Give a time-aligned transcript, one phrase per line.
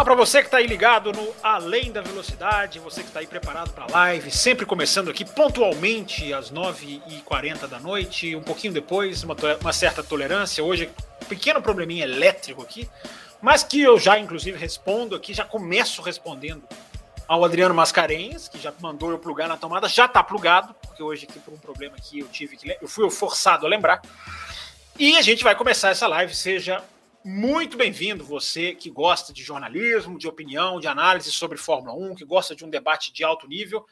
[0.00, 3.26] Olá para você que está aí ligado no Além da Velocidade, você que está aí
[3.26, 9.22] preparado para a live, sempre começando aqui pontualmente às 9h40 da noite, um pouquinho depois,
[9.22, 10.64] uma, uma certa tolerância.
[10.64, 10.90] Hoje,
[11.28, 12.88] pequeno probleminha elétrico aqui,
[13.42, 16.62] mas que eu já, inclusive, respondo aqui, já começo respondendo
[17.28, 21.26] ao Adriano Mascarenhas, que já mandou eu plugar na tomada, já está plugado, porque hoje
[21.28, 24.00] aqui por um problema que eu tive que eu fui forçado a lembrar.
[24.98, 26.82] E a gente vai começar essa live, seja
[27.24, 32.24] muito bem-vindo, você que gosta de jornalismo, de opinião, de análise sobre Fórmula 1, que
[32.24, 33.84] gosta de um debate de alto nível.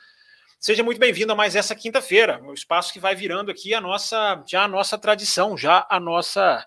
[0.58, 4.42] Seja muito bem-vindo a mais essa quinta-feira, o espaço que vai virando aqui a nossa,
[4.46, 6.66] já a nossa tradição, já a nossa,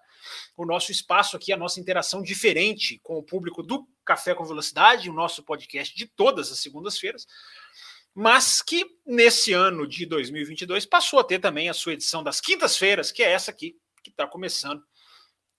[0.55, 5.09] o nosso espaço aqui, a nossa interação diferente com o público do Café com Velocidade,
[5.09, 7.25] o nosso podcast de todas as segundas-feiras,
[8.14, 13.11] mas que nesse ano de 2022 passou a ter também a sua edição das quintas-feiras,
[13.11, 14.83] que é essa aqui, que está começando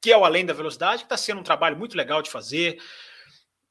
[0.02, 2.82] que é o Além da Velocidade, que está sendo um trabalho muito legal de fazer,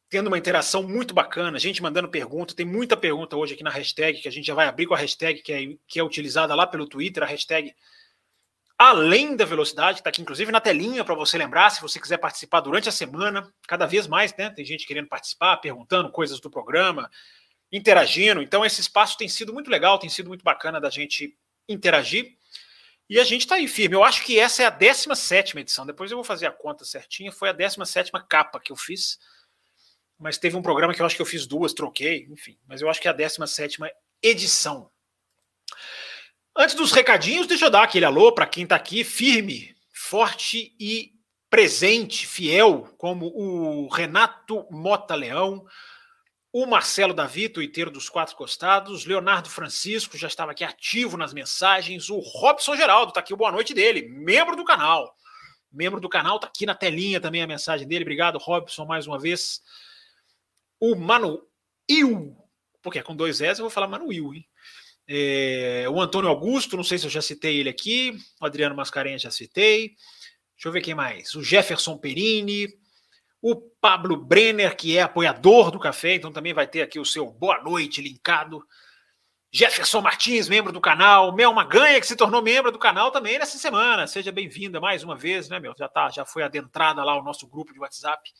[0.09, 4.21] tendo uma interação muito bacana, gente mandando pergunta, tem muita pergunta hoje aqui na hashtag,
[4.21, 6.65] que a gente já vai abrir com a hashtag que é, que é utilizada lá
[6.65, 7.75] pelo Twitter, a hashtag
[8.77, 12.61] Além da Velocidade, está aqui inclusive na telinha para você lembrar, se você quiser participar
[12.61, 14.49] durante a semana, cada vez mais, né?
[14.49, 17.07] Tem gente querendo participar, perguntando coisas do programa,
[17.71, 18.41] interagindo.
[18.41, 21.37] Então, esse espaço tem sido muito legal, tem sido muito bacana da gente
[21.69, 22.35] interagir.
[23.11, 23.93] E a gente está aí firme.
[23.93, 25.85] Eu acho que essa é a 17 edição.
[25.85, 27.29] Depois eu vou fazer a conta certinha.
[27.29, 29.19] Foi a 17 capa que eu fiz.
[30.17, 32.57] Mas teve um programa que eu acho que eu fiz duas, troquei, enfim.
[32.65, 33.79] Mas eu acho que é a 17
[34.23, 34.89] edição.
[36.55, 41.11] Antes dos recadinhos, deixa eu dar aquele alô para quem está aqui, firme, forte e
[41.49, 45.65] presente, fiel, como o Renato Mota Leão,
[46.53, 52.09] o Marcelo Davi, tuiteiro dos quatro costados, Leonardo Francisco já estava aqui ativo nas mensagens,
[52.09, 55.15] o Robson Geraldo está aqui, boa noite dele, membro do canal.
[55.71, 58.03] Membro do canal, está aqui na telinha também a mensagem dele.
[58.03, 59.61] Obrigado, Robson, mais uma vez.
[60.77, 61.47] O Manuel,
[62.81, 64.45] porque é com dois S, eu vou falar Manuel, hein?
[65.07, 68.17] É, o Antônio Augusto, não sei se eu já citei ele aqui.
[68.39, 69.95] O Adriano Mascarenhas já citei.
[70.55, 71.33] Deixa eu ver quem mais.
[71.35, 72.67] O Jefferson Perini,
[73.41, 77.25] o Pablo Brenner, que é apoiador do café, então também vai ter aqui o seu
[77.31, 78.63] boa noite linkado.
[79.51, 81.35] Jefferson Martins, membro do canal.
[81.35, 84.07] Mel Maganha, que se tornou membro do canal também nessa semana.
[84.07, 85.73] Seja bem-vinda mais uma vez, né, Mel?
[85.77, 88.31] Já, tá, já foi adentrada lá o nosso grupo de WhatsApp.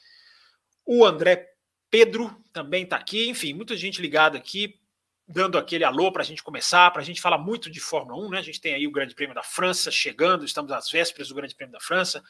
[0.85, 1.49] O André
[1.89, 3.27] Pedro também está aqui.
[3.27, 4.79] Enfim, muita gente ligada aqui,
[5.27, 8.29] dando aquele alô para a gente começar, para a gente falar muito de Fórmula 1,
[8.29, 8.37] né?
[8.37, 11.55] A gente tem aí o Grande Prêmio da França chegando, estamos às vésperas do Grande
[11.55, 12.23] Prêmio da França.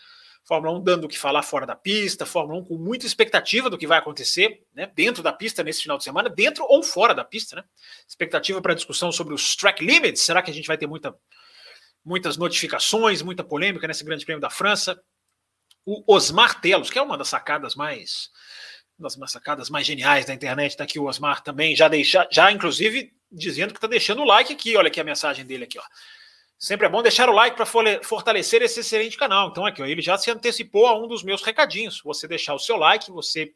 [0.44, 3.78] Fórmula 1 dando o que falar fora da pista, Fórmula 1 com muita expectativa do
[3.78, 7.24] que vai acontecer né, dentro da pista nesse final de semana, dentro ou fora da
[7.24, 7.56] pista.
[7.56, 7.64] Né?
[8.08, 10.22] Expectativa para discussão sobre os track limits.
[10.22, 11.16] Será que a gente vai ter muita,
[12.04, 15.02] muitas notificações, muita polêmica nesse Grande Prêmio da França?
[15.86, 18.30] O Osmar Telos, que é uma das sacadas mais
[19.00, 23.12] das sacadas mais geniais da internet, está aqui o Osmar também, já deixa, já inclusive
[23.32, 25.84] dizendo que está deixando o like aqui, olha aqui a mensagem dele aqui, ó.
[26.62, 27.66] Sempre é bom deixar o like para
[28.04, 29.50] fortalecer esse excelente canal.
[29.50, 32.00] Então, aqui, ó, ele já se antecipou a um dos meus recadinhos.
[32.04, 33.52] Você deixar o seu like, você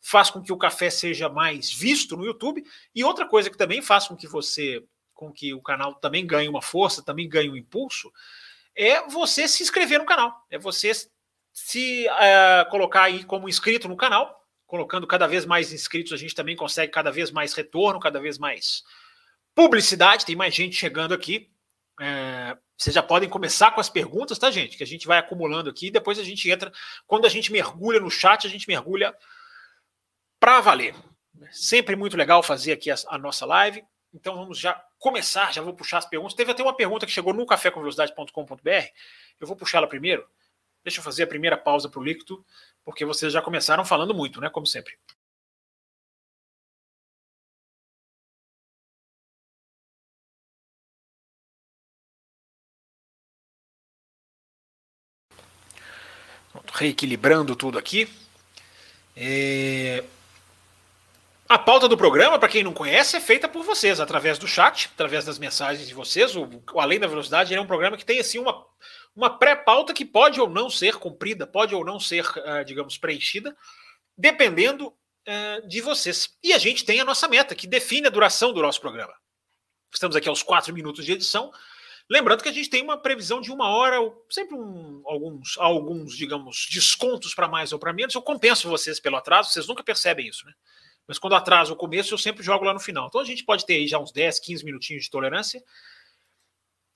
[0.00, 2.64] faz com que o café seja mais visto no YouTube.
[2.92, 4.82] E outra coisa que também faz com que você,
[5.14, 8.12] com que o canal também ganhe uma força, também ganhe um impulso,
[8.74, 10.44] é você se inscrever no canal.
[10.50, 10.90] É você
[11.52, 14.44] se uh, colocar aí como inscrito no canal.
[14.66, 18.36] Colocando cada vez mais inscritos, a gente também consegue cada vez mais retorno, cada vez
[18.36, 18.82] mais
[19.54, 20.26] publicidade.
[20.26, 21.52] Tem mais gente chegando aqui.
[22.00, 24.76] É, vocês já podem começar com as perguntas, tá, gente?
[24.76, 25.90] Que a gente vai acumulando aqui.
[25.90, 26.72] Depois a gente entra.
[27.06, 29.14] Quando a gente mergulha no chat, a gente mergulha
[30.40, 30.94] para valer.
[31.50, 33.84] Sempre muito legal fazer aqui a, a, nossa live.
[34.12, 35.52] Então vamos já começar.
[35.52, 36.34] Já vou puxar as perguntas.
[36.34, 38.86] Teve até uma pergunta que chegou no cafécomvelocidade.com.br.
[39.40, 40.26] Eu vou puxá-la primeiro.
[40.84, 42.44] Deixa eu fazer a primeira pausa para o líquido,
[42.84, 44.50] porque vocês já começaram falando muito, né?
[44.50, 44.98] Como sempre.
[56.72, 58.08] Reequilibrando tudo aqui.
[59.16, 60.04] É...
[61.48, 64.90] A pauta do programa, para quem não conhece, é feita por vocês, através do chat,
[64.94, 66.34] através das mensagens de vocês.
[66.34, 68.64] O, Além da Velocidade é um programa que tem assim uma,
[69.14, 73.54] uma pré-pauta que pode ou não ser cumprida, pode ou não ser, uh, digamos, preenchida,
[74.16, 74.94] dependendo
[75.24, 76.30] é, de vocês.
[76.42, 79.14] E a gente tem a nossa meta, que define a duração do nosso programa.
[79.92, 81.52] Estamos aqui aos quatro minutos de edição.
[82.12, 83.96] Lembrando que a gente tem uma previsão de uma hora,
[84.28, 88.14] sempre um, alguns, alguns, digamos, descontos para mais ou para menos.
[88.14, 90.52] Eu compenso vocês pelo atraso, vocês nunca percebem isso, né?
[91.08, 93.06] Mas quando atraso o começo, eu sempre jogo lá no final.
[93.06, 95.64] Então a gente pode ter aí já uns 10, 15 minutinhos de tolerância.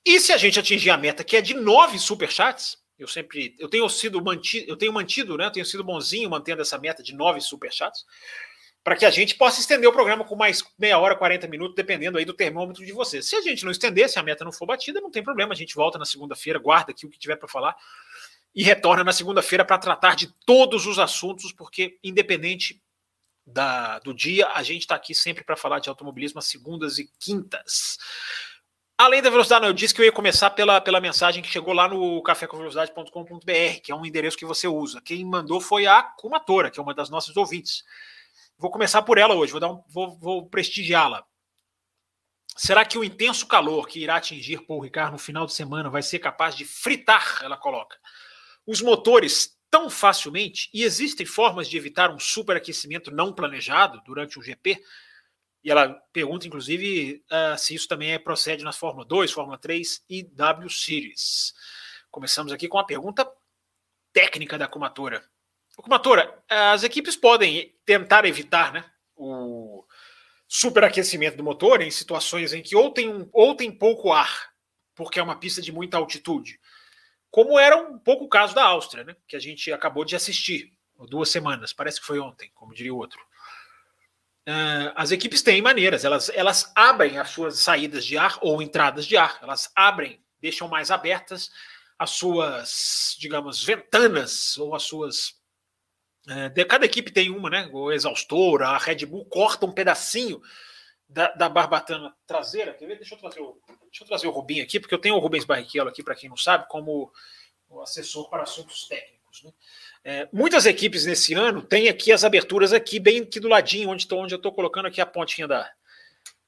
[0.04, 3.56] E se a gente atingir a meta, que é de nove superchats, eu sempre.
[3.58, 5.46] Eu tenho sido mantido, eu tenho mantido, né?
[5.46, 8.04] Eu tenho sido bonzinho mantendo essa meta de nove superchats
[8.86, 12.18] para que a gente possa estender o programa com mais meia hora, 40 minutos, dependendo
[12.18, 13.28] aí do termômetro de vocês.
[13.28, 15.56] Se a gente não estender, se a meta não for batida, não tem problema, a
[15.56, 17.76] gente volta na segunda-feira, guarda aqui o que tiver para falar
[18.54, 22.80] e retorna na segunda-feira para tratar de todos os assuntos, porque independente
[23.44, 27.10] da, do dia, a gente está aqui sempre para falar de automobilismo às segundas e
[27.18, 27.98] quintas.
[28.96, 31.88] Além da velocidade, eu disse que eu ia começar pela, pela mensagem que chegou lá
[31.88, 35.00] no cafécomvelocidade.com.br, que é um endereço que você usa.
[35.00, 37.82] Quem mandou foi a Kumatora, que é uma das nossas ouvintes.
[38.58, 41.26] Vou começar por ela hoje, vou, um, vou, vou prestigiá-la.
[42.56, 46.02] Será que o intenso calor que irá atingir Paul Ricard no final de semana vai
[46.02, 47.98] ser capaz de fritar, ela coloca,
[48.66, 50.70] os motores tão facilmente?
[50.72, 54.82] E existem formas de evitar um superaquecimento não planejado durante o GP?
[55.62, 60.02] E ela pergunta, inclusive, uh, se isso também é, procede na Fórmula 2, Fórmula 3
[60.08, 61.52] e W Series.
[62.10, 63.30] Começamos aqui com a pergunta
[64.14, 65.22] técnica da comatora.
[65.82, 68.84] Comatora, as equipes podem tentar evitar né,
[69.14, 69.84] o
[70.48, 74.50] superaquecimento do motor em situações em que ou tem, um, ou tem pouco ar,
[74.94, 76.58] porque é uma pista de muita altitude,
[77.30, 80.72] como era um pouco o caso da Áustria, né, que a gente acabou de assistir,
[81.08, 83.20] duas semanas, parece que foi ontem, como diria o outro.
[84.48, 89.04] Uh, as equipes têm maneiras, elas, elas abrem as suas saídas de ar ou entradas
[89.04, 91.50] de ar, elas abrem, deixam mais abertas
[91.98, 95.34] as suas, digamos, ventanas ou as suas
[96.28, 97.68] é, cada equipe tem uma, né?
[97.72, 100.40] O exaustor, a Red Bull corta um pedacinho
[101.08, 102.74] da, da barbatana traseira.
[102.74, 102.96] Quer ver?
[102.96, 105.44] Deixa eu trazer o, deixa eu trazer o Rubinho aqui, porque eu tenho o Rubens
[105.44, 107.12] Barrichello aqui, para quem não sabe, como
[107.82, 109.42] assessor para assuntos técnicos.
[109.44, 109.52] Né?
[110.04, 114.06] É, muitas equipes nesse ano têm aqui as aberturas aqui, bem aqui do ladinho, onde,
[114.06, 115.70] tô, onde eu estou colocando aqui a pontinha da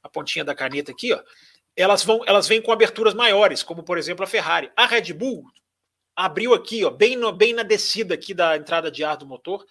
[0.01, 1.21] a pontinha da caneta aqui, ó.
[1.77, 4.71] Elas vão, elas vêm com aberturas maiores, como por exemplo a Ferrari.
[4.77, 5.45] A Red Bull
[6.19, 9.65] abriu aqui, ó, bem, no, bem na descida aqui da entrada de ar do motor.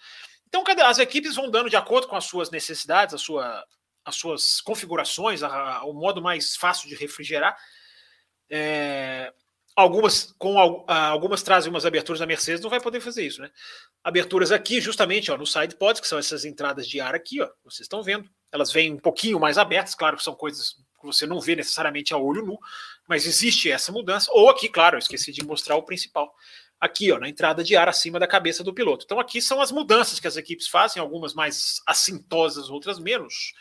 [0.46, 3.62] Então, as equipes vão dando de acordo com as suas necessidades, a sua,
[4.02, 7.54] as suas configurações, a, a, o modo mais fácil de refrigerar.
[8.48, 9.30] É,
[9.76, 10.58] algumas com
[10.88, 13.50] algumas trazem umas aberturas da Mercedes, não vai poder fazer isso, né?
[14.02, 17.50] Aberturas aqui, justamente, ó, no side pods, que são essas entradas de ar aqui, ó,
[17.62, 18.26] vocês estão vendo.
[18.50, 22.12] Elas vêm um pouquinho mais abertas, claro que são coisas que você não vê necessariamente
[22.12, 22.58] a olho nu,
[23.08, 24.30] mas existe essa mudança.
[24.32, 26.34] Ou aqui, claro, esqueci de mostrar o principal.
[26.80, 29.04] Aqui, ó, na entrada de ar acima da cabeça do piloto.
[29.04, 33.52] Então, aqui são as mudanças que as equipes fazem, algumas mais assintosas, outras menos,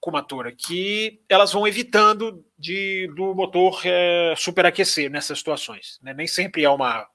[0.00, 5.98] como a Tora, que elas vão evitando de do motor é, superaquecer nessas situações.
[6.02, 6.14] Né?
[6.14, 7.06] Nem sempre é uma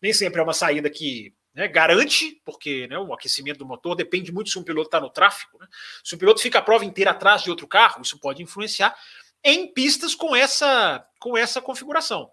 [0.00, 4.32] nem sempre é uma saída que né, garante, porque né, o aquecimento do motor depende
[4.32, 5.58] muito se um piloto está no tráfego.
[5.58, 5.66] Né?
[6.02, 8.96] Se o piloto fica a prova inteira atrás de outro carro, isso pode influenciar,
[9.44, 12.30] em pistas com essa, com essa configuração.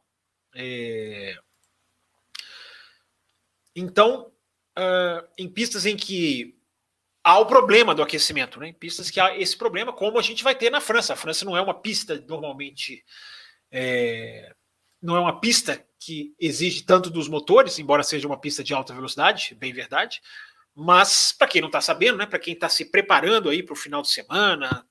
[0.56, 1.36] É...
[3.76, 4.32] Então,
[4.78, 6.58] uh, em pistas em que
[7.24, 8.70] há o problema do aquecimento, né?
[8.70, 11.14] em pistas que há esse problema, como a gente vai ter na França.
[11.14, 13.04] A França não é uma pista normalmente.
[13.72, 14.54] É...
[15.02, 18.94] não é uma pista que exige tanto dos motores, embora seja uma pista de alta
[18.94, 20.22] velocidade, bem verdade.
[20.74, 23.78] Mas, para quem não está sabendo, né, para quem está se preparando aí para o
[23.78, 24.86] final de semana,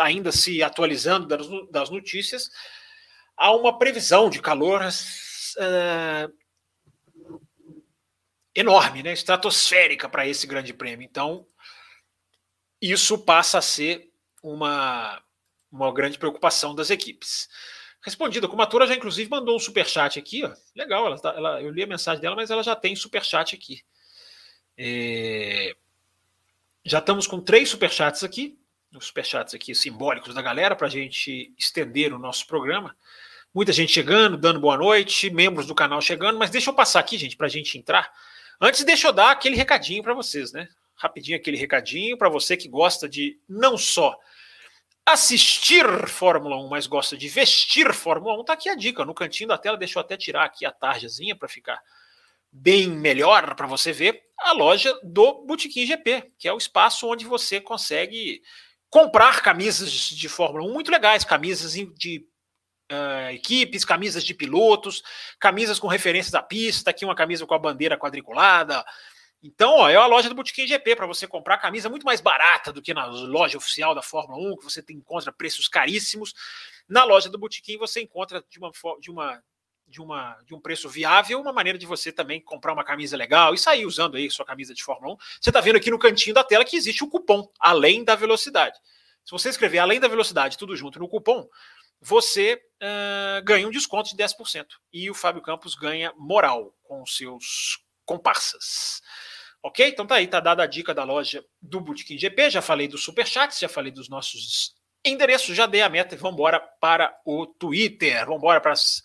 [0.00, 2.50] ainda se atualizando das, das notícias,
[3.36, 6.32] há uma previsão de calor uh,
[8.54, 11.04] enorme, né, estratosférica para esse grande prêmio.
[11.04, 11.46] Então,
[12.80, 14.10] isso passa a ser
[14.42, 15.22] uma,
[15.70, 17.48] uma grande preocupação das equipes.
[18.06, 20.54] Respondida, como a Tora já inclusive mandou um super chat aqui, ó.
[20.74, 23.54] Legal, ela, tá, ela, eu li a mensagem dela, mas ela já tem super chat
[23.54, 23.82] aqui.
[24.78, 25.74] É,
[26.84, 28.58] já estamos com três superchats aqui
[28.94, 32.96] os superchats aqui simbólicos da galera para a gente estender o nosso programa.
[33.54, 37.16] Muita gente chegando, dando boa noite, membros do canal chegando, mas deixa eu passar aqui,
[37.18, 38.10] gente, para a gente entrar.
[38.60, 40.68] Antes, deixa eu dar aquele recadinho para vocês, né?
[40.94, 44.18] Rapidinho aquele recadinho para você que gosta de não só
[45.06, 49.04] assistir Fórmula 1, mas gosta de vestir Fórmula 1, tá aqui a dica.
[49.04, 51.80] No cantinho da tela, deixa eu até tirar aqui a tarjazinha para ficar
[52.50, 57.24] bem melhor para você ver a loja do Botequim GP, que é o espaço onde
[57.24, 58.42] você consegue
[58.90, 62.26] comprar camisas de Fórmula 1 muito legais, camisas de
[62.90, 65.02] uh, equipes, camisas de pilotos,
[65.38, 68.84] camisas com referências à pista, aqui uma camisa com a bandeira quadriculada,
[69.42, 72.72] Então, ó, é a loja do Botequim GP para você comprar camisa muito mais barata
[72.72, 76.34] do que na loja oficial da Fórmula 1, que você encontra preços caríssimos.
[76.88, 79.42] Na loja do Botequim você encontra de uma, de uma
[79.86, 83.54] de, uma, de um preço viável, uma maneira de você também comprar uma camisa legal
[83.54, 85.16] e sair usando aí sua camisa de Fórmula 1.
[85.40, 88.78] Você está vendo aqui no cantinho da tela que existe o cupom Além da Velocidade.
[89.24, 91.48] Se você escrever Além da Velocidade, tudo junto no cupom,
[92.00, 94.66] você uh, ganha um desconto de 10%.
[94.92, 99.02] E o Fábio Campos ganha moral com os seus comparsas.
[99.62, 99.86] Ok?
[99.86, 102.50] Então tá aí, tá dada a dica da loja do Bootkin GP.
[102.50, 106.40] Já falei dos superchats, já falei dos nossos endereços, já dei a meta e vamos
[106.80, 108.24] para o Twitter.
[108.24, 109.02] Vamos para as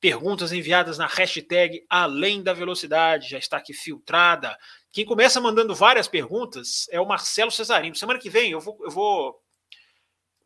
[0.00, 4.56] perguntas enviadas na hashtag Além da Velocidade, já está aqui filtrada.
[4.92, 7.94] Quem começa mandando várias perguntas é o Marcelo Cesarino.
[7.94, 9.42] Semana que vem eu vou, eu vou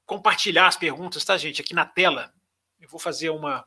[0.04, 1.60] compartilhar as perguntas, tá, gente?
[1.60, 2.32] Aqui na tela.
[2.80, 3.64] Eu vou fazer uma.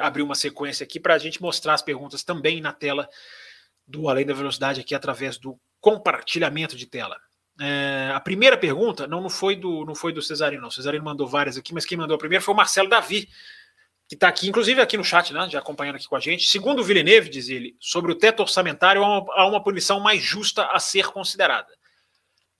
[0.00, 3.08] Abrir uma sequência aqui para a gente mostrar as perguntas também na tela
[3.86, 7.16] do Além da Velocidade, aqui através do compartilhamento de tela.
[7.60, 10.68] É, a primeira pergunta não, não foi do não foi do Cesarino, não.
[10.68, 13.28] O Cesarino mandou várias aqui, mas quem mandou a primeira foi o Marcelo Davi,
[14.08, 16.46] que está aqui, inclusive aqui no chat, né, já acompanhando aqui com a gente.
[16.46, 20.22] Segundo o Villeneuve, diz ele, sobre o teto orçamentário, há uma, há uma punição mais
[20.22, 21.72] justa a ser considerada.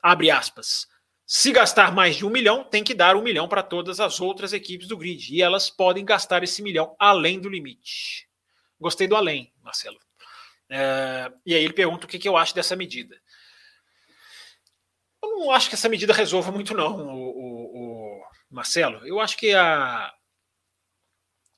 [0.03, 0.89] Abre aspas.
[1.27, 4.53] Se gastar mais de um milhão, tem que dar um milhão para todas as outras
[4.53, 5.35] equipes do grid.
[5.35, 8.29] E elas podem gastar esse milhão além do limite.
[8.79, 9.99] Gostei do além, Marcelo.
[10.71, 13.21] É, e aí ele pergunta o que, que eu acho dessa medida.
[15.21, 19.05] Eu não acho que essa medida resolva muito, não, o, o, o Marcelo.
[19.05, 20.15] Eu acho que a,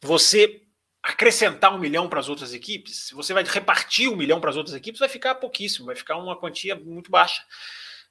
[0.00, 0.62] você
[1.02, 4.74] acrescentar um milhão para as outras equipes, você vai repartir um milhão para as outras
[4.74, 7.42] equipes, vai ficar pouquíssimo, vai ficar uma quantia muito baixa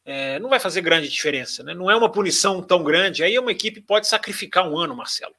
[0.08, 1.62] é, não vai fazer grande diferença.
[1.64, 1.74] Né?
[1.74, 3.24] Não é uma punição tão grande.
[3.24, 5.36] Aí uma equipe pode sacrificar um ano, Marcelo.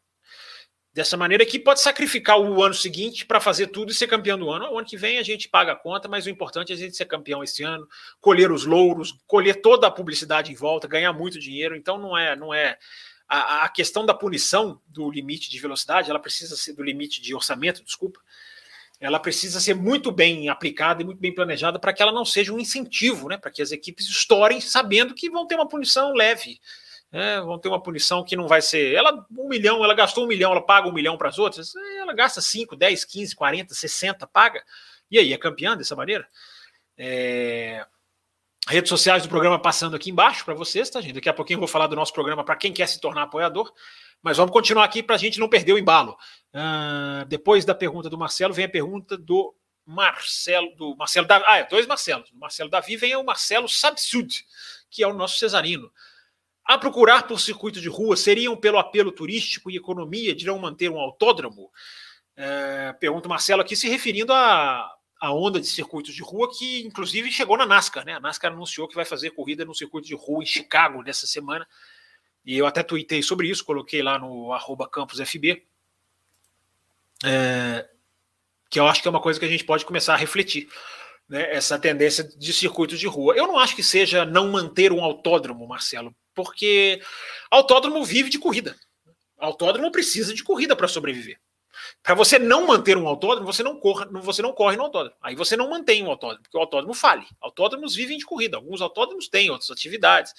[0.92, 4.50] Dessa maneira, equipe pode sacrificar o ano seguinte para fazer tudo e ser campeão do
[4.50, 4.70] ano.
[4.70, 6.94] O ano que vem a gente paga a conta, mas o importante é a gente
[6.94, 7.88] ser campeão esse ano,
[8.20, 11.74] colher os louros, colher toda a publicidade em volta, ganhar muito dinheiro.
[11.74, 12.76] Então não é, não é
[13.26, 17.34] a, a questão da punição do limite de velocidade, ela precisa ser do limite de
[17.34, 18.20] orçamento, desculpa
[19.00, 22.52] ela precisa ser muito bem aplicada e muito bem planejada para que ela não seja
[22.52, 23.36] um incentivo, né?
[23.36, 26.60] Para que as equipes estourem sabendo que vão ter uma punição leve.
[27.10, 27.40] Né?
[27.40, 28.94] Vão ter uma punição que não vai ser.
[28.94, 32.12] Ela, um milhão, ela gastou um milhão, ela paga um milhão para as outras, ela
[32.12, 34.62] gasta 5, 10, 15, 40, 60, paga.
[35.10, 36.26] E aí, é campeã dessa maneira?
[36.96, 37.86] É...
[38.68, 41.14] Redes sociais do programa passando aqui embaixo para vocês, tá, gente?
[41.14, 43.72] Daqui a pouquinho eu vou falar do nosso programa para quem quer se tornar apoiador.
[44.22, 46.16] Mas vamos continuar aqui para a gente não perder o embalo.
[46.54, 51.44] Uh, depois da pergunta do Marcelo, vem a pergunta do Marcelo, do Marcelo Davi.
[51.46, 52.30] Ah, é, dois Marcelos.
[52.30, 54.44] Do Marcelo Davi vem o Marcelo Sabsud,
[54.90, 55.90] que é o nosso cesarino.
[56.64, 60.90] A procurar por circuito de rua, seriam pelo apelo turístico e economia de não manter
[60.90, 61.70] um autódromo?
[62.36, 66.86] Uh, pergunta o Marcelo aqui, se referindo a, a onda de circuitos de rua que,
[66.86, 68.04] inclusive, chegou na NASCAR.
[68.04, 68.14] Né?
[68.14, 71.66] A NASCAR anunciou que vai fazer corrida no circuito de rua em Chicago nessa semana.
[72.44, 75.66] E eu até tuitei sobre isso, coloquei lá no arroba campusfb,
[77.24, 77.88] é,
[78.70, 80.68] que eu acho que é uma coisa que a gente pode começar a refletir.
[81.28, 83.34] Né, essa tendência de circuitos de rua.
[83.36, 87.02] Eu não acho que seja não manter um autódromo, Marcelo, porque
[87.50, 88.74] autódromo vive de corrida.
[89.36, 91.38] Autódromo precisa de corrida para sobreviver.
[92.02, 95.16] Para você não manter um autódromo, você não, corra, você não corre no autódromo.
[95.22, 97.26] Aí você não mantém um autódromo, porque o autódromo fale.
[97.40, 98.56] Autódromos vivem de corrida.
[98.56, 100.32] Alguns autódromos têm outras atividades.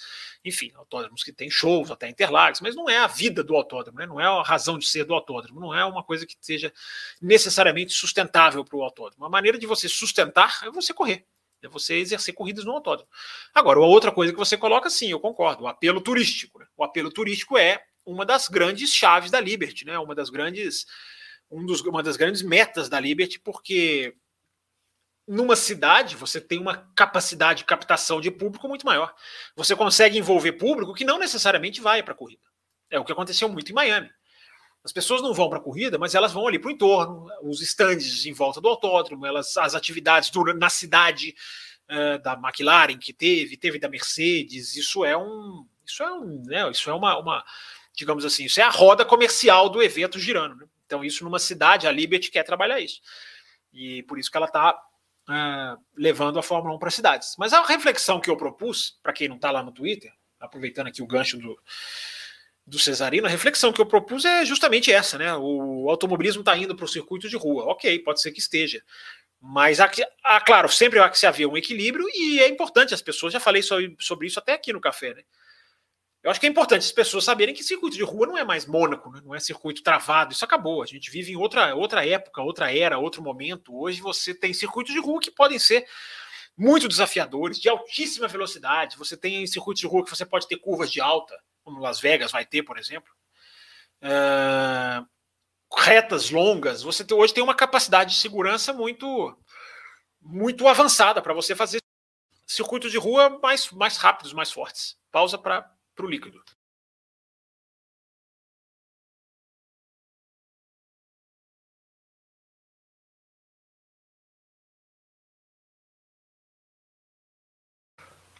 [0.44, 4.06] Enfim, autódromos que têm shows, até Interlagos, mas não é a vida do autódromo, né?
[4.06, 6.72] não é a razão de ser do autódromo, não é uma coisa que seja
[7.20, 9.24] necessariamente sustentável para o autódromo.
[9.24, 11.24] A maneira de você sustentar é você correr.
[11.62, 13.08] É você exercer corridas no autódromo.
[13.54, 16.58] Agora, a outra coisa que você coloca, sim, eu concordo, o apelo turístico.
[16.58, 16.66] Né?
[16.76, 19.98] O apelo turístico é uma das grandes chaves da Liberty, né?
[19.98, 20.86] uma das grandes
[21.50, 24.14] um dos, uma das grandes metas da Liberty, porque
[25.26, 29.14] numa cidade você tem uma capacidade de captação de público muito maior.
[29.56, 32.42] Você consegue envolver público que não necessariamente vai para a corrida.
[32.90, 34.10] É o que aconteceu muito em Miami.
[34.82, 37.60] As pessoas não vão para a corrida, mas elas vão ali para o entorno, os
[37.60, 41.34] estandes em volta do autódromo, elas, as atividades do, na cidade
[41.90, 44.74] uh, da McLaren que teve, teve da Mercedes.
[44.74, 47.44] Isso é um, isso é um, né, isso é uma, uma,
[47.94, 50.56] digamos assim, isso é a roda comercial do evento girando.
[50.56, 50.66] Né?
[50.90, 53.00] Então, isso numa cidade, a Liberty quer trabalhar isso.
[53.72, 57.36] E por isso que ela está uh, é, levando a Fórmula 1 para cidades.
[57.38, 61.00] Mas a reflexão que eu propus, para quem não está lá no Twitter, aproveitando aqui
[61.00, 61.56] o gancho do,
[62.66, 65.32] do Cesarino, a reflexão que eu propus é justamente essa, né?
[65.36, 67.66] O automobilismo está indo para o circuito de rua.
[67.66, 68.82] Ok, pode ser que esteja.
[69.40, 69.88] Mas, há,
[70.24, 73.38] há, claro, sempre há que se haver um equilíbrio e é importante, as pessoas, já
[73.38, 75.22] falei sobre isso até aqui no café, né?
[76.22, 78.66] Eu acho que é importante as pessoas saberem que circuito de rua não é mais
[78.66, 79.22] Mônaco, né?
[79.24, 80.82] não é circuito travado, isso acabou.
[80.82, 83.74] A gente vive em outra, outra época, outra era, outro momento.
[83.74, 85.86] Hoje você tem circuitos de rua que podem ser
[86.56, 88.98] muito desafiadores, de altíssima velocidade.
[88.98, 91.34] Você tem circuitos de rua que você pode ter curvas de alta,
[91.64, 93.10] como Las Vegas vai ter, por exemplo.
[94.02, 95.06] Uh,
[95.74, 96.82] retas longas.
[96.82, 99.34] Você tem, hoje tem uma capacidade de segurança muito
[100.22, 101.80] muito avançada para você fazer
[102.46, 104.98] circuitos de rua mais, mais rápidos, mais fortes.
[105.10, 105.66] Pausa para
[106.04, 106.42] o líquido.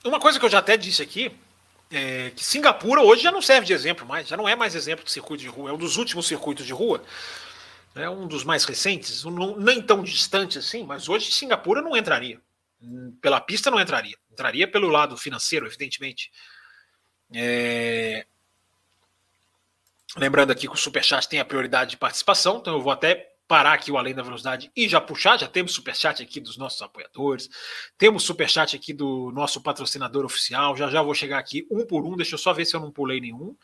[0.04, 1.30] Uma coisa que eu já até disse aqui
[1.90, 5.04] é que Singapura hoje já não serve de exemplo mais, já não é mais exemplo
[5.04, 7.02] de circuito de rua, é um dos últimos circuitos de rua,
[7.94, 12.40] é um dos mais recentes, um, nem tão distante assim, mas hoje Singapura não entraria.
[13.20, 16.30] Pela pista não entraria, entraria pelo lado financeiro, evidentemente.
[17.32, 18.26] É...
[20.16, 23.72] Lembrando aqui que o Superchat tem a prioridade de participação, então eu vou até parar
[23.72, 25.36] aqui o Além da Velocidade e já puxar.
[25.36, 27.50] Já temos superchat aqui dos nossos apoiadores,
[27.98, 30.76] temos superchat aqui do nosso patrocinador oficial.
[30.76, 32.14] Já já vou chegar aqui um por um.
[32.16, 33.56] Deixa eu só ver se eu não pulei nenhum.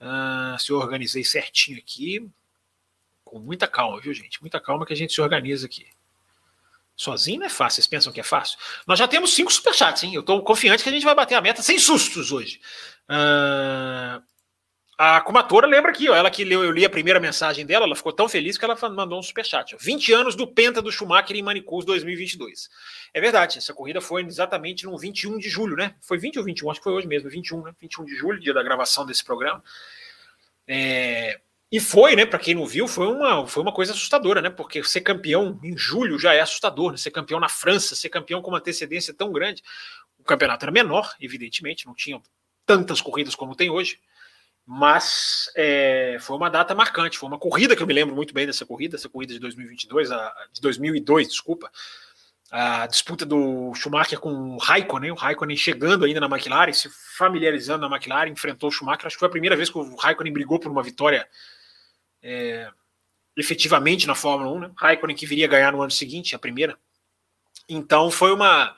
[0.00, 2.28] Uh, se eu organizei certinho aqui.
[3.24, 4.40] Com muita calma, viu, gente?
[4.40, 5.86] Muita calma que a gente se organiza aqui.
[6.96, 8.58] Sozinho não é fácil, vocês pensam que é fácil?
[8.86, 10.14] Nós já temos cinco superchats, hein?
[10.14, 12.58] Eu estou confiante que a gente vai bater a meta sem sustos hoje.
[13.10, 14.22] Uh,
[14.98, 17.94] a Kumatora lembra aqui, ó, ela que leu, eu li a primeira mensagem dela, ela
[17.94, 19.74] ficou tão feliz que ela mandou um superchat.
[19.74, 22.70] Ó, 20 anos do Penta do Schumacher em Manicus 2022.
[23.12, 25.94] É verdade, essa corrida foi exatamente no 21 de julho, né?
[26.00, 26.70] Foi 20 ou 21?
[26.70, 27.74] Acho que foi hoje mesmo, 21, né?
[27.78, 29.62] 21 de julho, dia da gravação desse programa.
[30.66, 32.24] É, e foi, né?
[32.24, 34.50] Para quem não viu, foi uma, foi uma coisa assustadora, né?
[34.50, 36.96] Porque ser campeão em julho já é assustador, né?
[36.96, 39.62] Ser campeão na França, ser campeão com uma antecedência tão grande.
[40.18, 42.20] O campeonato era menor, evidentemente, não tinha
[42.64, 44.00] tantas corridas como tem hoje
[44.66, 48.46] mas é, foi uma data marcante, foi uma corrida que eu me lembro muito bem
[48.46, 51.70] dessa corrida, essa corrida de 2022, a, de 2002, desculpa,
[52.50, 57.88] a disputa do Schumacher com o Raikkonen, o Raikkonen chegando ainda na McLaren, se familiarizando
[57.88, 60.58] na McLaren, enfrentou o Schumacher, acho que foi a primeira vez que o Raikkonen brigou
[60.58, 61.28] por uma vitória
[62.26, 62.68] é,
[63.36, 64.70] efetivamente na Fórmula 1, né?
[64.76, 66.76] Raikkonen que viria ganhar no ano seguinte, a primeira.
[67.68, 68.74] Então foi uma,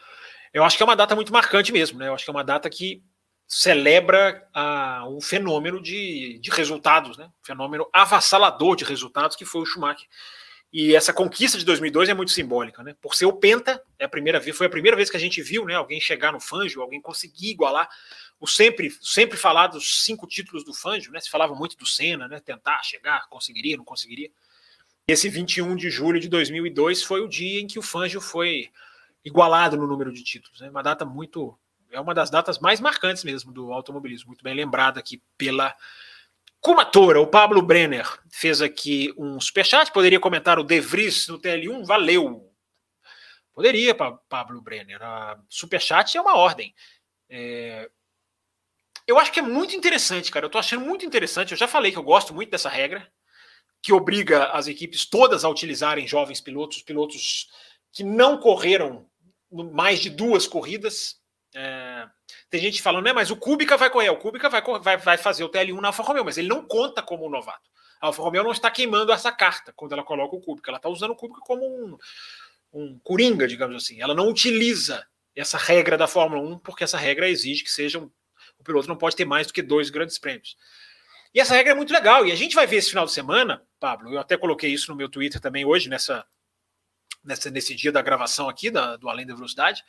[0.53, 2.09] eu acho que é uma data muito marcante mesmo, né?
[2.09, 3.03] Eu acho que é uma data que
[3.47, 7.31] celebra ah, um fenômeno de, de resultados, né?
[7.43, 10.07] fenômeno avassalador de resultados que foi o Schumacher.
[10.71, 12.95] E essa conquista de 2002 é muito simbólica, né?
[13.01, 15.41] Por ser o penta, é a primeira vez, foi a primeira vez que a gente
[15.41, 17.89] viu, né, alguém chegar no Fangio, alguém conseguir igualar
[18.41, 21.21] o sempre sempre falados cinco títulos do Fangio, né?
[21.21, 24.31] Se falava muito do Senna, né, tentar chegar, conseguiria, não conseguiria.
[25.07, 28.71] Esse 21 de julho de 2002 foi o dia em que o Fangio foi
[29.25, 30.71] igualado no número de títulos, né?
[30.71, 31.59] Uma data muito
[31.91, 35.75] é uma das datas mais marcantes mesmo do automobilismo, muito bem lembrada aqui pela
[36.61, 37.21] Kumatora.
[37.21, 42.53] O Pablo Brenner fez aqui um superchat, poderia comentar o De Vries no TL1, valeu.
[43.55, 45.03] Poderia, Pablo Brenner.
[45.03, 46.75] A superchat é uma ordem.
[47.29, 47.91] É...
[49.09, 50.45] Eu acho que é muito interessante, cara.
[50.45, 51.53] Eu tô achando muito interessante.
[51.53, 53.11] Eu já falei que eu gosto muito dessa regra,
[53.81, 57.49] que obriga as equipes todas a utilizarem jovens pilotos, pilotos
[57.91, 59.09] que não correram
[59.51, 61.19] mais de duas corridas,
[61.55, 62.07] é,
[62.51, 65.43] tem gente falando, né, mas o Kubica vai correr, o Kubica vai, vai, vai fazer
[65.43, 67.71] o TL1 na Alfa Romeo, mas ele não conta como um novato.
[68.01, 70.89] A Alfa Romeo não está queimando essa carta quando ela coloca o Kubica, ela está
[70.89, 71.99] usando o Kubica como um,
[72.73, 74.01] um coringa, digamos assim.
[74.03, 78.11] Ela não utiliza essa regra da Fórmula 1, porque essa regra exige que seja um,
[78.59, 80.57] o piloto não pode ter mais do que dois grandes prêmios.
[81.35, 83.63] E essa regra é muito legal, e a gente vai ver esse final de semana,
[83.79, 86.25] Pablo, eu até coloquei isso no meu Twitter também hoje, nessa,
[87.23, 89.85] nessa nesse dia da gravação aqui da, do Além da Velocidade,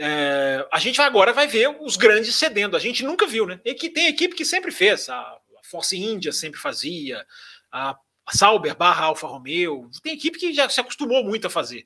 [0.00, 2.76] é, a gente agora vai ver os grandes cedendo.
[2.76, 3.60] A gente nunca viu, né?
[3.64, 5.08] E que tem equipe que sempre fez.
[5.08, 7.26] A Force India sempre fazia,
[7.70, 7.98] a
[8.30, 9.90] Sauber barra Alfa Romeo.
[10.02, 11.84] Tem equipe que já se acostumou muito a fazer.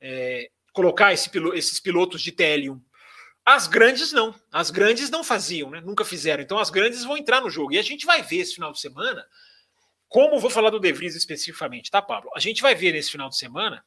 [0.00, 2.80] É, colocar esse, esses pilotos de TL1.
[3.44, 4.34] As grandes não.
[4.52, 5.80] As grandes não faziam, né?
[5.80, 6.42] Nunca fizeram.
[6.42, 7.72] Então as grandes vão entrar no jogo.
[7.72, 9.26] E a gente vai ver esse final de semana.
[10.08, 12.30] Como vou falar do De Vries especificamente, tá, Pablo?
[12.34, 13.84] A gente vai ver nesse final de semana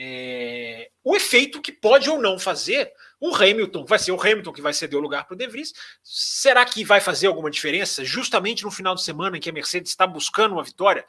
[0.00, 3.84] é, o efeito que pode ou não fazer o Hamilton.
[3.84, 5.72] Vai ser o Hamilton que vai ceder o lugar para o De Vries.
[6.02, 9.90] Será que vai fazer alguma diferença justamente no final de semana em que a Mercedes
[9.90, 11.04] está buscando uma vitória?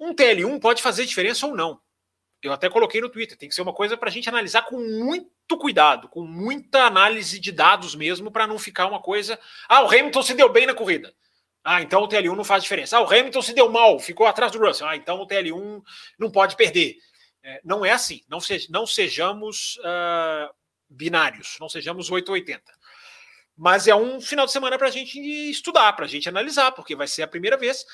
[0.00, 1.78] Um TL1 pode fazer diferença ou não.
[2.42, 3.36] Eu até coloquei no Twitter.
[3.36, 7.40] Tem que ser uma coisa para a gente analisar com muito cuidado, com muita análise
[7.40, 9.38] de dados mesmo, para não ficar uma coisa.
[9.68, 11.12] Ah, o Hamilton se deu bem na corrida.
[11.64, 12.96] Ah, então o TL1 não faz diferença.
[12.96, 14.86] Ah, o Hamilton se deu mal, ficou atrás do Russell.
[14.86, 15.82] Ah, então o TL1
[16.18, 16.96] não pode perder.
[17.42, 18.22] É, não é assim.
[18.28, 20.54] Não, se, não sejamos uh,
[20.88, 22.62] binários, não sejamos 880.
[23.56, 25.18] Mas é um final de semana para a gente
[25.50, 27.84] estudar, para a gente analisar, porque vai ser a primeira vez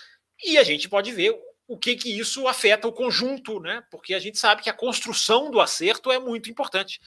[0.45, 1.35] e a gente pode ver
[1.67, 3.83] o que que isso afeta o conjunto, né?
[3.91, 7.01] Porque a gente sabe que a construção do acerto é muito importante.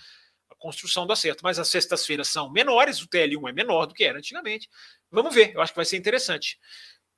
[0.50, 4.04] A construção do acerto, mas as sextas-feiras são menores, o TL1 é menor do que
[4.04, 4.70] era antigamente.
[5.12, 6.58] Vamos ver, eu acho que vai ser interessante.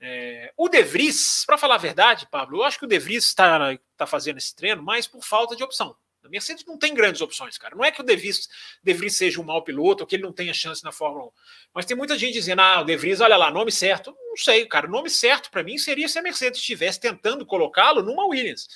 [0.01, 3.25] É, o De Vries, para falar a verdade, Pablo, eu acho que o De Vries
[3.25, 5.95] está tá fazendo esse treino mais por falta de opção.
[6.29, 7.75] A Mercedes não tem grandes opções, cara.
[7.75, 8.47] Não é que o De Vries,
[8.83, 11.31] de Vries seja um mau piloto ou que ele não tenha chance na Fórmula 1.
[11.73, 14.15] Mas tem muita gente dizendo, ah, o De Vries, olha lá, nome certo.
[14.27, 14.85] Não sei, cara.
[14.85, 18.67] O nome certo para mim seria se a Mercedes estivesse tentando colocá-lo numa Williams,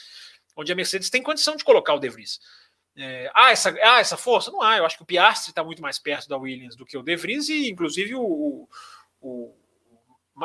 [0.57, 2.39] onde a Mercedes tem condição de colocar o De Vries.
[2.95, 4.51] É, ah, essa, ah, essa força?
[4.51, 4.77] Não há.
[4.77, 7.15] Eu acho que o Piastri está muito mais perto da Williams do que o De
[7.15, 8.67] Vries e, inclusive, o,
[9.21, 9.55] o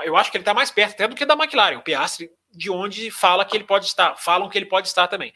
[0.04, 2.70] eu acho que ele está mais perto até do que da McLaren, o Piastri, de
[2.70, 5.32] onde fala que ele pode estar, falam que ele pode estar também.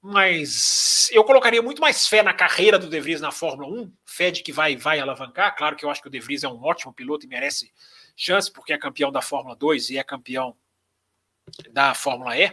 [0.00, 4.30] Mas eu colocaria muito mais fé na carreira do De Vries na Fórmula 1, fé
[4.30, 5.56] de que vai, vai alavancar.
[5.56, 7.72] Claro que eu acho que o De Vries é um ótimo piloto e merece
[8.16, 10.56] chance, porque é campeão da Fórmula 2 e é campeão
[11.70, 12.52] da Fórmula E.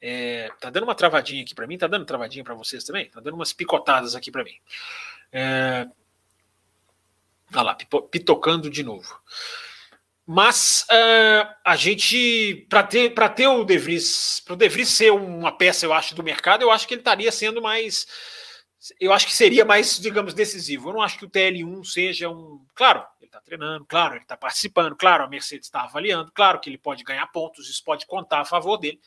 [0.00, 3.10] É, tá dando uma travadinha aqui para mim, tá dando travadinha para vocês também?
[3.10, 4.54] Tá dando umas picotadas aqui para mim.
[5.32, 5.86] É,
[7.52, 9.20] olha lá, pitocando de novo.
[10.30, 15.10] Mas uh, a gente, para ter, ter o De Vries, para o De Vries ser
[15.10, 18.06] uma peça, eu acho, do mercado, eu acho que ele estaria sendo mais.
[19.00, 20.90] Eu acho que seria mais, digamos, decisivo.
[20.90, 22.62] Eu não acho que o TL1 seja um.
[22.74, 26.68] Claro, ele está treinando, claro, ele está participando, claro, a Mercedes está avaliando, claro que
[26.68, 29.00] ele pode ganhar pontos, isso pode contar a favor dele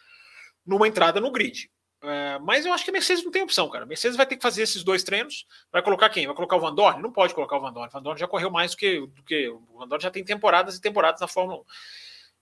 [0.66, 1.70] numa entrada no grid.
[2.04, 3.84] É, mas eu acho que a Mercedes não tem opção, cara.
[3.84, 5.46] A Mercedes vai ter que fazer esses dois treinos.
[5.72, 6.26] Vai colocar quem?
[6.26, 7.02] Vai colocar o Van Dorn?
[7.02, 7.90] Não pode colocar o Van Dorn.
[7.90, 10.24] O Van Dorn já correu mais do que, do que o Van Dorn já tem
[10.24, 11.66] temporadas e temporadas na Fórmula 1.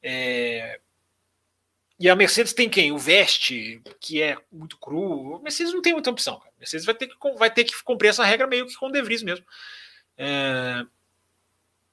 [0.04, 0.80] É...
[2.00, 2.93] E a Mercedes tem quem?
[2.93, 5.36] O Veste, que é muito cru.
[5.36, 6.54] A Mercedes não tem muita opção, cara.
[6.56, 8.91] A Mercedes vai ter que, vai ter que cumprir essa regra meio que com o
[8.91, 9.45] De Vries mesmo.
[10.17, 10.86] É...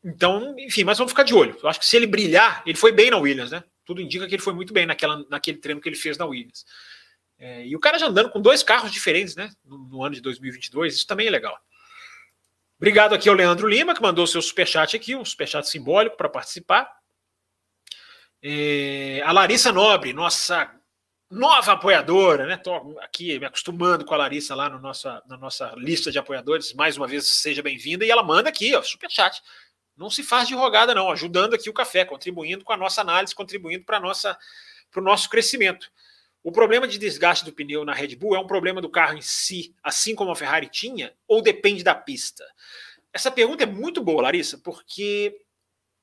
[0.04, 1.58] Então, enfim, mas vamos ficar de olho.
[1.60, 3.64] Eu acho que se ele brilhar, ele foi bem na Williams, né?
[3.84, 6.64] Tudo indica que ele foi muito bem naquela, naquele treino que ele fez na Williams.
[7.38, 9.50] É, e o cara já andando com dois carros diferentes, né?
[9.64, 11.58] No, no, ano de 2022, isso também é legal.
[12.78, 16.90] Obrigado aqui ao Leandro Lima, que mandou seu superchat aqui, um superchat simbólico para participar.
[18.42, 20.70] É, a Larissa Nobre, nossa
[21.30, 22.56] nova apoiadora, né?
[22.56, 26.72] Tô aqui me acostumando com a Larissa lá no nossa, na nossa lista de apoiadores.
[26.72, 28.04] Mais uma vez, seja bem-vinda.
[28.04, 29.42] E ela manda aqui, ó, superchat.
[29.96, 33.34] Não se faz de rogada, não, ajudando aqui o café, contribuindo com a nossa análise,
[33.34, 35.90] contribuindo para o nosso crescimento.
[36.46, 39.20] O problema de desgaste do pneu na Red Bull é um problema do carro em
[39.20, 42.44] si, assim como a Ferrari tinha, ou depende da pista?
[43.12, 45.40] Essa pergunta é muito boa, Larissa, porque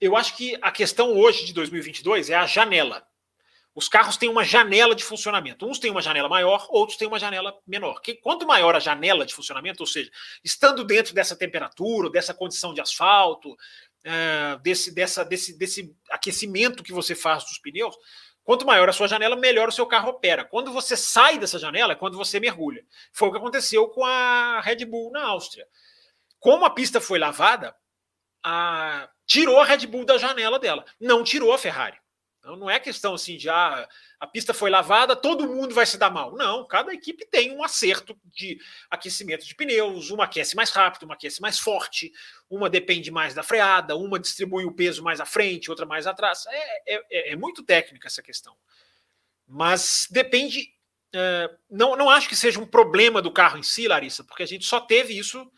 [0.02, 3.08] eu acho que a questão hoje de 2022 é a janela.
[3.74, 5.66] Os carros têm uma janela de funcionamento.
[5.66, 8.02] Uns têm uma janela maior, outros têm uma janela menor.
[8.22, 10.12] Quanto maior a janela de funcionamento, ou seja,
[10.44, 13.56] estando dentro dessa temperatura, dessa condição de asfalto,
[14.04, 17.96] eh, desse, dessa, desse, desse aquecimento que você faz dos pneus,
[18.44, 20.44] Quanto maior a sua janela, melhor o seu carro opera.
[20.44, 22.84] Quando você sai dessa janela, é quando você mergulha.
[23.14, 25.66] Foi o que aconteceu com a Red Bull na Áustria.
[26.40, 27.74] Como a pista foi lavada,
[28.44, 29.10] a...
[29.26, 30.84] tirou a Red Bull da janela dela.
[31.00, 31.98] Não tirou a Ferrari.
[32.44, 33.88] Então não é questão assim de ah,
[34.20, 36.36] a pista foi lavada, todo mundo vai se dar mal.
[36.36, 38.60] Não, cada equipe tem um acerto de
[38.92, 42.12] aquecimento de pneus, uma aquece mais rápido, uma aquece mais forte,
[42.50, 46.46] uma depende mais da freada, uma distribui o peso mais à frente, outra mais atrás.
[46.48, 48.54] É, é, é, é muito técnica essa questão.
[49.48, 50.68] Mas depende.
[51.16, 54.48] É, não, não acho que seja um problema do carro em si, Larissa, porque a
[54.48, 55.50] gente só teve isso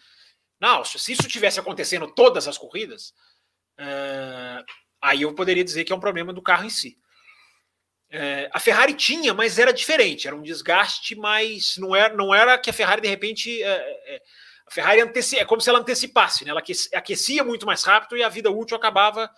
[0.59, 1.01] na Áustria.
[1.01, 3.11] Se isso tivesse acontecendo todas as corridas,
[3.75, 4.63] é,
[5.01, 6.97] Aí eu poderia dizer que é um problema do carro em si.
[8.09, 11.77] É, a Ferrari tinha, mas era diferente, era um desgaste mais.
[11.77, 13.61] Não era, não era que a Ferrari, de repente.
[13.61, 14.21] É, é,
[14.65, 16.49] a Ferrari anteci, é como se ela antecipasse, né?
[16.49, 19.29] ela aquecia, aquecia muito mais rápido e a vida útil acabava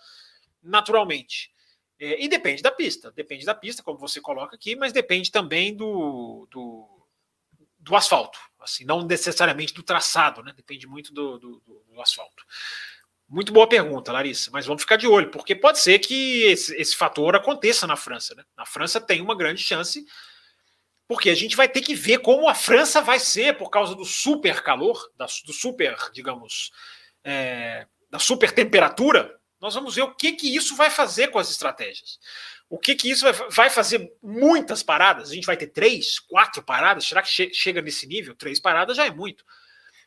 [0.62, 1.52] naturalmente.
[2.00, 5.74] É, e depende da pista, depende da pista, como você coloca aqui, mas depende também
[5.74, 6.88] do, do,
[7.78, 10.52] do asfalto, assim, não necessariamente do traçado, né?
[10.56, 12.44] depende muito do, do, do asfalto.
[13.28, 16.96] Muito boa pergunta, Larissa, mas vamos ficar de olho, porque pode ser que esse, esse
[16.96, 18.34] fator aconteça na França.
[18.34, 18.42] Né?
[18.56, 20.06] Na França tem uma grande chance,
[21.06, 24.04] porque a gente vai ter que ver como a França vai ser por causa do
[24.04, 26.70] super calor, da, do super, digamos,
[27.22, 29.38] é, da super temperatura.
[29.60, 32.18] Nós vamos ver o que, que isso vai fazer com as estratégias.
[32.70, 35.30] O que, que isso vai, vai fazer muitas paradas?
[35.30, 37.04] A gente vai ter três, quatro paradas?
[37.04, 38.34] Será que che chega nesse nível?
[38.34, 39.44] Três paradas já é muito.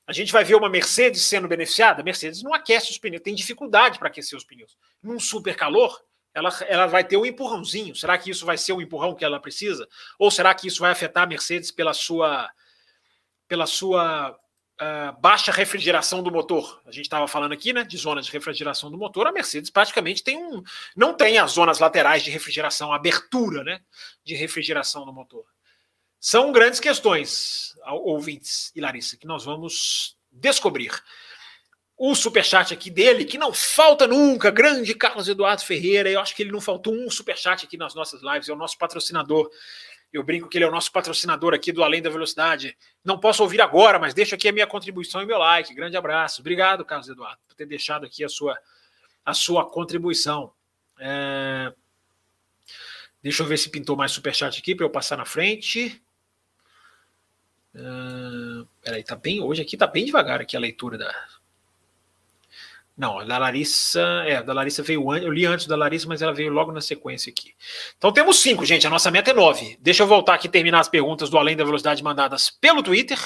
[0.08, 2.02] A gente vai ver uma Mercedes sendo beneficiada?
[2.02, 4.78] A Mercedes não aquece os pneus, tem dificuldade para aquecer os pneus.
[5.02, 6.02] Num super calor,
[6.34, 7.96] ela, ela vai ter um empurrãozinho.
[7.96, 9.88] Será que isso vai ser o empurrão que ela precisa?
[10.18, 12.50] Ou será que isso vai afetar a Mercedes pela sua,
[13.48, 14.38] pela sua
[14.82, 16.82] uh, baixa refrigeração do motor.
[16.86, 19.28] A gente estava falando aqui, né, de zonas de refrigeração do motor.
[19.28, 20.64] A Mercedes praticamente tem um,
[20.96, 23.82] não tem as zonas laterais de refrigeração, abertura, né,
[24.24, 25.46] de refrigeração do motor.
[26.22, 30.92] São grandes questões, ouvintes e Larissa, que nós vamos descobrir.
[31.98, 36.10] O superchat aqui dele, que não falta nunca, grande Carlos Eduardo Ferreira.
[36.10, 38.78] Eu acho que ele não faltou um superchat aqui nas nossas lives, é o nosso
[38.78, 39.50] patrocinador
[40.12, 42.78] eu brinco que ele é o nosso patrocinador aqui do Além da Velocidade.
[43.04, 45.74] Não posso ouvir agora, mas deixo aqui a minha contribuição e meu like.
[45.74, 46.42] Grande abraço.
[46.42, 48.58] Obrigado, Carlos Eduardo, por ter deixado aqui a sua,
[49.24, 50.52] a sua contribuição.
[51.00, 51.72] É...
[53.24, 56.02] Deixa eu ver se pintou mais superchat aqui para eu passar na frente.
[57.74, 59.42] Uh, peraí, tá bem.
[59.42, 61.14] Hoje aqui tá bem devagar aqui a leitura da,
[63.02, 64.02] não, da Larissa.
[64.28, 65.26] É, da Larissa veio antes.
[65.26, 67.56] Eu li antes da Larissa, mas ela veio logo na sequência aqui.
[67.98, 68.86] Então temos cinco, gente.
[68.86, 69.78] A nossa meta é nove.
[69.82, 73.18] Deixa eu voltar aqui e terminar as perguntas do Além da Velocidade mandadas pelo Twitter,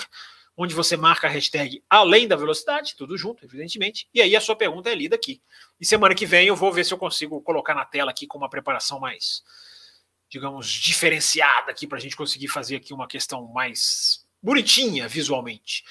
[0.56, 4.08] onde você marca a hashtag Além da Velocidade, tudo junto, evidentemente.
[4.14, 5.42] E aí a sua pergunta é lida aqui.
[5.78, 8.38] E semana que vem eu vou ver se eu consigo colocar na tela aqui com
[8.38, 9.44] uma preparação mais,
[10.30, 15.84] digamos, diferenciada aqui para a gente conseguir fazer aqui uma questão mais bonitinha visualmente.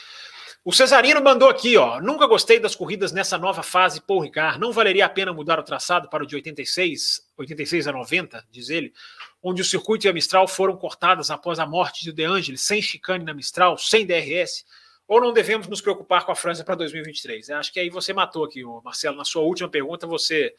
[0.64, 2.00] O Cesarino mandou aqui, ó.
[2.00, 4.58] Nunca gostei das corridas nessa nova fase Paul Ricard.
[4.60, 8.70] Não valeria a pena mudar o traçado para o de 86, 86 a 90, diz
[8.70, 8.94] ele,
[9.42, 12.80] onde o circuito e a Mistral foram cortadas após a morte de De Angelis, sem
[12.80, 14.64] chicane na Mistral, sem DRS.
[15.06, 17.48] Ou não devemos nos preocupar com a França para 2023?
[17.50, 19.16] Eu acho que aí você matou aqui, Marcelo.
[19.16, 20.54] Na sua última pergunta, você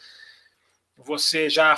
[0.98, 1.78] você já,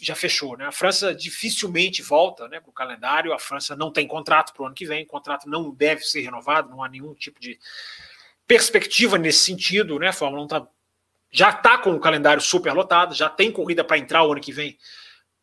[0.00, 0.56] já fechou.
[0.56, 0.66] Né?
[0.66, 4.66] A França dificilmente volta né, para o calendário, a França não tem contrato para o
[4.66, 7.58] ano que vem, o contrato não deve ser renovado, não há nenhum tipo de
[8.46, 9.98] perspectiva nesse sentido.
[9.98, 10.08] Né?
[10.08, 10.66] A Fórmula 1 tá,
[11.30, 14.52] já está com o calendário super lotado, já tem corrida para entrar o ano que
[14.52, 14.78] vem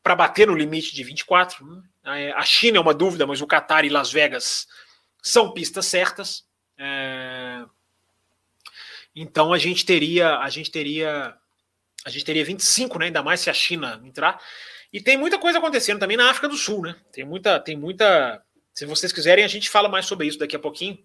[0.04, 1.66] para bater no limite de 24.
[2.04, 2.32] Né?
[2.34, 4.68] A China é uma dúvida, mas o Qatar e Las Vegas
[5.22, 6.46] são pistas certas.
[6.78, 7.64] É...
[9.16, 11.38] Então a gente teria, a gente teria
[12.06, 13.06] a gente teria 25, né?
[13.06, 14.42] Ainda mais se a China entrar.
[14.92, 16.96] E tem muita coisa acontecendo também na África do Sul, né?
[17.12, 18.42] Tem muita, tem muita.
[18.74, 20.98] Se vocês quiserem, a gente fala mais sobre isso daqui a pouquinho.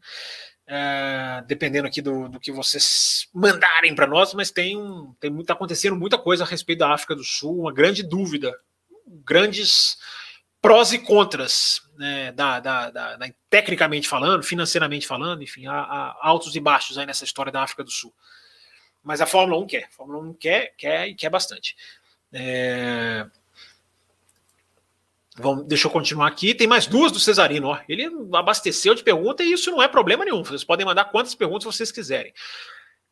[0.69, 4.77] É, dependendo aqui do, do que vocês mandarem para nós, mas tem,
[5.21, 8.53] tem muito, tá acontecendo muita coisa a respeito da África do Sul, uma grande dúvida,
[9.25, 9.97] grandes
[10.61, 16.17] prós e contras, né, da, da, da, da, tecnicamente falando, financeiramente falando, enfim, há, há
[16.21, 18.13] altos e baixos aí nessa história da África do Sul.
[19.07, 19.85] Mas a Fórmula 1 quer.
[19.85, 21.77] A Fórmula 1 quer, quer e quer bastante.
[22.33, 23.25] É...
[25.37, 26.53] Vamos, deixa eu continuar aqui.
[26.53, 27.69] Tem mais duas do Cesarino.
[27.69, 27.79] Ó.
[27.89, 30.43] Ele abasteceu de pergunta e isso não é problema nenhum.
[30.43, 32.35] Vocês podem mandar quantas perguntas vocês quiserem.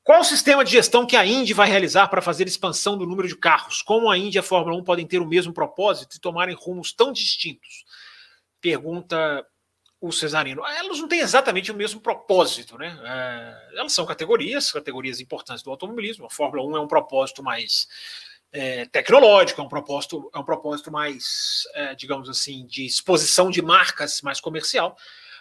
[0.03, 3.29] Qual o sistema de gestão que a Indy vai realizar para fazer expansão do número
[3.29, 3.81] de carros?
[3.81, 6.93] Como a Indy e a Fórmula 1 podem ter o mesmo propósito e tomarem rumos
[6.93, 7.85] tão distintos?
[8.61, 9.47] Pergunta
[10.07, 10.63] o Cesarino.
[10.67, 12.99] Elas não têm exatamente o mesmo propósito, né?
[13.03, 16.27] É, elas são categorias, categorias importantes do automobilismo.
[16.27, 17.89] A Fórmula 1 é um propósito mais
[18.53, 23.63] é, tecnológico, é um propósito, é um propósito mais, é, digamos assim, de exposição de
[23.63, 24.95] marcas, mais comercial.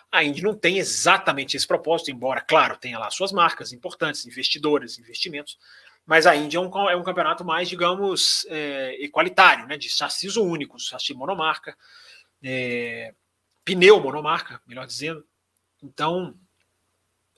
[0.09, 4.97] A Indy não tem exatamente esse propósito, embora, claro, tenha lá suas marcas importantes, investidores,
[4.97, 5.57] investimentos,
[6.05, 10.37] mas a Indy é um, é um campeonato mais, digamos, é, equalitário, né, de chassis
[10.37, 11.75] únicos, chassi monomarca,
[12.43, 13.13] é,
[13.63, 15.25] pneu monomarca, melhor dizendo.
[15.81, 16.35] Então,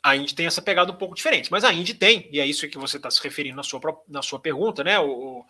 [0.04, 2.68] a Indy tem essa pegada um pouco diferente, mas a Indy tem, e é isso
[2.68, 5.44] que você está se referindo na sua, na sua pergunta, né, o,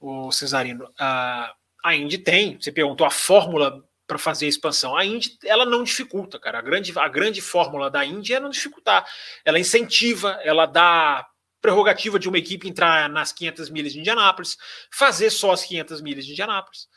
[0.00, 0.92] o Cesarino.
[0.98, 4.96] A, a Indy tem, você perguntou a fórmula para fazer a expansão.
[4.96, 6.58] A Indy, ela não dificulta, cara.
[6.58, 9.06] A grande, a grande fórmula da Indy é não dificultar.
[9.44, 11.26] Ela incentiva, ela dá
[11.60, 14.56] prerrogativa de uma equipe entrar nas 500 milhas de Indianápolis,
[14.90, 16.88] fazer só as 500 milhas de Indianápolis.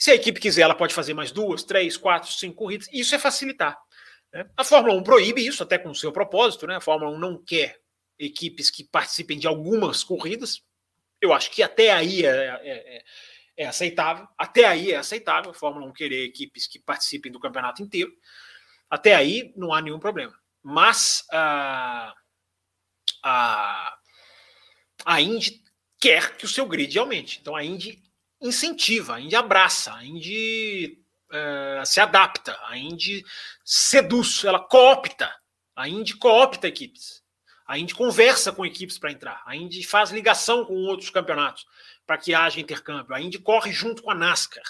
[0.00, 2.88] Se a equipe quiser, ela pode fazer mais duas, três, quatro, cinco corridas.
[2.90, 3.78] Isso é facilitar.
[4.32, 4.48] Né?
[4.56, 6.66] A Fórmula 1 proíbe isso, até com o seu propósito.
[6.66, 6.76] Né?
[6.76, 7.78] A Fórmula 1 não quer
[8.18, 10.62] equipes que participem de algumas corridas.
[11.20, 13.04] Eu acho que até aí é, é, é,
[13.58, 14.26] é aceitável.
[14.38, 18.10] Até aí é aceitável a Fórmula 1 querer equipes que participem do campeonato inteiro.
[18.88, 20.32] Até aí não há nenhum problema.
[20.62, 22.14] Mas a,
[23.22, 23.98] a,
[25.04, 25.62] a Indy
[26.00, 27.38] quer que o seu grid aumente.
[27.38, 28.02] Então a Indy
[28.40, 30.98] incentiva, a Indy abraça, a Indy
[31.30, 33.24] uh, se adapta, a Indy
[33.64, 35.30] seduz, ela coopta,
[35.76, 37.22] a Indy coopta equipes,
[37.66, 41.66] a Indy conversa com equipes para entrar, a Indy faz ligação com outros campeonatos
[42.06, 44.64] para que haja intercâmbio, a Indy corre junto com a NASCAR,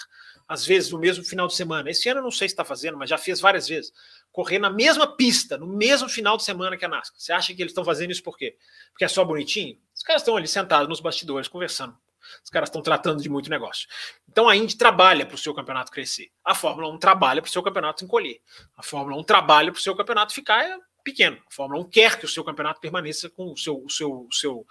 [0.47, 1.89] às vezes no mesmo final de semana.
[1.89, 3.93] Esse ano eu não sei se está fazendo, mas já fez várias vezes.
[4.33, 7.17] Correr na mesma pista, no mesmo final de semana que a NASCAR.
[7.17, 8.57] Você acha que eles estão fazendo isso por quê?
[8.91, 9.79] Porque é só bonitinho?
[9.95, 11.97] Os caras estão ali sentados nos bastidores conversando
[12.43, 13.87] os caras estão tratando de muito negócio.
[14.29, 16.29] Então a Indy trabalha para o seu campeonato crescer.
[16.43, 18.39] A Fórmula 1 trabalha para o seu campeonato encolher.
[18.75, 20.65] A Fórmula 1 trabalha para o seu campeonato ficar
[21.03, 21.37] pequeno.
[21.49, 24.33] A Fórmula 1 quer que o seu campeonato permaneça com o seu, o seu, o
[24.33, 24.65] seu,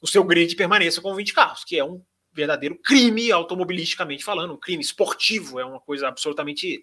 [0.00, 4.58] o seu grid permaneça com 20 carros, que é um verdadeiro crime automobilisticamente falando, um
[4.58, 6.82] crime esportivo, é uma coisa absolutamente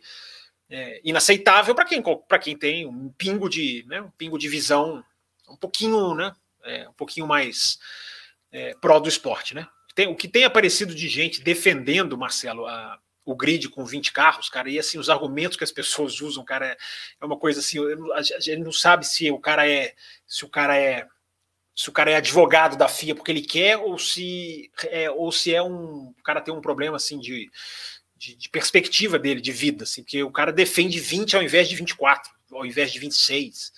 [0.70, 2.04] é, inaceitável para quem,
[2.42, 5.04] quem tem um pingo de né, um pingo de visão
[5.48, 6.34] um pouquinho, né,
[6.64, 7.80] é, um pouquinho mais
[8.52, 9.68] é, pró do esporte, né?
[9.96, 14.50] Tem, o que tem aparecido de gente defendendo, Marcelo, a, o grid com 20 carros,
[14.50, 16.78] cara, e assim, os argumentos que as pessoas usam, cara, é,
[17.22, 17.80] é uma coisa assim,
[18.14, 19.96] a gente não sabe se o cara é
[20.28, 21.08] se o cara é
[21.76, 25.54] se o cara é advogado da FIA porque ele quer ou se é, ou se
[25.54, 27.50] é um o cara tem um problema assim de,
[28.16, 31.76] de, de, perspectiva dele de vida, assim, porque o cara defende 20 ao invés de
[31.76, 33.72] 24, ao invés de 26,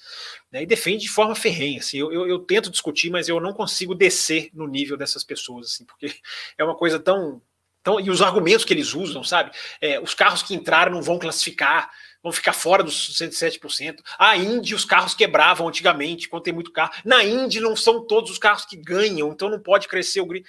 [0.51, 3.53] né, e defende de forma ferrenha, assim, eu, eu, eu, tento discutir, mas eu não
[3.53, 6.13] consigo descer no nível dessas pessoas, assim, porque
[6.57, 7.41] é uma coisa tão,
[7.81, 11.17] tão e os argumentos que eles usam, sabe, é, os carros que entraram não vão
[11.17, 11.89] classificar,
[12.21, 13.99] vão ficar fora dos 107%.
[14.17, 16.91] A Indy, os carros quebravam antigamente, quando tem muito carro.
[17.05, 20.45] Na Indy não são todos os carros que ganham, então não pode crescer o grid.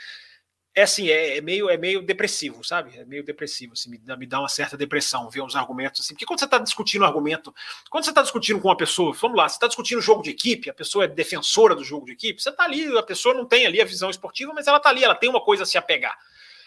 [0.79, 2.97] É assim, é, é, meio, é meio depressivo, sabe?
[2.97, 6.15] É meio depressivo, assim, me, dá, me dá uma certa depressão ver uns argumentos assim.
[6.15, 7.53] Porque quando você está discutindo um argumento,
[7.91, 10.71] quando você está discutindo com uma pessoa, vamos lá, você está discutindo jogo de equipe,
[10.71, 13.67] a pessoa é defensora do jogo de equipe, você está ali, a pessoa não tem
[13.67, 16.17] ali a visão esportiva, mas ela está ali, ela tem uma coisa a se apegar.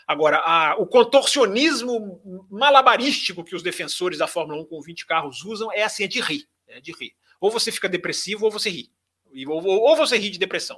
[0.06, 5.72] Agora, a, o contorcionismo malabarístico que os defensores da Fórmula 1 com 20 carros usam
[5.72, 6.50] é assim, é de rir.
[6.68, 7.14] É de rir.
[7.40, 8.92] Ou você fica depressivo ou você ri.
[9.48, 10.78] Ou, ou, ou você ri de depressão,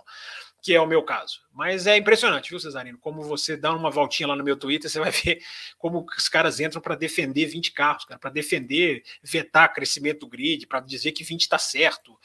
[0.63, 1.41] que é o meu caso.
[1.53, 2.97] Mas é impressionante, viu, Cesarino?
[2.97, 5.43] Como você dá uma voltinha lá no meu Twitter, você vai ver
[5.77, 10.79] como os caras entram para defender 20 carros, para defender, vetar crescimento do grid, para
[10.79, 12.17] dizer que 20 está certo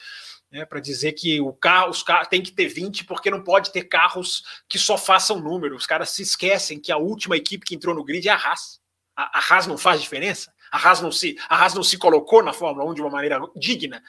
[0.51, 3.71] né, para dizer que o carro, os carros tem que ter 20 porque não pode
[3.71, 5.75] ter carros que só façam número.
[5.75, 8.79] Os caras se esquecem que a última equipe que entrou no grid é a Haas.
[9.15, 10.51] A, a Haas não faz diferença.
[10.71, 13.39] A Haas não se, a Haas não se colocou na Fórmula 1 de uma maneira
[13.55, 14.01] digna.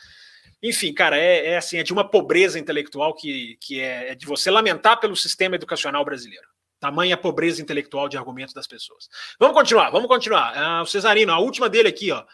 [0.63, 4.27] Enfim, cara, é, é assim, é de uma pobreza intelectual que, que é, é de
[4.27, 6.47] você lamentar pelo sistema educacional brasileiro.
[6.79, 9.09] Tamanha pobreza intelectual de argumentos das pessoas.
[9.39, 10.57] Vamos continuar, vamos continuar.
[10.57, 12.25] Ah, o Cesarino, a última dele aqui, ó.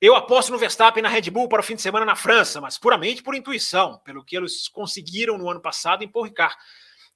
[0.00, 2.76] Eu aposto no Verstappen na Red Bull para o fim de semana na França, mas
[2.76, 6.56] puramente por intuição, pelo que eles conseguiram no ano passado em Paul Ricard,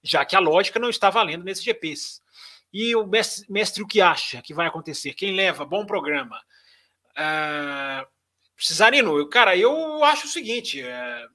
[0.03, 2.21] já que a lógica não está valendo nesses GPs.
[2.73, 5.15] E o mestre, mestre o que acha que vai acontecer?
[5.15, 5.65] Quem leva?
[5.65, 6.41] Bom programa.
[7.11, 8.07] Uh,
[8.59, 11.29] Cesarino, cara, eu acho o seguinte: uh,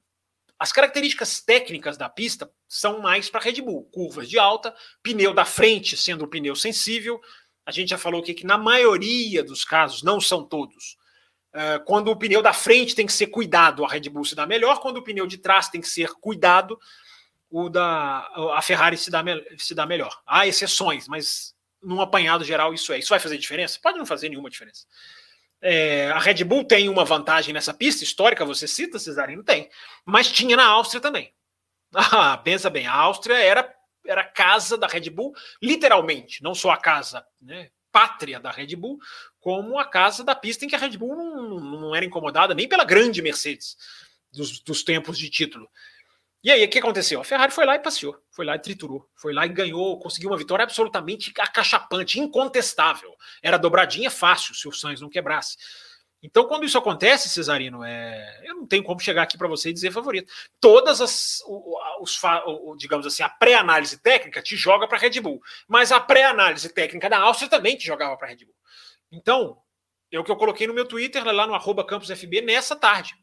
[0.57, 5.45] as características técnicas da pista são mais para Red Bull, curvas de alta, pneu da
[5.45, 7.19] frente sendo o pneu sensível.
[7.65, 10.97] A gente já falou aqui que na maioria dos casos, não são todos,
[11.53, 14.47] Uh, quando o pneu da frente tem que ser cuidado, a Red Bull se dá
[14.47, 14.79] melhor.
[14.79, 16.79] Quando o pneu de trás tem que ser cuidado,
[17.49, 19.21] o da a Ferrari se dá,
[19.57, 20.17] se dá melhor.
[20.25, 21.53] Há exceções, mas
[21.83, 22.99] num apanhado geral isso é.
[22.99, 23.77] Isso vai fazer diferença?
[23.83, 24.85] Pode não fazer nenhuma diferença.
[25.61, 29.43] É, a Red Bull tem uma vantagem nessa pista histórica, você cita, Cesarino?
[29.43, 29.69] Tem.
[30.03, 31.33] Mas tinha na Áustria também.
[31.93, 33.69] Ah, pensa bem, a Áustria era,
[34.05, 38.97] era casa da Red Bull, literalmente, não só a casa né, pátria da Red Bull,
[39.41, 42.65] como a casa da pista em que a Red Bull não, não era incomodada nem
[42.65, 43.75] pela grande Mercedes
[44.31, 45.69] dos, dos tempos de título.
[46.43, 47.21] E aí, o que aconteceu?
[47.21, 50.31] A Ferrari foi lá e passeou, foi lá e triturou, foi lá e ganhou, conseguiu
[50.31, 53.15] uma vitória absolutamente acachapante, incontestável.
[53.43, 55.55] Era dobradinha fácil se o Sainz não quebrasse.
[56.23, 58.41] Então, quando isso acontece, Cesarino, é...
[58.43, 60.31] eu não tenho como chegar aqui para você e dizer favorito.
[60.59, 61.43] Todas as,
[61.99, 62.19] os,
[62.77, 67.19] digamos assim, a pré-análise técnica te joga para Red Bull, mas a pré-análise técnica da
[67.19, 68.55] Áustria também te jogava para Red Bull.
[69.11, 69.57] Então,
[70.11, 73.15] é o que eu coloquei no meu Twitter, lá no arroba campusfb, nessa tarde.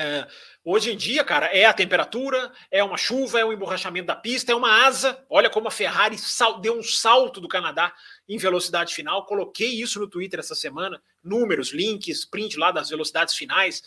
[0.00, 0.28] É,
[0.64, 4.52] hoje em dia, cara, é a temperatura, é uma chuva, é um emborrachamento da pista,
[4.52, 5.20] é uma asa.
[5.28, 6.16] Olha como a Ferrari
[6.62, 7.92] deu um salto do Canadá
[8.28, 9.26] em velocidade final.
[9.26, 13.82] Coloquei isso no Twitter essa semana, números, links, print lá das velocidades finais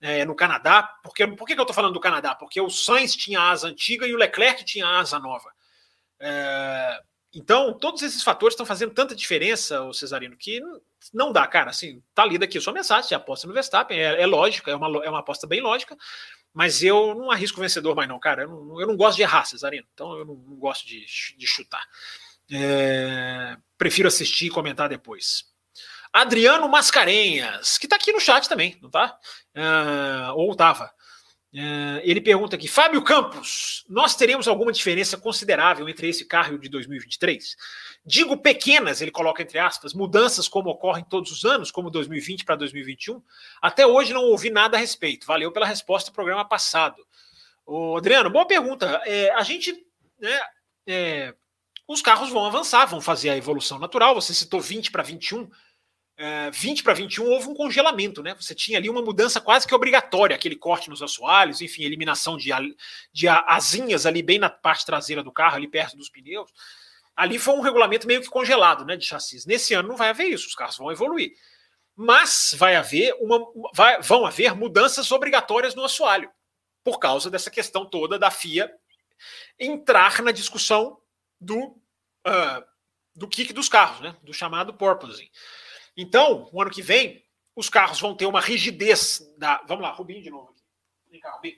[0.00, 0.82] é, no Canadá.
[1.04, 2.34] Porque, por que, que eu estou falando do Canadá?
[2.34, 5.52] Porque o Sainz tinha asa antiga e o Leclerc tinha asa nova.
[6.18, 7.00] É,
[7.34, 10.60] então, todos esses fatores estão fazendo tanta diferença, o Cesarino, que
[11.12, 11.70] não dá, cara.
[11.70, 14.76] Assim, tá lida aqui a sua mensagem, você aposta no Verstappen, é, é lógica, é
[14.76, 15.96] uma, é uma aposta bem lógica,
[16.52, 18.42] mas eu não arrisco vencedor mais, não, cara.
[18.42, 21.04] Eu não, eu não gosto de errar, Cesarino, então eu não, não gosto de,
[21.36, 21.84] de chutar.
[22.50, 25.52] É, prefiro assistir e comentar depois.
[26.12, 29.18] Adriano Mascarenhas, que tá aqui no chat também, não tá?
[29.56, 30.92] Uh, ou tava.
[31.54, 36.56] Uh, ele pergunta aqui: Fábio Campos, nós teremos alguma diferença considerável entre esse carro e
[36.56, 37.56] o de 2023?
[38.04, 42.56] Digo pequenas, ele coloca entre aspas, mudanças como ocorrem todos os anos, como 2020 para
[42.56, 43.22] 2021.
[43.62, 45.28] Até hoje não ouvi nada a respeito.
[45.28, 47.06] Valeu pela resposta do programa passado.
[47.64, 49.00] Ô, Adriano, boa pergunta.
[49.06, 49.86] É, a gente.
[50.18, 50.40] Né,
[50.88, 51.34] é,
[51.86, 54.14] os carros vão avançar, vão fazer a evolução natural.
[54.16, 55.48] Você citou 20 para 21.
[56.16, 58.34] É, 20 para 21 houve um congelamento, né?
[58.38, 62.50] Você tinha ali uma mudança quase que obrigatória, aquele corte nos assoalhos, enfim, eliminação de,
[63.12, 66.50] de asinhas ali bem na parte traseira do carro, ali perto dos pneus.
[67.16, 69.44] Ali foi um regulamento meio que congelado, né, de chassis.
[69.44, 71.32] Nesse ano não vai haver isso, os carros vão evoluir.
[71.96, 73.40] Mas vai haver uma,
[73.72, 76.30] vai, vão haver mudanças obrigatórias no assoalho,
[76.82, 78.70] por causa dessa questão toda da FIA
[79.58, 81.00] entrar na discussão
[81.40, 81.66] do,
[82.26, 82.64] uh,
[83.14, 85.28] do kick dos carros, né, do chamado porpoising.
[85.96, 87.24] Então, o ano que vem,
[87.54, 89.62] os carros vão ter uma rigidez da.
[89.66, 90.62] Vamos lá, Rubinho de novo aqui.
[91.10, 91.56] Vem cá, Rubinho.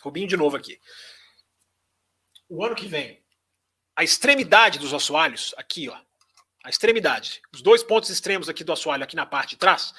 [0.00, 0.80] Rubinho de novo aqui.
[2.48, 3.22] O ano que vem,
[3.96, 5.98] a extremidade dos assoalhos, aqui, ó.
[6.64, 9.94] A extremidade, os dois pontos extremos aqui do assoalho, aqui na parte de trás,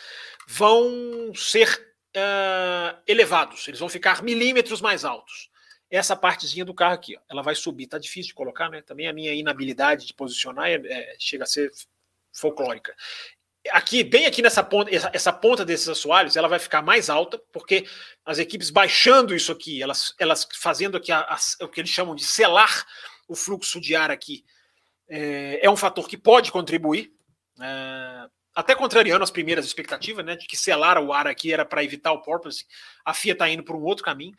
[0.47, 1.67] vão ser
[2.15, 3.67] uh, elevados.
[3.67, 5.49] Eles vão ficar milímetros mais altos.
[5.89, 7.87] Essa partezinha do carro aqui, ó, ela vai subir.
[7.87, 8.81] Tá difícil de colocar, né?
[8.81, 11.71] Também a minha inabilidade de posicionar é, é, chega a ser
[12.31, 12.95] folclórica
[13.71, 17.41] aqui, bem aqui nessa ponta, essa, essa, ponta desses assoalhos, ela vai ficar mais alta,
[17.51, 17.85] porque
[18.25, 22.15] as equipes baixando isso aqui, elas, elas fazendo aqui a, a, o que eles chamam
[22.15, 22.85] de selar
[23.27, 24.43] o fluxo de ar aqui,
[25.09, 27.11] é, é um fator que pode contribuir,
[27.61, 31.83] é, até contrariando as primeiras expectativas, né, de que selar o ar aqui era para
[31.83, 32.65] evitar o porpoise,
[33.05, 34.35] a FIA está indo por um outro caminho.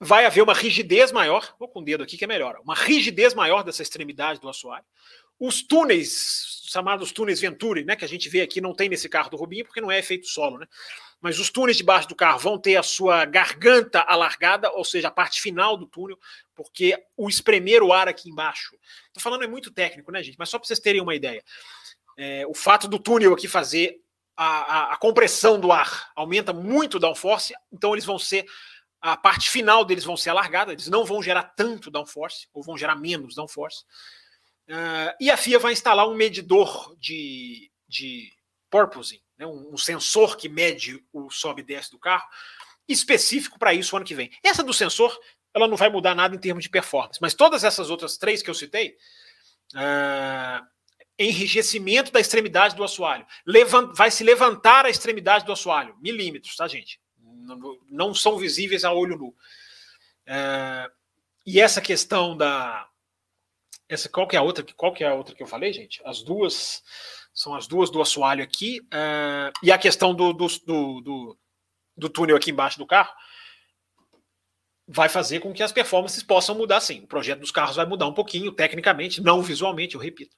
[0.00, 3.34] Vai haver uma rigidez maior, vou com o dedo aqui que é melhor, uma rigidez
[3.34, 4.84] maior dessa extremidade do assoalho.
[5.38, 9.30] Os túneis chamados túneis Venturi, né, que a gente vê aqui, não tem nesse carro
[9.30, 10.66] do Rubinho, porque não é efeito solo, né?
[11.20, 15.10] Mas os túneis debaixo do carro vão ter a sua garganta alargada, ou seja, a
[15.10, 16.18] parte final do túnel,
[16.54, 18.76] porque o espremer o ar aqui embaixo.
[19.06, 20.36] Estou falando é muito técnico, né, gente?
[20.36, 21.44] Mas só para vocês terem uma ideia.
[22.16, 24.00] É, o fato do túnel aqui fazer
[24.36, 28.44] a, a, a, compressão do ar aumenta muito o downforce, então eles vão ser.
[29.00, 32.76] A parte final deles vão ser alargada, eles não vão gerar tanto downforce, ou vão
[32.76, 33.84] gerar menos downforce.
[34.68, 38.32] Uh, e a FIA vai instalar um medidor de, de
[38.70, 42.24] porpoising, né, um, um, sensor que mede o sobe e desce do carro,
[42.88, 44.30] específico para isso o ano que vem.
[44.42, 45.18] Essa do sensor,
[45.52, 48.48] ela não vai mudar nada em termos de performance, mas todas essas outras três que
[48.48, 48.96] eu citei,
[49.74, 50.66] uh,
[51.18, 56.66] enrijecimento da extremidade do assoalho, levant, vai se levantar a extremidade do assoalho, milímetros, tá,
[56.66, 57.00] gente?
[57.20, 59.28] Não, não são visíveis a olho nu.
[59.28, 60.90] Uh,
[61.44, 62.88] e essa questão da,
[63.92, 64.64] essa, qual que é a outra?
[64.74, 66.00] Qual que é a outra que eu falei, gente?
[66.04, 66.82] As duas
[67.34, 71.38] são as duas do assoalho aqui uh, e a questão do, do, do,
[71.96, 73.10] do, túnel aqui embaixo do carro
[74.86, 77.00] vai fazer com que as performances possam mudar sim.
[77.00, 80.36] O projeto dos carros vai mudar um pouquinho, tecnicamente, não visualmente, eu repito.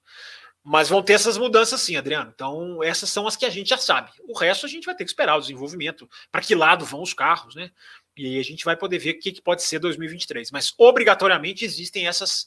[0.62, 2.32] Mas vão ter essas mudanças sim, Adriano.
[2.34, 4.10] Então, essas são as que a gente já sabe.
[4.28, 7.12] O resto a gente vai ter que esperar o desenvolvimento, para que lado vão os
[7.12, 7.70] carros, né?
[8.16, 10.50] E aí a gente vai poder ver o que, que pode ser 2023.
[10.50, 12.46] Mas obrigatoriamente existem essas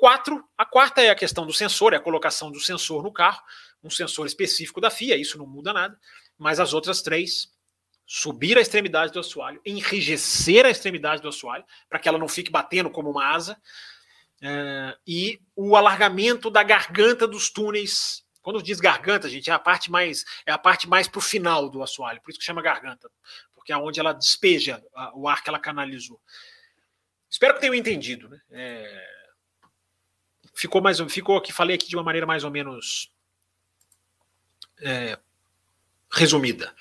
[0.00, 3.42] Quatro, a quarta é a questão do sensor, é a colocação do sensor no carro,
[3.84, 5.94] um sensor específico da FIA, isso não muda nada,
[6.38, 7.52] mas as outras três,
[8.06, 12.50] subir a extremidade do assoalho, enrijecer a extremidade do assoalho, para que ela não fique
[12.50, 13.60] batendo como uma asa,
[14.40, 18.24] é, e o alargamento da garganta dos túneis.
[18.40, 21.68] Quando diz garganta, gente, é a parte mais é a parte mais para o final
[21.68, 23.10] do assoalho, por isso que chama garganta,
[23.54, 24.82] porque é onde ela despeja
[25.12, 26.18] o ar que ela canalizou.
[27.28, 28.40] Espero que tenham entendido, né?
[28.50, 29.19] É,
[30.60, 33.10] ficou mais ficou aqui falei aqui de uma maneira mais ou menos
[34.82, 35.18] é,
[36.10, 36.74] resumida.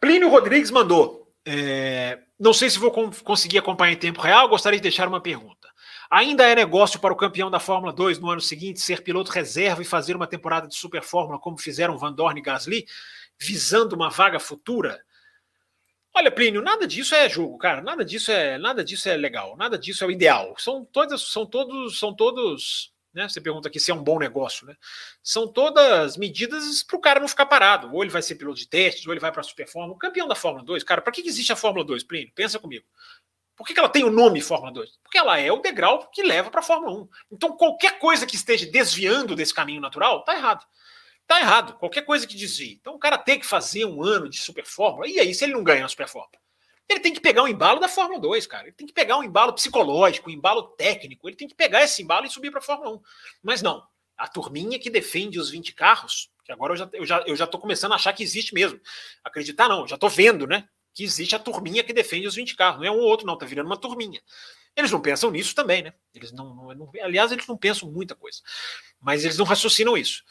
[0.00, 1.32] Plínio Rodrigues mandou.
[1.44, 2.92] É, não sei se vou
[3.24, 4.48] conseguir acompanhar em tempo real.
[4.48, 5.68] Gostaria de deixar uma pergunta.
[6.10, 9.82] Ainda é negócio para o campeão da Fórmula 2 no ano seguinte ser piloto reserva
[9.82, 12.86] e fazer uma temporada de Super Fórmula como fizeram Van Dorn e Gasly,
[13.38, 15.02] visando uma vaga futura?
[16.18, 17.80] Olha, Plínio, nada disso é jogo, cara.
[17.80, 19.56] Nada disso é, nada disso é legal.
[19.56, 20.52] Nada disso é o ideal.
[20.58, 22.92] São todas, são todos, são todos.
[23.14, 23.28] Né?
[23.28, 24.74] Você pergunta aqui se é um bom negócio, né?
[25.22, 27.94] São todas medidas para o cara não ficar parado.
[27.94, 29.94] Ou ele vai ser piloto de testes, ou ele vai para a Super Fórmula.
[29.94, 32.32] O campeão da Fórmula 2, cara, para que existe a Fórmula 2, Plínio?
[32.34, 32.84] Pensa comigo.
[33.56, 34.98] Por que, que ela tem o nome Fórmula 2?
[35.04, 37.08] Porque ela é o degrau que leva para a Fórmula 1.
[37.30, 40.66] Então, qualquer coisa que esteja desviando desse caminho natural, tá errado.
[41.28, 41.74] Tá errado.
[41.74, 42.78] Qualquer coisa que desvie.
[42.80, 45.06] Então o cara tem que fazer um ano de Super Fórmula.
[45.06, 46.40] E aí, se ele não ganha na Super Fórmula?
[46.88, 48.64] Ele tem que pegar um embalo da Fórmula 2, cara.
[48.64, 51.28] Ele tem que pegar um embalo psicológico, um embalo técnico.
[51.28, 53.00] Ele tem que pegar esse embalo e subir para a Fórmula 1.
[53.42, 53.86] Mas não.
[54.16, 57.46] A turminha que defende os 20 carros, que agora eu já, eu, já, eu já
[57.46, 58.80] tô começando a achar que existe mesmo.
[59.22, 60.66] Acreditar não, já tô vendo, né?
[60.94, 62.80] Que existe a turminha que defende os 20 carros.
[62.80, 64.22] Não é um ou outro, não, tá virando uma turminha.
[64.74, 65.92] Eles não pensam nisso também, né?
[66.14, 68.40] Eles não, não, não aliás, eles não pensam muita coisa.
[68.98, 70.24] Mas eles não raciocinam isso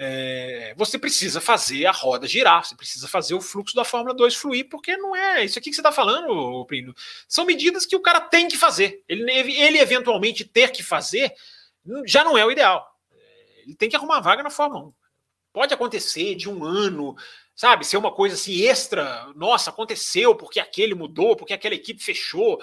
[0.00, 4.36] é, você precisa fazer a roda girar, você precisa fazer o fluxo da Fórmula 2
[4.36, 6.94] fluir, porque não é isso aqui que você está falando, Prino.
[7.26, 9.02] São medidas que o cara tem que fazer.
[9.08, 11.34] Ele, ele eventualmente ter que fazer
[12.06, 12.86] já não é o ideal.
[13.64, 14.92] Ele tem que arrumar vaga na Fórmula 1.
[15.52, 17.16] Pode acontecer de um ano,
[17.54, 19.26] sabe, ser uma coisa assim extra.
[19.34, 22.60] Nossa, aconteceu porque aquele mudou, porque aquela equipe fechou.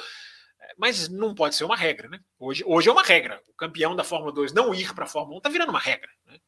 [0.77, 2.19] Mas não pode ser uma regra, né?
[2.39, 3.41] Hoje, hoje é uma regra.
[3.49, 6.09] O campeão da Fórmula 2 não ir para a Fórmula 1 está virando uma regra.
[6.25, 6.39] Né?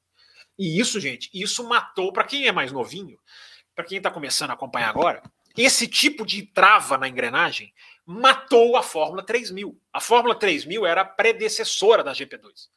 [0.58, 3.20] E isso, gente, isso matou, para quem é mais novinho,
[3.76, 5.22] para quem está começando a acompanhar agora,
[5.55, 7.74] esse tipo de trava na engrenagem
[8.05, 9.80] matou a Fórmula 3000.
[9.91, 12.70] A Fórmula 3000 era a predecessora da GP2,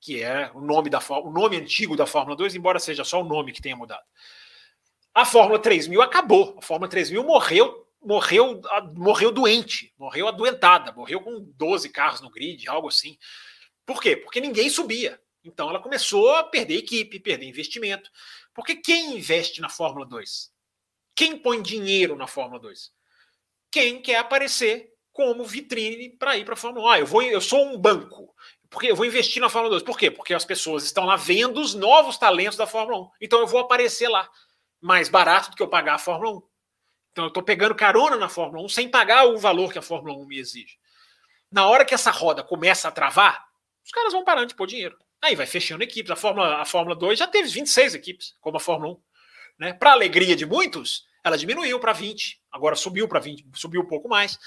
[0.00, 3.24] que é o nome, da, o nome antigo da Fórmula 2, embora seja só o
[3.24, 4.04] nome que tenha mudado.
[5.14, 6.56] A Fórmula 3000 acabou.
[6.58, 8.60] A Fórmula 3000 morreu, morreu,
[8.96, 13.16] morreu doente, morreu adoentada, morreu com 12 carros no grid, algo assim.
[13.86, 14.16] Por quê?
[14.16, 15.20] Porque ninguém subia.
[15.44, 18.10] Então ela começou a perder equipe, perder investimento.
[18.54, 20.52] Porque quem investe na Fórmula 2?
[21.14, 22.92] Quem põe dinheiro na Fórmula 2?
[23.70, 26.88] Quem quer aparecer como vitrine para ir para a Fórmula 1.
[26.90, 28.34] Ah, eu, vou, eu sou um banco.
[28.68, 29.84] Porque eu vou investir na Fórmula 2.
[29.84, 30.10] Por quê?
[30.10, 33.10] Porque as pessoas estão lá vendo os novos talentos da Fórmula 1.
[33.22, 34.28] Então eu vou aparecer lá.
[34.80, 36.42] Mais barato do que eu pagar a Fórmula 1.
[37.12, 40.18] Então eu estou pegando carona na Fórmula 1 sem pagar o valor que a Fórmula
[40.18, 40.76] 1 me exige.
[41.50, 43.46] Na hora que essa roda começa a travar,
[43.84, 44.98] os caras vão parando de pôr dinheiro.
[45.24, 46.10] Aí vai fechando equipes.
[46.10, 49.00] A Fórmula, a Fórmula 2 já teve 26 equipes, como a Fórmula 1.
[49.58, 49.72] Né?
[49.72, 54.06] Para alegria de muitos, ela diminuiu para 20, agora subiu para 20, subiu um pouco
[54.06, 54.38] mais.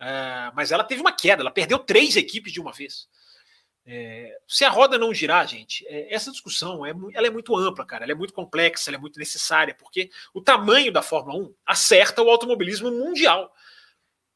[0.00, 3.06] É, mas ela teve uma queda, ela perdeu três equipes de uma vez.
[3.86, 7.86] É, se a roda não girar, gente, é, essa discussão é, ela é muito ampla,
[7.86, 11.54] cara, ela é muito complexa, ela é muito necessária, porque o tamanho da Fórmula 1
[11.64, 13.54] acerta o automobilismo mundial.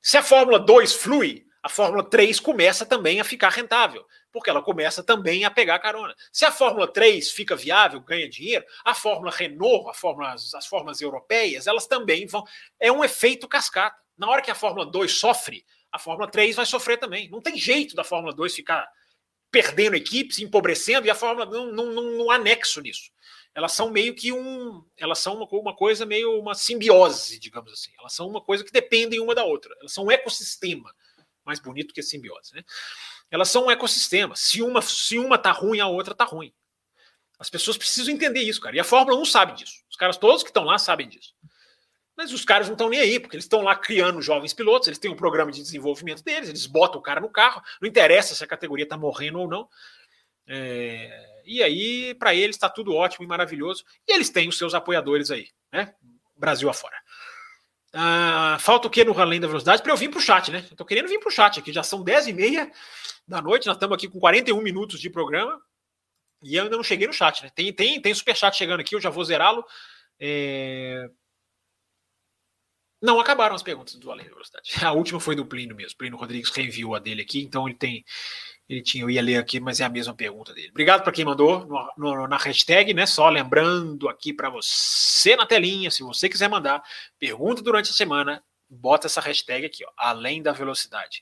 [0.00, 4.62] Se a Fórmula 2 flui, a Fórmula 3 começa também a ficar rentável porque ela
[4.62, 6.14] começa também a pegar carona.
[6.32, 11.00] Se a Fórmula 3 fica viável, ganha dinheiro, a Fórmula Renault, a Fórmula, as fórmulas
[11.00, 12.44] europeias, elas também vão.
[12.78, 13.96] É um efeito cascata.
[14.16, 17.28] Na hora que a Fórmula 2 sofre, a Fórmula 3 vai sofrer também.
[17.30, 18.88] Não tem jeito da Fórmula 2 ficar
[19.50, 23.10] perdendo equipes, empobrecendo, e a Fórmula não, não, não, não anexo nisso.
[23.52, 24.84] Elas são meio que um.
[24.96, 27.90] Elas são uma, uma coisa meio uma simbiose, digamos assim.
[27.98, 29.74] Elas são uma coisa que dependem uma da outra.
[29.80, 30.94] Elas são um ecossistema.
[31.44, 32.62] Mais bonito que simbiose, né?
[33.30, 34.34] Elas são um ecossistema.
[34.34, 36.52] Se uma, se uma tá ruim, a outra tá ruim.
[37.38, 38.76] As pessoas precisam entender isso, cara.
[38.76, 39.82] E a Fórmula 1 sabe disso.
[39.88, 41.34] Os caras todos que estão lá sabem disso.
[42.16, 44.98] Mas os caras não estão nem aí, porque eles estão lá criando jovens pilotos, eles
[44.98, 48.44] têm um programa de desenvolvimento deles, eles botam o cara no carro, não interessa se
[48.44, 49.66] a categoria está morrendo ou não.
[50.46, 53.84] É, e aí, para eles, está tudo ótimo e maravilhoso.
[54.06, 55.94] E eles têm os seus apoiadores aí, né?
[56.36, 56.99] Brasil afora.
[57.92, 60.60] Ah, falta o que no Além da Velocidade para eu vir para o chat, né?
[60.60, 62.70] Estou querendo vir para o chat aqui, já são 10 e meia
[63.26, 65.60] da noite, nós estamos aqui com 41 minutos de programa
[66.42, 67.50] e eu ainda não cheguei no chat, né?
[67.54, 69.64] Tem, tem, tem superchat chegando aqui, eu já vou zerá-lo.
[70.18, 71.08] É...
[73.00, 74.72] Não acabaram as perguntas do Além da Velocidade.
[74.82, 75.96] A última foi do Plínio mesmo.
[75.96, 78.04] Plínio Rodrigues reenviou a dele aqui, então ele tem.
[78.68, 80.68] Ele tinha, eu ia ler aqui, mas é a mesma pergunta dele.
[80.70, 83.04] Obrigado para quem mandou no, no, na hashtag, né?
[83.04, 86.80] Só lembrando aqui para você na telinha, se você quiser mandar
[87.18, 91.20] pergunta durante a semana, bota essa hashtag aqui, ó, além da velocidade.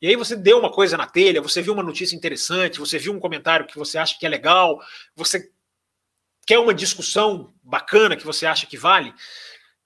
[0.00, 3.12] E aí você deu uma coisa na telha, você viu uma notícia interessante, você viu
[3.12, 4.80] um comentário que você acha que é legal,
[5.14, 5.50] você
[6.46, 9.12] quer uma discussão bacana que você acha que vale,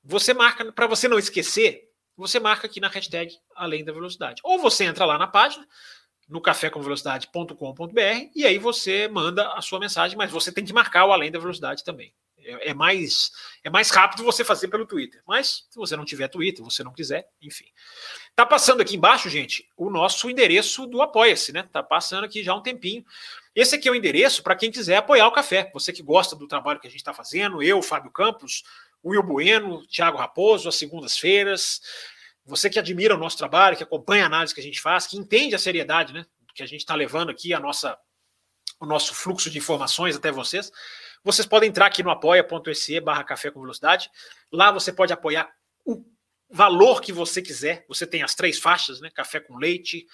[0.05, 4.41] você marca, para você não esquecer, você marca aqui na hashtag Além da Velocidade.
[4.45, 5.67] Ou você entra lá na página,
[6.29, 11.13] no cafécomvelocidade.com.br, e aí você manda a sua mensagem, mas você tem que marcar o
[11.13, 12.15] Além da Velocidade também.
[12.45, 13.31] É, é, mais
[13.63, 15.23] é mais rápido você fazer pelo Twitter.
[15.27, 17.67] Mas se você não tiver Twitter, você não quiser, enfim.
[18.35, 21.69] Tá passando aqui embaixo, gente, o nosso endereço do Apoia-se, né?
[21.73, 23.05] Tá passando aqui já um tempinho.
[23.55, 25.71] Esse aqui é o endereço para quem quiser apoiar o café.
[25.73, 28.65] Você que gosta do trabalho que a gente está fazendo, eu, Fábio Campos,
[29.05, 31.81] Will Bueno, Thiago Raposo, às segundas-feiras.
[32.45, 35.17] Você que admira o nosso trabalho, que acompanha a análise que a gente faz, que
[35.17, 36.27] entende a seriedade, né?
[36.55, 37.97] Que a gente está levando aqui a nossa,
[38.81, 40.71] o nosso fluxo de informações até vocês.
[41.25, 44.11] Vocês podem entrar aqui no apoia.se barra café com velocidade.
[44.51, 45.49] Lá você pode apoiar
[45.85, 46.05] o
[46.51, 47.85] valor que você quiser.
[47.89, 49.09] Você tem as três faixas, né?
[49.11, 50.07] Café com leite,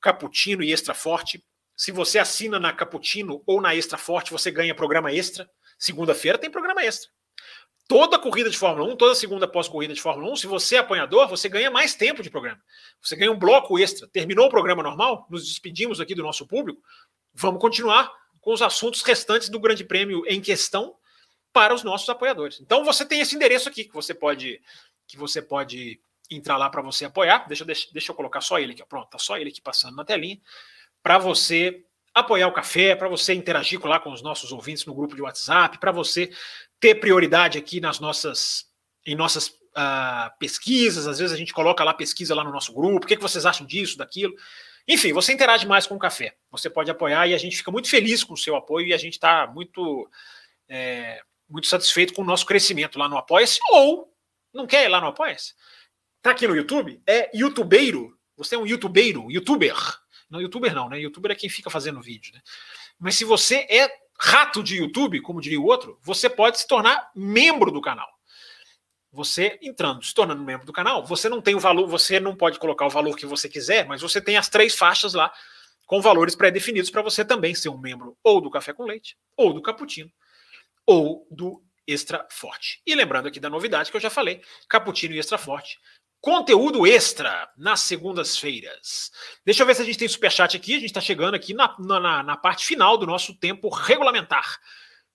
[0.00, 1.44] cappuccino e extra forte.
[1.76, 5.48] Se você assina na cappuccino ou na extra forte, você ganha programa extra.
[5.78, 7.10] Segunda-feira tem programa extra.
[7.88, 11.28] Toda corrida de Fórmula 1, toda segunda pós-corrida de Fórmula 1, se você é apoiador,
[11.28, 12.60] você ganha mais tempo de programa.
[13.00, 14.08] Você ganha um bloco extra.
[14.08, 16.82] Terminou o programa normal, nos despedimos aqui do nosso público.
[17.32, 20.96] Vamos continuar com os assuntos restantes do Grande Prêmio em questão
[21.52, 22.60] para os nossos apoiadores.
[22.60, 24.60] Então você tem esse endereço aqui que você pode
[25.06, 27.46] que você pode entrar lá para você apoiar.
[27.46, 28.84] Deixa, deixa, deixa eu colocar só ele aqui.
[28.84, 30.40] Pronto, tá só ele aqui passando na telinha
[31.02, 31.84] para você
[32.16, 35.78] apoiar o café, para você interagir lá com os nossos ouvintes no grupo de WhatsApp,
[35.78, 36.30] para você
[36.80, 38.64] ter prioridade aqui nas nossas
[39.04, 41.06] em nossas uh, pesquisas.
[41.06, 43.04] Às vezes a gente coloca lá pesquisa lá no nosso grupo.
[43.04, 44.34] O que, que vocês acham disso, daquilo?
[44.88, 46.34] Enfim, você interage mais com o café.
[46.50, 48.98] Você pode apoiar e a gente fica muito feliz com o seu apoio e a
[48.98, 50.08] gente está muito.
[50.68, 54.12] É, muito satisfeito com o nosso crescimento lá no Apoia-se, ou
[54.52, 55.54] não quer ir lá no Apoia-se.
[56.20, 58.18] Tá aqui no YouTube, é youtubeiro.
[58.36, 59.76] Você é um youtubeiro, youtuber.
[60.28, 60.98] Não, youtuber não, né?
[60.98, 62.40] Youtuber é quem fica fazendo vídeo, né?
[62.98, 67.10] Mas se você é rato de YouTube, como diria o outro, você pode se tornar
[67.14, 68.08] membro do canal.
[69.12, 72.58] Você entrando, se tornando membro do canal, você não tem o valor, você não pode
[72.58, 75.32] colocar o valor que você quiser, mas você tem as três faixas lá
[75.86, 79.52] com valores pré-definidos para você também ser um membro ou do Café com Leite, ou
[79.52, 80.10] do Cappuccino,
[80.84, 82.82] ou do Extra Forte.
[82.84, 85.78] E lembrando aqui da novidade que eu já falei, Cappuccino e Extra Forte
[86.26, 89.12] conteúdo extra nas segundas-feiras.
[89.44, 90.72] Deixa eu ver se a gente tem superchat aqui.
[90.72, 94.60] A gente está chegando aqui na, na, na, parte final do nosso tempo regulamentar.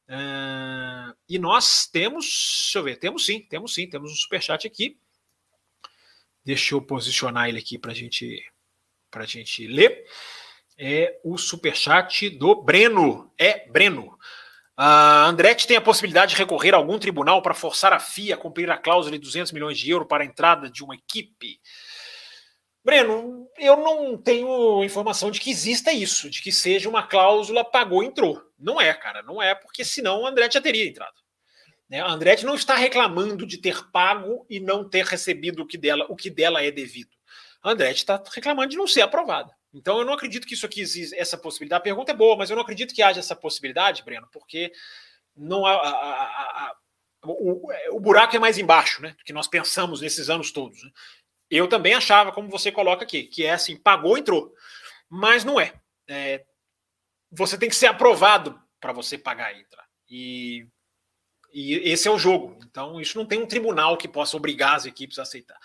[0.07, 4.97] Uh, e nós temos, deixa eu ver, temos sim, temos sim, temos um superchat aqui.
[6.45, 8.49] Deixa eu posicionar ele aqui para gente,
[9.14, 10.05] a gente ler.
[10.78, 13.30] É o superchat do Breno.
[13.38, 14.18] É Breno.
[14.78, 18.38] A Andretti tem a possibilidade de recorrer a algum tribunal para forçar a FIA a
[18.38, 21.59] cumprir a cláusula de 200 milhões de euros para a entrada de uma equipe.
[22.84, 28.03] Breno, eu não tenho informação de que exista isso, de que seja uma cláusula pagou
[28.03, 28.41] entrou.
[28.57, 31.22] Não é, cara, não é, porque senão a Andretti já teria entrado.
[31.88, 32.01] Né?
[32.01, 36.05] A Andretti não está reclamando de ter pago e não ter recebido o que dela,
[36.09, 37.11] o que dela é devido.
[37.61, 39.53] A Andretti está reclamando de não ser aprovada.
[39.74, 41.80] Então eu não acredito que isso aqui existe, essa possibilidade.
[41.80, 44.72] A pergunta é boa, mas eu não acredito que haja essa possibilidade, Breno, porque
[45.36, 46.76] não há, a, a, a,
[47.24, 49.15] o, o, buraco é mais embaixo, né?
[49.17, 50.84] Do que nós pensamos nesses anos todos.
[50.84, 50.91] Né?
[51.49, 54.53] Eu também achava, como você coloca aqui, que é assim, pagou, entrou.
[55.09, 55.74] Mas não é.
[56.07, 56.45] é
[57.32, 59.86] você tem que ser aprovado para você pagar e entrar.
[60.09, 60.67] E,
[61.53, 62.57] e esse é o jogo.
[62.65, 65.57] Então, isso não tem um tribunal que possa obrigar as equipes a aceitar.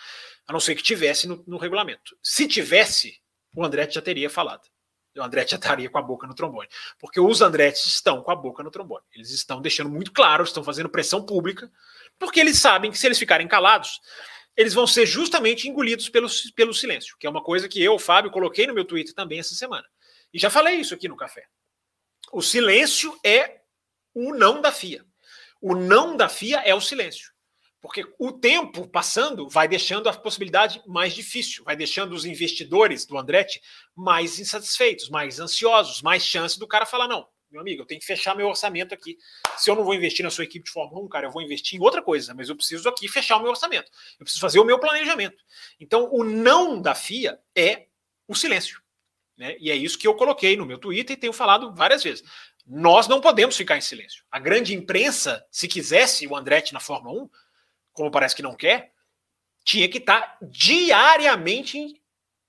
[0.46, 2.16] A não ser que tivesse no, no regulamento.
[2.22, 3.20] Se tivesse,
[3.56, 4.68] o Andretti já teria falado.
[5.16, 6.68] O Andretti já estaria com a boca no trombone.
[6.98, 9.04] Porque os Andretti estão com a boca no trombone.
[9.14, 11.70] Eles estão deixando muito claro, estão fazendo pressão pública,
[12.18, 13.98] porque eles sabem que se eles ficarem calados,
[14.54, 18.30] eles vão ser justamente engolidos pelo, pelo silêncio, que é uma coisa que eu, Fábio,
[18.30, 19.86] coloquei no meu Twitter também essa semana.
[20.32, 21.46] E já falei isso aqui no café.
[22.30, 23.62] O silêncio é
[24.14, 25.02] o não da FIA.
[25.62, 27.32] O não da FIA é o silêncio.
[27.86, 33.16] Porque o tempo passando vai deixando a possibilidade mais difícil, vai deixando os investidores do
[33.16, 33.62] Andretti
[33.94, 38.06] mais insatisfeitos, mais ansiosos, mais chance do cara falar: não, meu amigo, eu tenho que
[38.06, 39.16] fechar meu orçamento aqui.
[39.56, 41.78] Se eu não vou investir na sua equipe de Fórmula 1, cara, eu vou investir
[41.78, 43.88] em outra coisa, mas eu preciso aqui fechar o meu orçamento.
[44.18, 45.36] Eu preciso fazer o meu planejamento.
[45.78, 47.86] Então, o não da FIA é
[48.26, 48.82] o silêncio.
[49.38, 49.56] Né?
[49.60, 52.24] E é isso que eu coloquei no meu Twitter e tenho falado várias vezes.
[52.66, 54.24] Nós não podemos ficar em silêncio.
[54.28, 57.30] A grande imprensa, se quisesse o Andretti na Fórmula 1,
[57.96, 58.92] como parece que não quer,
[59.64, 62.00] tinha que estar tá diariamente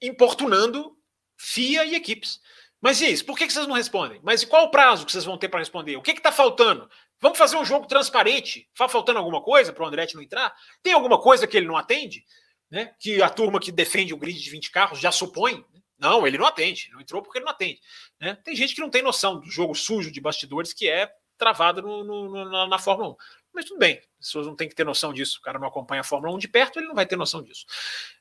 [0.01, 0.95] importunando
[1.37, 2.39] FIA e equipes.
[2.79, 3.25] Mas e isso?
[3.25, 4.19] Por que vocês não respondem?
[4.23, 5.95] Mas qual o prazo que vocês vão ter para responder?
[5.95, 6.87] O que está faltando?
[7.19, 8.69] Vamos fazer um jogo transparente?
[8.71, 10.53] Está faltando alguma coisa para o Andretti não entrar?
[10.83, 12.23] Tem alguma coisa que ele não atende?
[12.69, 12.93] Né?
[12.99, 15.65] Que a turma que defende o grid de 20 carros já supõe?
[15.97, 16.89] Não, ele não atende.
[16.91, 17.79] Não entrou porque ele não atende.
[18.19, 18.37] Né?
[18.43, 22.03] Tem gente que não tem noção do jogo sujo de bastidores que é travado no,
[22.03, 23.15] no, na, na Fórmula 1.
[23.57, 25.39] Mas tudo bem, as pessoas não têm que ter noção disso.
[25.39, 27.65] O cara não acompanha a Fórmula 1 de perto, ele não vai ter noção disso.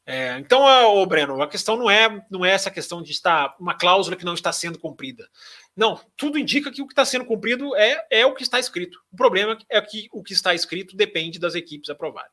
[0.06, 0.64] É, então,
[0.96, 4.24] o Breno, a questão não é, não é essa questão de estar uma cláusula que
[4.24, 5.28] não está sendo cumprida.
[5.76, 8.98] Não, tudo indica que o que está sendo cumprido é, é o que está escrito.
[9.12, 12.32] O problema é que o que está escrito depende das equipes aprovarem.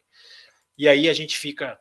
[0.77, 1.77] E aí a gente fica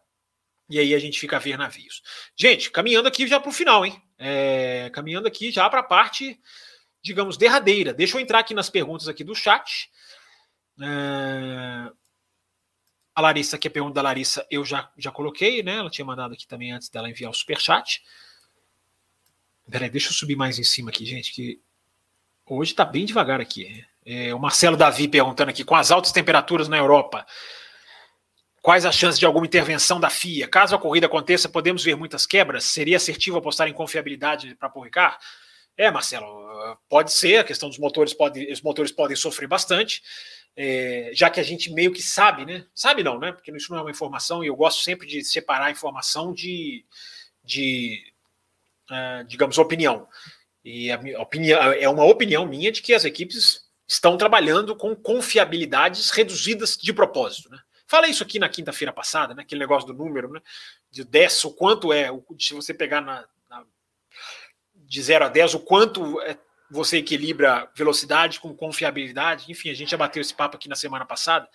[0.69, 2.03] e aí a gente fica a ver navios.
[2.35, 4.03] Gente, caminhando aqui já para o final, hein?
[4.19, 6.37] É, caminhando aqui já para a parte,
[7.01, 7.95] digamos, derradeira.
[7.95, 9.89] Deixa eu entrar aqui nas perguntas aqui do chat.
[10.81, 11.91] É...
[13.15, 15.77] A Larissa, que é a pergunta da Larissa, eu já, já coloquei, né?
[15.77, 18.03] Ela tinha mandado aqui também antes dela enviar o superchat.
[19.71, 21.61] Peraí, deixa eu subir mais em cima aqui, gente, que
[22.47, 23.85] hoje tá bem devagar aqui.
[24.05, 27.27] É, o Marcelo Davi perguntando aqui, com as altas temperaturas na Europa,
[28.63, 30.49] quais as chances de alguma intervenção da FIA?
[30.49, 32.65] Caso a corrida aconteça, podemos ver muitas quebras?
[32.65, 35.19] Seria assertivo apostar em confiabilidade para Paul Ricard?
[35.77, 40.03] É, Marcelo, pode ser, a questão dos motores, pode, os motores podem sofrer bastante
[40.57, 42.67] é, já que a gente meio que sabe, né?
[42.75, 43.33] Sabe não, né?
[43.33, 46.85] Porque isso não é uma informação e eu gosto sempre de separar a informação de,
[47.43, 48.13] de
[48.91, 50.07] uh, digamos, opinião.
[50.65, 56.11] E a opinião é uma opinião minha de que as equipes estão trabalhando com confiabilidades
[56.11, 57.59] reduzidas de propósito, né?
[57.87, 59.43] Falei isso aqui na quinta-feira passada, né?
[59.43, 60.41] Aquele negócio do número, né?
[60.91, 63.65] De 10, o quanto é, se você pegar na, na
[64.75, 66.39] de 0 a 10, o quanto é
[66.73, 69.53] você equilibra velocidade com confiabilidade.
[69.53, 71.47] Enfim, a gente já bateu esse papo aqui na semana passada.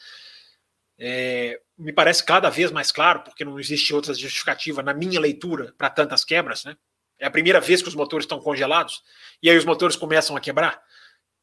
[0.99, 5.74] É, me parece cada vez mais claro, porque não existe outra justificativa na minha leitura
[5.76, 6.78] para tantas quebras, né?
[7.20, 9.01] É a primeira vez que os motores estão congelados
[9.41, 10.80] e aí os motores começam a quebrar.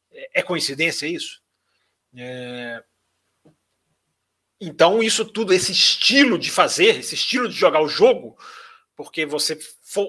[0.09, 1.41] É, é coincidência isso?
[2.15, 2.81] É...
[4.59, 8.37] Então, isso tudo, esse estilo de fazer, esse estilo de jogar o jogo,
[8.95, 9.59] porque você,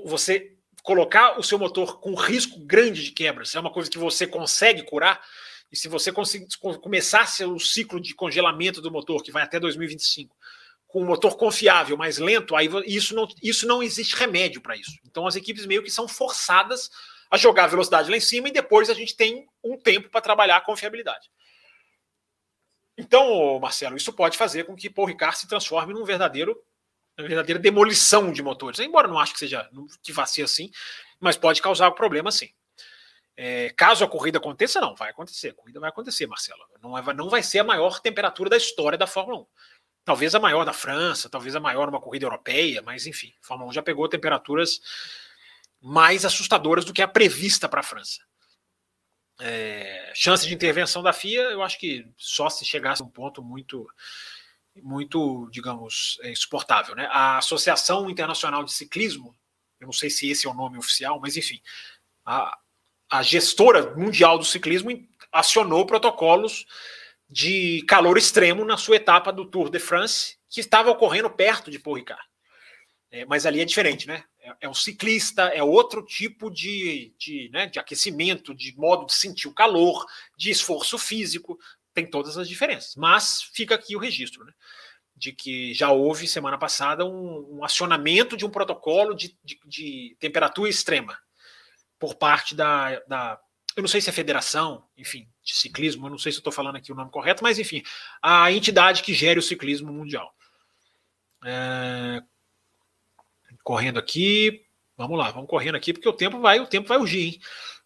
[0.05, 0.56] você
[0.87, 4.85] colocar o seu motor com risco grande de quebras é uma coisa que você consegue
[4.85, 5.21] curar.
[5.71, 6.13] E se você
[6.81, 10.35] começasse o ciclo de congelamento do motor, que vai até 2025,
[10.87, 14.93] com um motor confiável, mais lento, aí isso não, isso não existe remédio para isso.
[15.05, 16.89] Então as equipes meio que são forçadas
[17.29, 20.21] a jogar a velocidade lá em cima e depois a gente tem um tempo para
[20.21, 21.29] trabalhar a confiabilidade.
[22.97, 26.57] Então, Marcelo, isso pode fazer com que Paul Ricard se transforme num verdadeiro
[27.19, 28.81] uma verdadeira demolição de motores.
[28.81, 29.69] Embora não acho que seja
[30.03, 30.71] que vá ser assim,
[31.21, 32.51] mas pode causar problema sim.
[33.37, 35.51] É, caso a corrida aconteça, não, vai acontecer.
[35.51, 36.61] A corrida vai acontecer, Marcelo.
[36.83, 39.47] Não, é, não vai ser a maior temperatura da história da Fórmula 1.
[40.05, 43.71] Talvez a maior da França, talvez a maior numa corrida europeia, mas enfim, a Fórmula
[43.71, 44.81] 1 já pegou temperaturas
[45.81, 48.23] mais assustadoras do que a prevista para a França.
[49.39, 53.43] É, chance de intervenção da FIA, eu acho que só se chegasse a um ponto
[53.43, 53.87] muito,
[54.83, 56.95] muito, digamos, é, insuportável.
[56.95, 57.09] Né?
[57.11, 59.35] A Associação Internacional de Ciclismo,
[59.81, 61.61] eu não sei se esse é o nome oficial, mas enfim,
[62.25, 62.57] a,
[63.11, 64.91] a gestora mundial do ciclismo
[65.31, 66.67] acionou protocolos
[67.29, 71.79] de calor extremo na sua etapa do Tour de France, que estava ocorrendo perto de
[71.79, 72.03] Paul.
[73.11, 74.25] É, mas ali é diferente, né?
[74.41, 79.15] É, é, um ciclista, é outro tipo de, de, né, de aquecimento, de modo de
[79.15, 80.05] sentir o calor,
[80.37, 81.59] de esforço físico,
[81.97, 82.95] tem todas as diferenças.
[82.95, 84.53] Mas fica aqui o registro, né?
[85.17, 90.17] De que já houve semana passada um, um acionamento de um protocolo de, de, de
[90.21, 91.19] temperatura extrema
[91.99, 93.41] por parte da, da,
[93.75, 96.77] eu não sei se é federação, enfim, de ciclismo, eu não sei se estou falando
[96.77, 97.83] aqui o nome correto, mas enfim,
[98.23, 100.35] a entidade que gere o ciclismo mundial.
[101.45, 102.23] É,
[103.65, 104.67] correndo aqui,
[104.97, 107.41] vamos lá, vamos correndo aqui, porque o tempo vai, o tempo vai urgir, hein?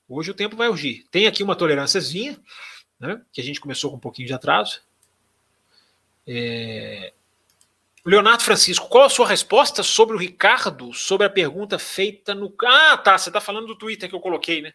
[0.08, 1.06] Hoje o tempo vai urgir.
[1.08, 2.36] Tem aqui uma tolerânciazinha,
[3.00, 4.82] né, que a gente começou com um pouquinho de atraso.
[6.26, 7.12] É,
[8.04, 12.54] Leonardo Francisco, qual a sua resposta sobre o Ricardo, sobre a pergunta feita no.
[12.64, 14.72] Ah, tá, você está falando do Twitter que eu coloquei, né?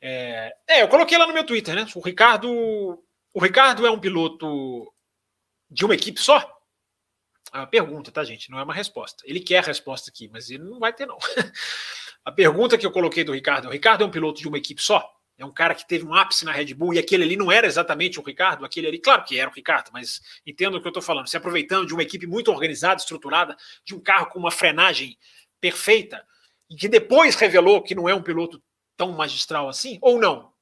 [0.00, 1.86] É, é, eu coloquei lá no meu Twitter, né?
[1.94, 3.02] O Ricardo.
[3.32, 4.92] O Ricardo é um piloto
[5.70, 6.50] de uma equipe só?
[7.50, 8.50] A pergunta, tá, gente?
[8.50, 9.24] Não é uma resposta.
[9.26, 11.18] Ele quer a resposta aqui, mas ele não vai ter, não.
[12.24, 14.82] a pergunta que eu coloquei do Ricardo: o Ricardo é um piloto de uma equipe
[14.82, 15.10] só?
[15.36, 17.66] É um cara que teve um ápice na Red Bull e aquele ali não era
[17.66, 20.90] exatamente o Ricardo, aquele ali, claro que era o Ricardo, mas entendo o que eu
[20.90, 21.26] estou falando.
[21.26, 25.18] Se aproveitando de uma equipe muito organizada, estruturada, de um carro com uma frenagem
[25.60, 26.24] perfeita,
[26.70, 28.62] e que depois revelou que não é um piloto
[28.96, 30.52] tão magistral assim, ou não?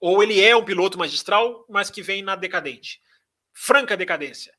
[0.00, 3.00] Ou ele é um piloto magistral, mas que vem na decadente.
[3.52, 4.52] Franca decadência.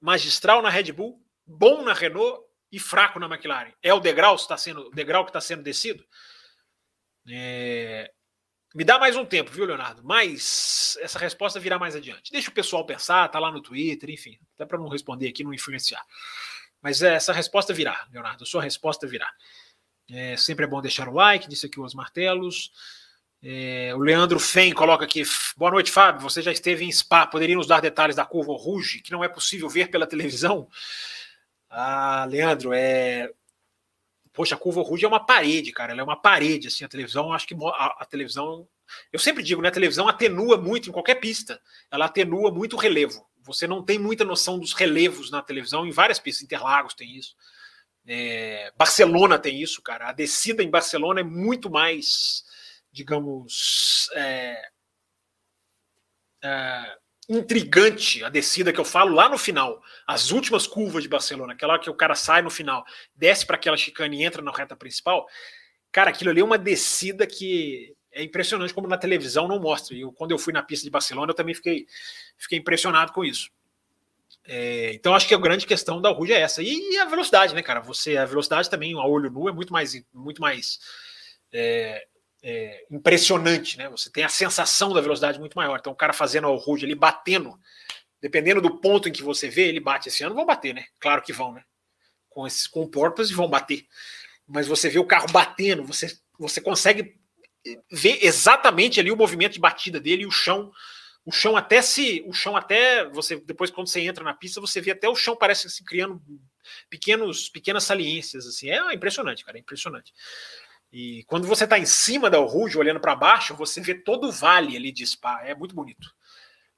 [0.00, 3.72] Magistral na Red Bull, bom na Renault e fraco na McLaren.
[3.82, 6.04] É o degrau, sendo, degrau que está sendo descido?
[7.28, 8.12] É,
[8.76, 10.02] me dá mais um tempo, viu, Leonardo?
[10.04, 12.30] Mas essa resposta virá mais adiante.
[12.30, 15.54] Deixa o pessoal pensar, tá lá no Twitter, enfim, até para não responder aqui, não
[15.54, 16.04] influenciar.
[16.82, 19.32] Mas é, essa resposta virá, Leonardo, sua resposta virá.
[20.10, 22.70] É, sempre é bom deixar o like, disse aqui os martelos.
[23.42, 25.22] É, o Leandro Fen coloca aqui:
[25.56, 26.20] boa noite, Fábio.
[26.20, 29.28] Você já esteve em Spa, poderia nos dar detalhes da curva Rouge, que não é
[29.28, 30.68] possível ver pela televisão?
[31.70, 33.32] Ah, Leandro, é,
[34.36, 35.92] Poxa, a curva Rouge é uma parede, cara.
[35.92, 37.32] Ela é uma parede, assim, a televisão.
[37.32, 38.68] Acho que a, a, televisão.
[39.10, 39.68] Eu sempre digo, né?
[39.68, 41.58] A televisão atenua muito em qualquer pista.
[41.90, 43.26] Ela atenua muito o relevo.
[43.40, 46.44] Você não tem muita noção dos relevos na televisão, em várias pistas.
[46.44, 47.34] Interlagos tem isso.
[48.06, 50.10] É, Barcelona tem isso, cara.
[50.10, 52.44] A descida em Barcelona é muito mais,
[52.92, 54.10] digamos.
[54.14, 54.62] É,
[56.44, 56.98] é,
[57.28, 61.78] intrigante a descida que eu falo lá no final, as últimas curvas de Barcelona, aquela
[61.78, 65.26] que o cara sai no final, desce para aquela chicane e entra na reta principal.
[65.90, 69.94] Cara, aquilo ali é uma descida que é impressionante como na televisão não mostra.
[69.94, 71.86] E quando eu fui na pista de Barcelona, eu também fiquei,
[72.38, 73.50] fiquei impressionado com isso.
[74.48, 76.62] É, então acho que a grande questão da Ruge é essa.
[76.62, 77.80] E, e, a velocidade, né, cara?
[77.80, 80.78] Você, a velocidade também, a olho nu, é muito mais, muito mais
[81.52, 82.06] é,
[82.42, 83.88] é, impressionante, né?
[83.88, 85.78] Você tem a sensação da velocidade muito maior.
[85.78, 87.58] Então, o cara fazendo o Rude ali batendo,
[88.20, 90.86] dependendo do ponto em que você vê, ele bate esse ano, vão bater, né?
[91.00, 91.62] Claro que vão, né?
[92.28, 93.86] Com esses com porpas vão bater.
[94.46, 97.18] Mas você vê o carro batendo, você, você consegue
[97.90, 100.70] ver exatamente ali o movimento de batida dele e o chão.
[101.24, 102.22] O chão até se.
[102.26, 103.04] O chão até.
[103.08, 106.22] Você, depois, quando você entra na pista, você vê até o chão parece se criando
[106.88, 108.46] pequenos, pequenas saliências.
[108.46, 108.70] Assim.
[108.70, 109.58] É impressionante, cara.
[109.58, 110.12] É impressionante.
[110.98, 114.32] E quando você está em cima da Rouge, olhando para baixo, você vê todo o
[114.32, 115.42] vale ali de Spa.
[115.44, 116.10] É muito bonito.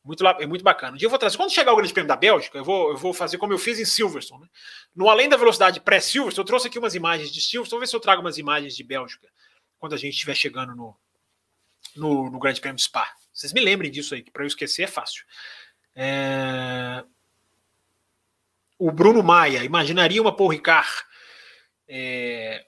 [0.03, 0.95] Muito, é muito bacana.
[0.95, 1.37] Um dia eu vou trazer.
[1.37, 3.79] Quando chegar o Grande Prêmio da Bélgica, eu vou, eu vou fazer como eu fiz
[3.79, 4.43] em Silverstone.
[4.43, 4.49] Né?
[4.93, 7.79] No Além da Velocidade pré-Silverstone, eu trouxe aqui umas imagens de Silverstone.
[7.79, 9.29] Vou ver se eu trago umas imagens de Bélgica
[9.79, 10.97] quando a gente estiver chegando no,
[11.95, 13.09] no, no Grande Prêmio Spa.
[13.33, 15.25] Vocês me lembrem disso aí, que para eu esquecer é fácil.
[15.95, 17.05] É...
[18.77, 20.91] O Bruno Maia, imaginaria uma Paul Ricard.
[21.87, 22.67] É...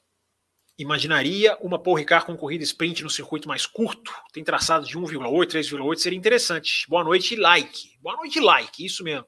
[0.81, 5.47] Imaginaria uma Paul Ricard com corrida sprint no circuito mais curto, tem traçado de 1,8,
[5.47, 6.89] 3,8, seria interessante.
[6.89, 7.99] Boa noite, like.
[8.01, 9.27] Boa noite, like, isso mesmo.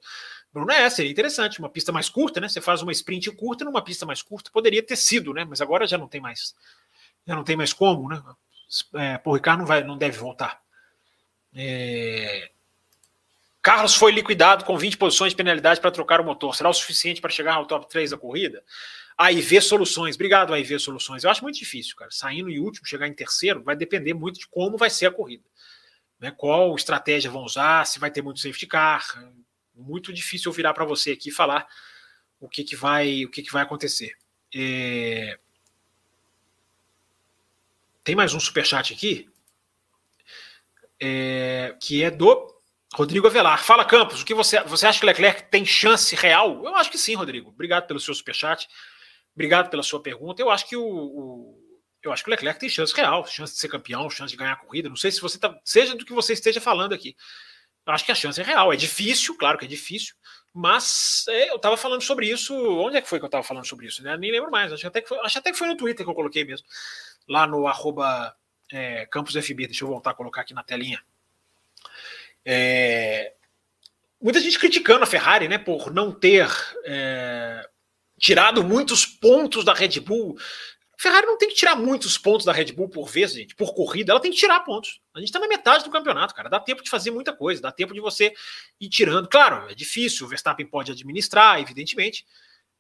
[0.50, 2.48] Bruno, é, seria interessante, uma pista mais curta, né?
[2.48, 5.44] Você faz uma sprint curta numa pista mais curta, poderia ter sido, né?
[5.44, 6.54] Mas agora já não tem mais,
[7.26, 8.22] já não tem mais como, né?
[8.94, 10.58] É, Paul Ricard não vai, não deve voltar.
[11.54, 12.50] É...
[13.60, 16.56] Carlos foi liquidado com 20 posições de penalidade para trocar o motor.
[16.56, 18.64] Será o suficiente para chegar ao top 3 da corrida?
[19.16, 20.14] AIV Soluções.
[20.14, 21.24] Obrigado, AIV Soluções.
[21.24, 22.10] Eu acho muito difícil, cara.
[22.10, 25.44] Saindo em último, chegar em terceiro, vai depender muito de como vai ser a corrida.
[26.18, 26.30] Né?
[26.30, 29.04] Qual estratégia vão usar, se vai ter muito safety car
[29.74, 31.66] muito difícil eu virar para você aqui e falar
[32.40, 34.12] o que, que vai o que, que vai acontecer.
[34.54, 35.38] É...
[38.04, 39.28] Tem mais um super chat aqui
[41.00, 41.76] é...
[41.80, 42.52] que é do
[42.94, 43.62] Rodrigo Avelar.
[43.62, 46.64] Fala Campos, o que você você acha que Leclerc tem chance real?
[46.64, 47.50] Eu acho que sim, Rodrigo.
[47.50, 48.68] Obrigado pelo seu super chat.
[49.34, 50.42] Obrigado pela sua pergunta.
[50.42, 51.62] Eu acho que o, o
[52.02, 54.52] eu acho que o Leclerc tem chance real, chance de ser campeão, chance de ganhar
[54.52, 54.88] a corrida.
[54.88, 57.16] Não sei se você tá, seja do que você esteja falando aqui.
[57.86, 58.72] Eu acho que a chance é real.
[58.72, 60.14] É difícil, claro que é difícil,
[60.52, 62.54] mas é, eu estava falando sobre isso.
[62.54, 64.02] Onde é que foi que eu estava falando sobre isso?
[64.02, 64.16] Né?
[64.16, 64.72] Nem lembro mais.
[64.72, 66.66] Acho até, que foi, acho até que foi no Twitter que eu coloquei mesmo.
[67.28, 68.34] Lá no arroba
[68.72, 69.66] é, CampusFB.
[69.66, 71.02] Deixa eu voltar a colocar aqui na telinha.
[72.44, 73.34] É,
[74.20, 76.48] muita gente criticando a Ferrari né, por não ter
[76.84, 77.68] é,
[78.22, 80.38] tirado muitos pontos da Red Bull
[81.02, 84.12] Ferrari não tem que tirar muitos pontos da Red Bull por vez, gente, por corrida,
[84.12, 85.00] ela tem que tirar pontos.
[85.12, 86.48] A gente está na metade do campeonato, cara.
[86.48, 88.32] Dá tempo de fazer muita coisa, dá tempo de você
[88.80, 89.28] ir tirando.
[89.28, 92.24] Claro, é difícil, o Verstappen pode administrar, evidentemente.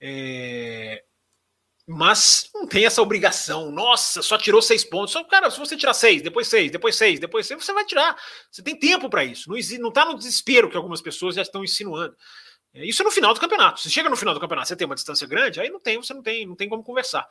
[0.00, 1.02] É...
[1.84, 3.72] Mas não tem essa obrigação.
[3.72, 5.12] Nossa, só tirou seis pontos.
[5.12, 8.16] Só, cara, se você tirar seis, depois seis, depois seis, depois seis, você vai tirar.
[8.48, 9.50] Você tem tempo para isso.
[9.50, 12.16] Não, não tá no desespero que algumas pessoas já estão insinuando.
[12.74, 13.80] É, isso é no final do campeonato.
[13.80, 16.14] Se chega no final do campeonato, você tem uma distância grande, aí não tem, você
[16.14, 17.26] não tem, não tem como conversar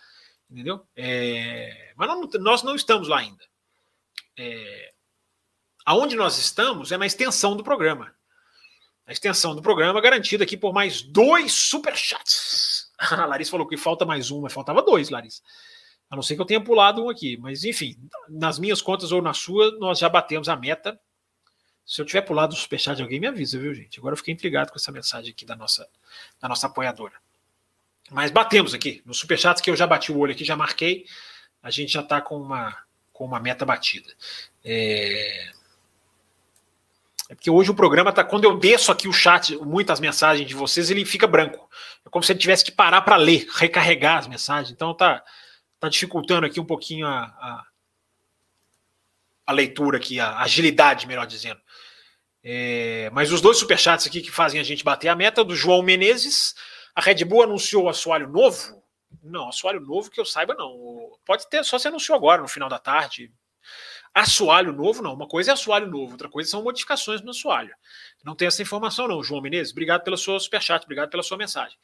[0.52, 0.86] entendeu?
[0.96, 3.44] É, mas não, nós não estamos lá ainda.
[4.38, 4.92] É,
[5.86, 8.14] aonde nós estamos é na extensão do programa.
[9.08, 12.92] A extensão do programa garantida aqui por mais dois superchats.
[13.00, 15.42] A Larissa falou que falta mais um, mas faltava dois, Larissa.
[16.10, 17.38] A não ser que eu tenha pulado um aqui.
[17.38, 17.96] Mas, enfim,
[18.30, 21.00] nas minhas contas ou na sua, nós já batemos a meta.
[21.86, 24.00] Se eu tiver pulado o superchat de alguém, me avisa, viu, gente?
[24.00, 25.88] Agora eu fiquei intrigado com essa mensagem aqui da nossa,
[26.40, 27.14] da nossa apoiadora.
[28.12, 29.02] Mas batemos aqui.
[29.06, 31.06] No Superchats que eu já bati o olho aqui, já marquei.
[31.64, 32.76] A gente já está com uma,
[33.14, 34.12] com uma meta batida.
[34.64, 35.52] É...
[37.30, 38.24] é porque hoje o programa tá.
[38.24, 41.70] Quando eu desço aqui o chat, muitas mensagens de vocês, ele fica branco.
[42.06, 44.72] É como se ele tivesse que parar para ler, recarregar as mensagens.
[44.72, 45.24] Então tá,
[45.80, 47.66] tá dificultando aqui um pouquinho a, a,
[49.48, 51.62] a leitura aqui, a agilidade, melhor dizendo.
[52.44, 55.82] É, mas os dois superchats aqui que fazem a gente bater a meta, do João
[55.82, 56.56] Menezes,
[56.96, 58.82] a Red Bull anunciou o assoalho novo?
[59.24, 61.12] Não, assoalho novo que eu saiba, não.
[61.26, 63.32] Pode ter, só se anunciou agora, no final da tarde.
[64.14, 65.14] Assoalho novo, não.
[65.14, 67.74] Uma coisa é assoalho novo, outra coisa são modificações no assoalho.
[68.24, 69.72] Não tem essa informação, não, João Menezes.
[69.72, 71.78] Obrigado pela sua superchat, obrigado pela sua mensagem.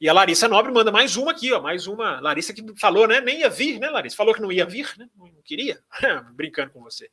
[0.00, 2.20] E a Larissa Nobre manda mais uma aqui, ó, mais uma.
[2.20, 3.20] Larissa que falou, né?
[3.20, 4.16] Nem ia vir, né, Larissa?
[4.16, 5.08] Falou que não ia vir, né?
[5.16, 5.80] Não queria.
[6.34, 7.08] Brincando com você.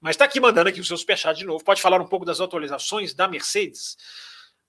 [0.00, 1.64] Mas está aqui mandando aqui o seu superchat de novo.
[1.64, 3.96] Pode falar um pouco das atualizações da Mercedes.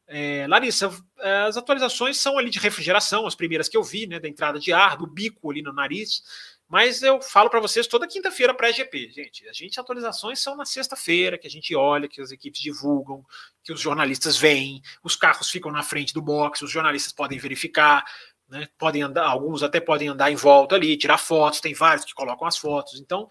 [0.07, 4.19] É, Larissa, é, as atualizações são ali de refrigeração, as primeiras que eu vi, né,
[4.19, 6.21] da entrada de ar, do bico ali no nariz.
[6.67, 9.47] Mas eu falo para vocês toda quinta-feira pré-GP, gente.
[9.47, 13.23] A gente atualizações são na sexta-feira, que a gente olha, que as equipes divulgam,
[13.63, 18.03] que os jornalistas veem, os carros ficam na frente do box, os jornalistas podem verificar,
[18.49, 22.13] né, podem andar, alguns até podem andar em volta ali, tirar fotos, tem vários que
[22.13, 22.99] colocam as fotos.
[22.99, 23.27] Então,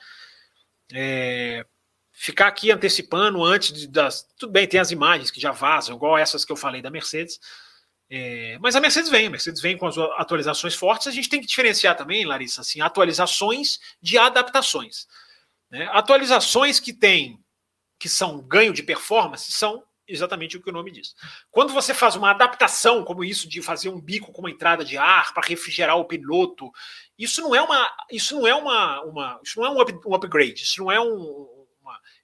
[0.92, 1.64] é,
[2.14, 4.26] ficar aqui antecipando antes das.
[4.38, 7.40] Tudo bem, tem as imagens que já vazam, igual essas que eu falei da Mercedes.
[8.08, 11.08] É, mas a Mercedes vem, a Mercedes vem com as atualizações fortes.
[11.08, 15.08] A gente tem que diferenciar também, Larissa, assim, atualizações de adaptações.
[15.68, 15.88] Né?
[15.90, 17.40] Atualizações que têm,
[17.98, 21.14] que são ganho de performance, são exatamente o que o nome diz.
[21.50, 24.96] Quando você faz uma adaptação, como isso de fazer um bico com uma entrada de
[24.96, 26.70] ar para refrigerar o piloto,
[27.18, 30.14] isso não é uma, isso não é uma, uma isso não é um, up, um
[30.14, 31.48] upgrade, isso não é um,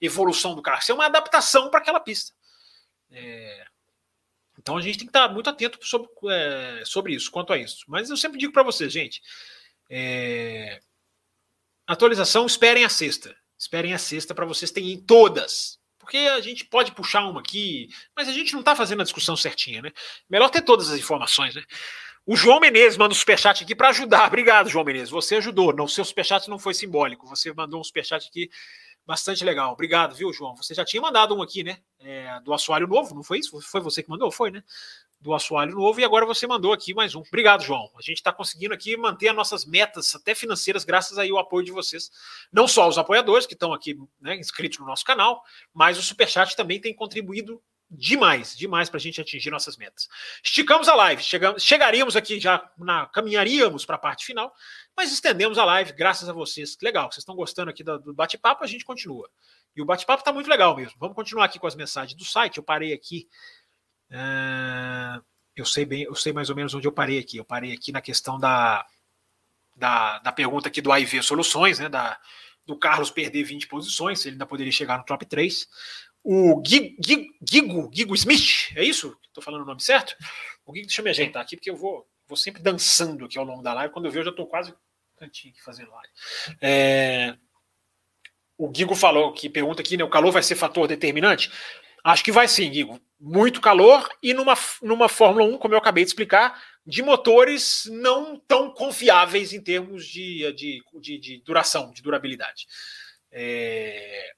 [0.01, 2.33] evolução do carro, isso é uma adaptação para aquela pista.
[3.11, 3.67] É,
[4.59, 7.85] então a gente tem que estar muito atento sobre, é, sobre isso, quanto a isso.
[7.89, 9.23] Mas eu sempre digo para vocês, gente,
[9.89, 10.81] é,
[11.87, 13.35] atualização, esperem a sexta.
[13.59, 15.79] Esperem a sexta para vocês terem todas.
[15.99, 19.37] Porque a gente pode puxar uma aqui, mas a gente não está fazendo a discussão
[19.37, 19.93] certinha, né?
[20.29, 21.63] Melhor ter todas as informações, né?
[22.27, 24.27] O João Menezes manda um superchat aqui para ajudar.
[24.27, 25.11] Obrigado, João Menezes.
[25.11, 25.75] Você ajudou.
[25.75, 27.27] Não, o seu superchat não foi simbólico.
[27.27, 28.51] Você mandou um superchat aqui
[29.11, 29.73] Bastante legal.
[29.73, 30.55] Obrigado, viu, João?
[30.55, 31.79] Você já tinha mandado um aqui, né?
[31.99, 33.61] É, do assoalho novo, não foi isso?
[33.61, 34.31] Foi você que mandou?
[34.31, 34.63] Foi, né?
[35.21, 37.23] Do assoalho novo, e agora você mandou aqui mais um.
[37.23, 37.91] Obrigado, João.
[37.99, 41.65] A gente está conseguindo aqui manter as nossas metas, até financeiras, graças aí ao apoio
[41.65, 42.09] de vocês.
[42.53, 45.43] Não só os apoiadores que estão aqui né, inscritos no nosso canal,
[45.75, 47.61] mas o Superchat também tem contribuído
[47.91, 50.09] demais, demais para a gente atingir nossas metas.
[50.43, 54.55] Esticamos a live, chegamos, chegaríamos aqui já, na, caminharíamos para a parte final,
[54.97, 56.77] mas estendemos a live, graças a vocês.
[56.81, 59.29] Legal, vocês estão gostando aqui do, do bate-papo, a gente continua.
[59.75, 60.97] E o bate-papo está muito legal mesmo.
[60.99, 62.59] Vamos continuar aqui com as mensagens do site.
[62.59, 63.29] Eu parei aqui.
[64.11, 65.23] Uh,
[65.57, 67.39] eu sei bem, eu sei mais ou menos onde eu parei aqui.
[67.39, 68.85] Eu parei aqui na questão da,
[69.77, 71.89] da, da pergunta aqui do AIV Soluções, né?
[71.89, 72.19] Da,
[72.67, 75.67] do Carlos perder 20 posições, ele ainda poderia chegar no top 3
[76.23, 79.17] o Gigo, Gigo Smith, é isso?
[79.27, 80.15] Estou falando o nome certo?
[80.67, 83.45] O Gigo, deixa eu me ajeitar aqui, porque eu vou, vou sempre dançando aqui ao
[83.45, 83.93] longo da live.
[83.93, 84.75] Quando eu ver, eu já estou quase
[85.17, 86.13] cantinho aqui fazendo live.
[86.61, 87.37] É,
[88.57, 90.05] o Gigo falou que pergunta aqui, né?
[90.05, 91.51] O calor vai ser fator determinante?
[92.05, 93.01] Acho que vai sim, Gigo.
[93.19, 98.39] Muito calor e numa, numa Fórmula 1, como eu acabei de explicar, de motores não
[98.39, 102.67] tão confiáveis em termos de, de, de, de duração, de durabilidade.
[103.31, 104.33] É,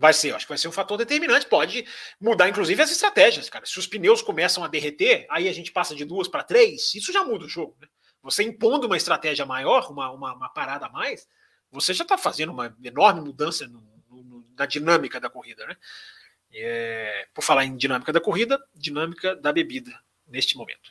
[0.00, 1.44] Vai ser, acho que vai ser um fator determinante.
[1.44, 1.84] Pode
[2.18, 3.66] mudar, inclusive, as estratégias, cara.
[3.66, 7.12] Se os pneus começam a derreter, aí a gente passa de duas para três, isso
[7.12, 7.76] já muda o jogo.
[7.78, 7.86] Né?
[8.22, 11.28] Você impondo uma estratégia maior, uma, uma, uma parada a mais,
[11.70, 15.76] você já está fazendo uma enorme mudança no, no, na dinâmica da corrida, né?
[16.50, 19.92] É, por falar em dinâmica da corrida, dinâmica da bebida
[20.26, 20.90] neste momento.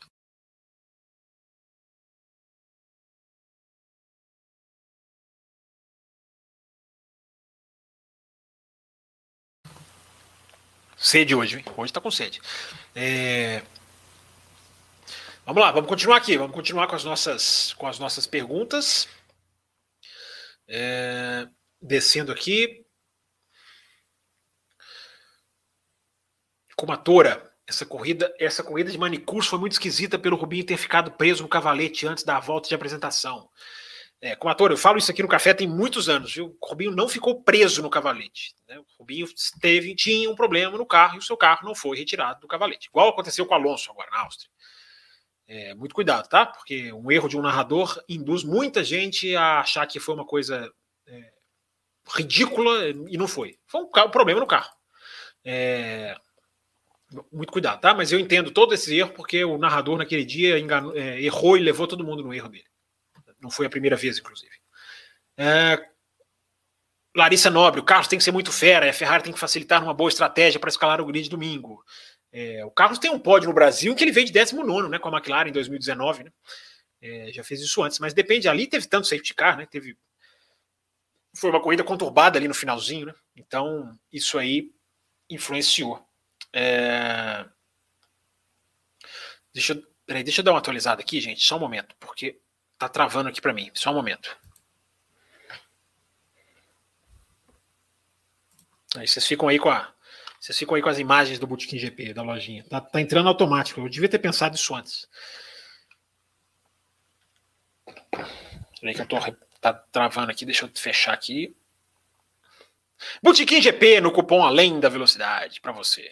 [10.99, 11.65] Sede hoje, hein?
[11.77, 12.41] Hoje tá com sede.
[12.93, 13.63] É...
[15.45, 16.37] Vamos lá, vamos continuar aqui.
[16.37, 19.07] Vamos continuar com as nossas, com as nossas perguntas.
[20.67, 21.47] É...
[21.81, 22.85] Descendo aqui.
[26.75, 31.43] Comatora, essa corrida, essa corrida de manicurso foi muito esquisita pelo Rubinho ter ficado preso
[31.43, 33.49] no cavalete antes da volta de apresentação.
[34.21, 36.57] É, como ator, eu falo isso aqui no café tem muitos anos, viu?
[36.59, 38.53] O Rubinho não ficou preso no cavalete.
[38.67, 38.77] Né?
[38.77, 39.25] O Rubinho
[39.61, 42.89] teve, tinha um problema no carro e o seu carro não foi retirado do cavalete.
[42.89, 44.49] Igual aconteceu com o Alonso agora na Áustria.
[45.47, 46.45] É, muito cuidado, tá?
[46.45, 50.69] Porque um erro de um narrador induz muita gente a achar que foi uma coisa
[51.07, 51.31] é,
[52.13, 53.57] ridícula e não foi.
[53.67, 54.69] Foi um, um problema no carro.
[55.45, 56.15] É,
[57.31, 57.93] muito cuidado, tá?
[57.93, 61.61] Mas eu entendo todo esse erro porque o narrador naquele dia enganou, é, errou e
[61.61, 62.68] levou todo mundo no erro dele.
[63.39, 64.51] Não foi a primeira vez, inclusive.
[65.37, 65.89] É...
[67.15, 69.93] Larissa Nobre, o Carlos tem que ser muito fera, a Ferrari tem que facilitar uma
[69.93, 71.83] boa estratégia para escalar o grid domingo.
[72.31, 75.09] É, o Carlos tem um pódio no Brasil que ele veio de 19 né, com
[75.09, 76.25] a McLaren em 2019.
[76.25, 76.31] Né?
[77.01, 78.47] É, já fez isso antes, mas depende.
[78.47, 79.65] Ali teve tanto safety car, né?
[79.65, 79.97] Teve.
[81.35, 83.13] Foi uma corrida conturbada ali no finalzinho, né?
[83.35, 84.71] Então, isso aí
[85.29, 86.03] influenciou.
[86.53, 87.45] É...
[89.53, 89.83] Deixa, eu...
[90.05, 92.41] Peraí, deixa eu dar uma atualizada aqui, gente, só um momento, porque
[92.79, 93.69] Tá travando aqui para mim.
[93.73, 94.35] Só um momento.
[98.95, 99.93] Aí vocês ficam aí com a.
[100.39, 102.63] Vocês ficam aí com as imagens do Bootkin GP, da lojinha.
[102.63, 103.81] Tá, tá entrando automático.
[103.81, 105.07] Eu devia ter pensado isso antes.
[108.79, 109.17] Peraí que eu tô.
[109.59, 110.45] Tá travando aqui.
[110.45, 111.53] Deixa eu fechar aqui.
[113.21, 116.09] Bootkin GP no cupom Além da Velocidade para você.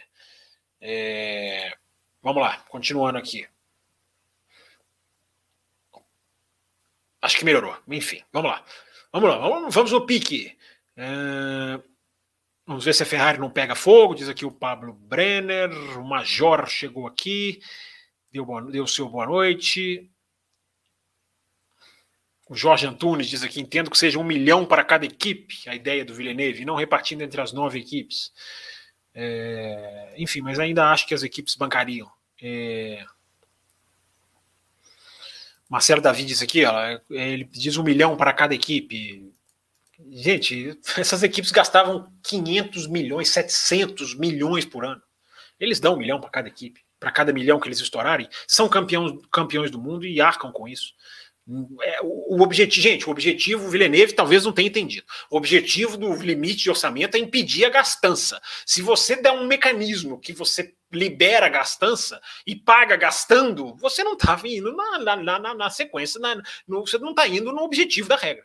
[0.82, 1.76] É...
[2.22, 3.47] Vamos lá, continuando aqui.
[7.22, 7.76] Acho que melhorou.
[7.88, 8.63] Enfim, vamos lá.
[9.11, 10.55] Vamos lá, vamos, vamos no pique.
[10.95, 11.80] É,
[12.65, 14.15] vamos ver se a Ferrari não pega fogo.
[14.15, 15.72] Diz aqui o Pablo Brenner.
[15.99, 17.61] O Major chegou aqui.
[18.32, 20.09] Deu, deu seu boa noite.
[22.49, 26.05] O Jorge Antunes diz aqui: entendo que seja um milhão para cada equipe, a ideia
[26.05, 28.32] do Villeneuve, não repartindo entre as nove equipes.
[29.13, 32.09] É, enfim, mas ainda acho que as equipes bancariam.
[32.41, 33.03] É,
[35.70, 39.32] Marcelo Davi diz aqui, ó, ele diz um milhão para cada equipe.
[40.11, 45.01] Gente, essas equipes gastavam 500 milhões, 700 milhões por ano.
[45.59, 49.11] Eles dão um milhão para cada equipe, para cada milhão que eles estourarem, são campeões,
[49.32, 50.93] campeões do mundo e arcam com isso.
[51.81, 55.07] É, o, objetivo, gente, o objetivo, o Villeneuve talvez não tenha entendido.
[55.29, 58.41] O objetivo do limite de orçamento é impedir a gastança.
[58.65, 64.13] Se você der um mecanismo que você libera a gastança e paga gastando, você não
[64.13, 66.19] está indo na, na, na, na sequência,
[66.67, 68.43] no, você não está indo no objetivo da regra.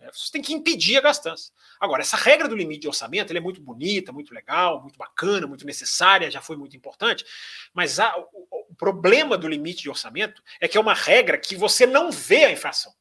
[0.00, 1.50] É, você tem que impedir a gastança.
[1.80, 5.66] Agora, essa regra do limite de orçamento é muito bonita, muito legal, muito bacana, muito
[5.66, 7.24] necessária, já foi muito importante,
[7.72, 11.56] mas a, o, o, problema do limite de orçamento é que é uma regra que
[11.56, 12.94] você não vê a infração.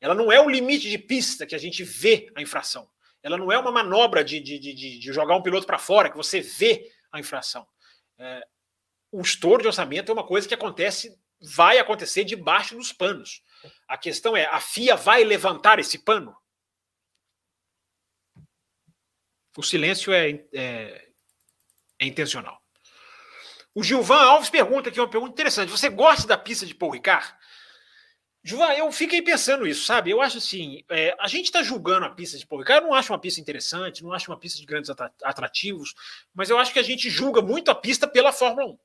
[0.00, 2.88] Ela não é o limite de pista que a gente vê a infração.
[3.22, 6.16] Ela não é uma manobra de, de, de, de jogar um piloto para fora, que
[6.16, 7.66] você vê a infração.
[8.18, 8.44] É,
[9.12, 13.42] o estouro de orçamento é uma coisa que acontece, vai acontecer debaixo dos panos.
[13.92, 16.34] A questão é: a FIA vai levantar esse pano?
[19.54, 21.08] O silêncio é, é,
[21.98, 22.58] é intencional.
[23.74, 25.70] O Gilvan Alves pergunta aqui uma pergunta interessante.
[25.70, 27.34] Você gosta da pista de Paul Ricard?
[28.42, 30.10] Gilvan, eu fiquei pensando isso, sabe?
[30.10, 32.96] Eu acho assim, é, a gente está julgando a pista de Paul Ricard, eu não
[32.96, 34.90] acho uma pista interessante, não acho uma pista de grandes
[35.22, 35.94] atrativos,
[36.32, 38.78] mas eu acho que a gente julga muito a pista pela Fórmula 1.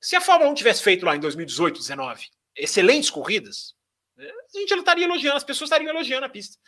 [0.00, 3.78] Se a Fórmula 1 tivesse feito lá em 2018, 2019, excelentes corridas,
[4.26, 6.58] a gente estaria elogiando, as pessoas estariam elogiando a pista.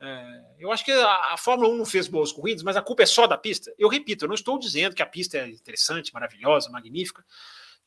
[0.00, 3.04] É, eu acho que a, a, Fórmula 1 não fez boas corridas, mas a culpa
[3.04, 3.72] é só da pista.
[3.78, 7.24] Eu repito, eu não estou dizendo que a pista é interessante, maravilhosa, magnífica.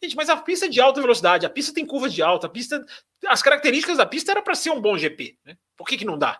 [0.01, 2.49] Gente, mas a pista é de alta velocidade, a pista tem curvas de alta, a
[2.49, 2.83] pista.
[3.27, 5.37] As características da pista era para ser um bom GP.
[5.43, 5.57] Né?
[5.75, 6.39] Por que, que não dá?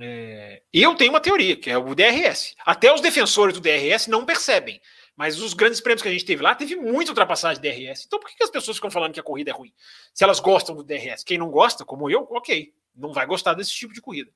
[0.00, 2.54] É, eu tenho uma teoria, que é o DRS.
[2.64, 4.80] Até os defensores do DRS não percebem.
[5.18, 8.04] Mas os grandes prêmios que a gente teve lá, teve muita ultrapassagem de DRS.
[8.06, 9.74] Então por que, as pessoas ficam falando que a corrida é ruim?
[10.14, 11.24] Se elas gostam do DRS.
[11.24, 12.72] Quem não gosta, como eu, ok.
[12.94, 14.30] Não vai gostar desse tipo de corrida.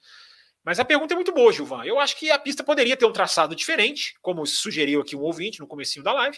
[0.64, 1.85] Mas a pergunta é muito boa, Gilvan.
[1.85, 5.61] Eu acho que a pista poderia ter um traçado diferente, como sugeriu aqui um ouvinte
[5.61, 6.37] no comecinho da live.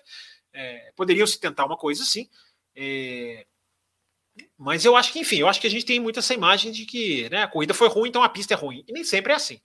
[0.52, 2.28] É, poderiam se tentar uma coisa assim.
[2.76, 3.46] É,
[4.58, 6.84] mas eu acho que, enfim, eu acho que a gente tem muito essa imagem de
[6.84, 8.84] que né, a corrida foi ruim, então a pista é ruim.
[8.86, 9.58] E nem sempre é assim.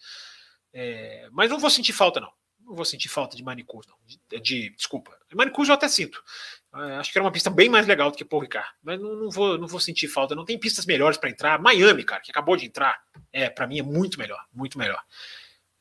[0.71, 2.31] É, mas não vou sentir falta, não.
[2.69, 3.95] Não vou sentir falta de Manicus, não.
[4.05, 5.17] De, de, desculpa.
[5.33, 6.23] Manicus eu até sinto.
[6.75, 8.69] É, acho que era uma pista bem mais legal do que Paul Ricard.
[8.83, 10.35] Mas não, não, vou, não vou sentir falta.
[10.35, 11.59] Não tem pistas melhores para entrar.
[11.59, 13.01] Miami, cara, que acabou de entrar,
[13.33, 14.39] é para mim é muito melhor.
[14.53, 15.01] Muito melhor.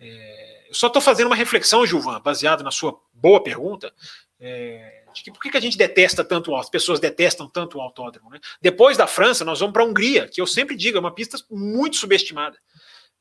[0.01, 3.93] É, eu só estou fazendo uma reflexão, Gilvan, baseado na sua boa pergunta,
[4.41, 7.81] é, de que por que, que a gente detesta tanto, as pessoas detestam tanto o
[7.83, 8.31] autódromo.
[8.31, 8.41] Né?
[8.63, 11.37] Depois da França, nós vamos para a Hungria, que eu sempre digo, é uma pista
[11.51, 12.59] muito subestimada.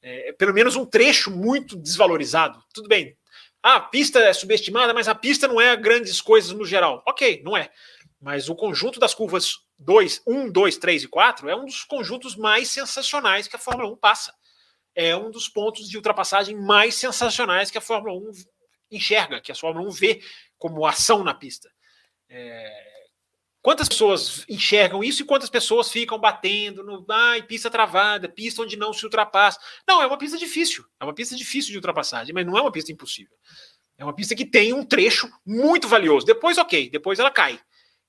[0.01, 2.63] É, pelo menos um trecho muito desvalorizado.
[2.73, 3.17] Tudo bem,
[3.67, 7.03] ah, a pista é subestimada, mas a pista não é grandes coisas no geral.
[7.05, 7.69] Ok, não é.
[8.17, 12.37] Mas o conjunto das curvas 2, 1, 2, 3 e 4 é um dos conjuntos
[12.37, 14.33] mais sensacionais que a Fórmula 1 passa.
[14.95, 18.31] É um dos pontos de ultrapassagem mais sensacionais que a Fórmula 1
[18.89, 20.21] enxerga, que a Fórmula 1 vê
[20.57, 21.69] como ação na pista.
[22.29, 22.96] É,
[23.67, 28.77] Quantas pessoas enxergam isso e quantas pessoas ficam batendo no ai, pista travada, pista onde
[28.77, 29.59] não se ultrapassa?
[29.85, 30.85] Não, é uma pista difícil.
[30.97, 33.35] É uma pista difícil de ultrapassagem, mas não é uma pista impossível.
[33.97, 36.25] É uma pista que tem um trecho muito valioso.
[36.25, 37.59] Depois, ok, depois ela cai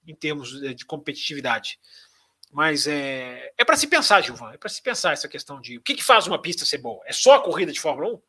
[0.06, 1.80] em termos de competitividade.
[2.52, 5.82] Mas é, é para se pensar, Gilvan, é para se pensar essa questão de o
[5.82, 7.02] que, que faz uma pista ser boa?
[7.04, 8.22] É só a corrida de Fórmula 1?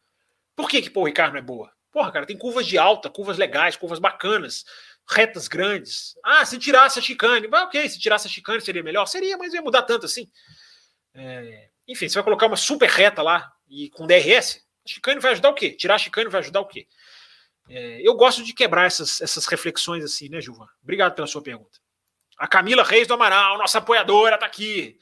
[0.55, 1.71] Por que, que o Ricardo não é boa?
[1.91, 4.63] Porra, cara, tem curvas de alta, curvas legais, curvas bacanas
[5.09, 6.15] retas grandes.
[6.23, 9.05] Ah, se tirasse a chicane, ok, se tirasse a chicane seria melhor?
[9.07, 10.29] Seria, mas ia mudar tanto assim.
[11.13, 15.31] É, enfim, você vai colocar uma super reta lá e com DRS, a chicane vai
[15.31, 15.71] ajudar o quê?
[15.71, 16.87] Tirar a chicane vai ajudar o quê?
[17.67, 20.67] É, eu gosto de quebrar essas, essas reflexões assim, né, Gilvan?
[20.83, 21.79] Obrigado pela sua pergunta.
[22.37, 24.97] A Camila Reis do Amaral, nossa apoiadora, está aqui.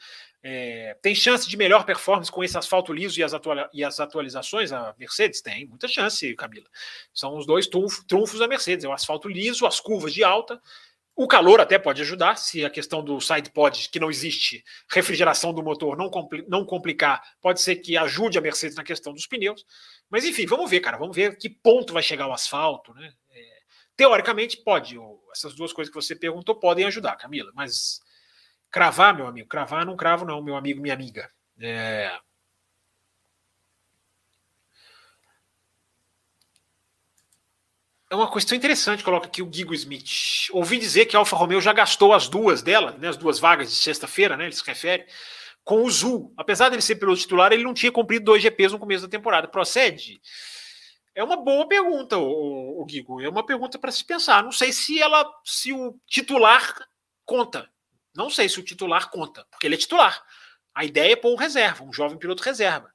[0.50, 3.34] É, tem chance de melhor performance com esse asfalto liso e as,
[3.74, 4.72] e as, atualizações?
[4.72, 6.66] A Mercedes tem muita chance, Camila.
[7.14, 10.62] São os dois trunfos da Mercedes: é o asfalto liso, as curvas de alta.
[11.14, 15.52] O calor até pode ajudar, se a questão do side pod, que não existe refrigeração
[15.52, 19.28] do motor, não, compli não complicar, pode ser que ajude a Mercedes na questão dos
[19.28, 19.66] pneus.
[20.10, 23.12] Mas enfim, vamos ver, cara, vamos ver que ponto vai chegar o asfalto, né?
[23.32, 23.60] É,
[23.98, 24.96] teoricamente, pode.
[25.30, 28.00] Essas duas coisas que você perguntou podem ajudar, Camila, mas
[28.72, 31.30] Cravar, meu amigo, cravar não cravo, não, meu amigo, minha amiga.
[31.60, 32.12] É...
[38.10, 40.48] É uma questão interessante, coloca aqui o Guigo Smith.
[40.52, 43.70] Ouvi dizer que a Alfa Romeo já gastou as duas dela, né, as duas vagas
[43.70, 45.06] de sexta-feira, né, ele se refere,
[45.62, 46.34] com o Zul.
[46.38, 49.50] Apesar dele ser piloto titular, ele não tinha cumprido dois GPs no começo da temporada.
[49.50, 50.22] Procede?
[51.14, 53.20] É uma boa pergunta, o, o Guigo.
[53.20, 54.42] É uma pergunta para se pensar.
[54.42, 56.88] Não sei se ela, se o titular
[57.26, 57.70] conta.
[58.18, 60.26] Não sei se o titular conta, porque ele é titular.
[60.74, 62.92] A ideia é pôr um reserva, um jovem piloto reserva.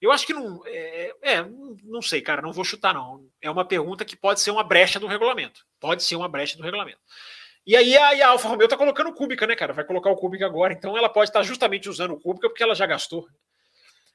[0.00, 0.62] Eu acho que não.
[0.64, 1.44] É, é,
[1.82, 3.28] não sei, cara, não vou chutar, não.
[3.40, 5.66] É uma pergunta que pode ser uma brecha do regulamento.
[5.80, 7.00] Pode ser uma brecha do regulamento.
[7.66, 9.72] E aí a, a Alfa Romeo tá colocando o Kubica, né, cara?
[9.72, 12.74] Vai colocar o Kubica agora, então ela pode estar justamente usando o Kubica porque ela
[12.74, 13.26] já gastou.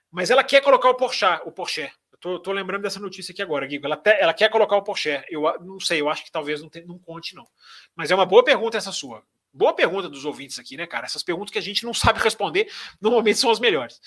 [0.09, 1.91] Mas ela quer colocar o Porsche, o Porsche.
[2.09, 3.85] Eu tô, tô lembrando dessa notícia aqui agora, Guigo.
[3.85, 5.21] Ela, te, ela quer colocar o Porsche.
[5.29, 7.45] Eu não sei, eu acho que talvez não, te, não conte, não.
[7.93, 9.23] Mas é uma boa pergunta essa sua.
[9.57, 11.07] Boa pergunta dos ouvintes aqui, né, cara?
[11.07, 12.71] Essas perguntas que a gente não sabe responder,
[13.01, 13.99] normalmente são as melhores.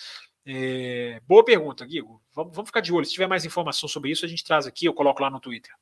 [0.46, 2.22] É, boa pergunta, Guigo.
[2.32, 3.04] Vamos, vamos, ficar de olho.
[3.04, 5.72] Se tiver mais informação sobre isso, a gente traz aqui, eu coloco lá no Twitter.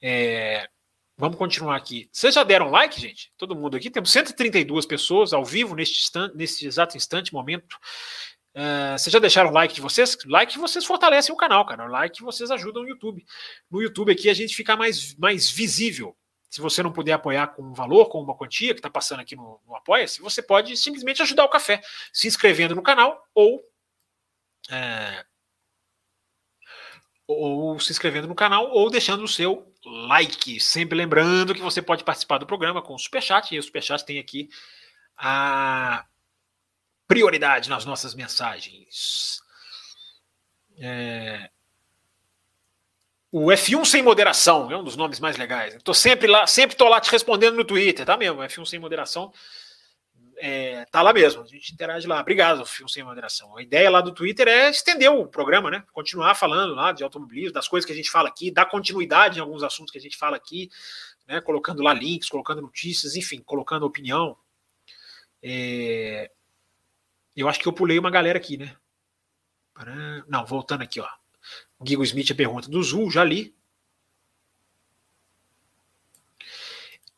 [0.00, 0.68] É,
[1.16, 2.08] vamos continuar aqui.
[2.12, 3.32] Vocês já deram like, gente?
[3.36, 3.90] Todo mundo aqui?
[3.90, 7.76] Temos 132 pessoas ao vivo neste, instante, neste exato instante, momento.
[8.54, 10.16] Uh, vocês já deixaram like de vocês?
[10.24, 11.86] Like vocês fortalecem o canal, cara.
[11.86, 13.24] Like vocês ajudam o YouTube.
[13.68, 16.16] No YouTube aqui a gente fica mais, mais visível.
[16.48, 19.36] Se você não puder apoiar com um valor, com uma quantia que está passando aqui
[19.36, 23.62] no, no Apoia-se, você pode simplesmente ajudar o café, se inscrevendo no canal ou
[24.70, 25.24] é,
[27.28, 30.58] ou se inscrevendo no canal ou deixando o seu like.
[30.58, 34.18] Sempre lembrando que você pode participar do programa com o Superchat, e o Superchat tem
[34.18, 34.48] aqui
[35.16, 36.06] a
[37.06, 39.40] prioridade nas nossas mensagens.
[40.78, 41.50] É...
[43.30, 45.74] O F1 sem moderação é um dos nomes mais legais.
[45.74, 48.40] Estou sempre lá, sempre estou lá te respondendo no Twitter, tá mesmo?
[48.40, 49.32] F1 sem moderação
[50.40, 52.20] é, tá lá mesmo, a gente interage lá.
[52.20, 53.56] Obrigado, Fio Sem Moderação.
[53.56, 55.84] A ideia lá do Twitter é estender o programa, né?
[55.92, 59.42] Continuar falando lá de automobilismo, das coisas que a gente fala aqui, dar continuidade em
[59.42, 60.70] alguns assuntos que a gente fala aqui,
[61.26, 61.40] né?
[61.40, 64.36] Colocando lá links, colocando notícias, enfim, colocando opinião.
[65.42, 66.30] É...
[67.36, 68.76] Eu acho que eu pulei uma galera aqui, né?
[70.26, 71.08] Não, voltando aqui, ó.
[71.78, 73.54] O Guigo Smith pergunta do Zul, já li.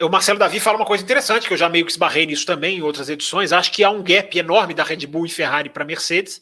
[0.02, 2.78] o Marcelo Davi fala uma coisa interessante, que eu já meio que esbarrei nisso também
[2.78, 3.52] em outras edições.
[3.52, 6.40] Acho que há um gap enorme da Red Bull e Ferrari para Mercedes.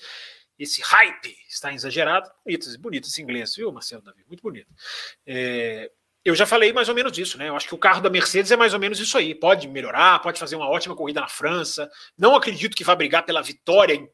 [0.56, 2.30] Esse hype está exagerado.
[2.44, 4.24] Bonito, bonito esse inglês, viu, Marcelo Davi?
[4.28, 4.72] Muito bonito.
[5.26, 5.90] É,
[6.28, 7.48] eu já falei mais ou menos disso, né?
[7.48, 9.34] Eu acho que o carro da Mercedes é mais ou menos isso aí.
[9.34, 11.90] Pode melhorar, pode fazer uma ótima corrida na França.
[12.18, 14.10] Não acredito que vai brigar pela vitória em,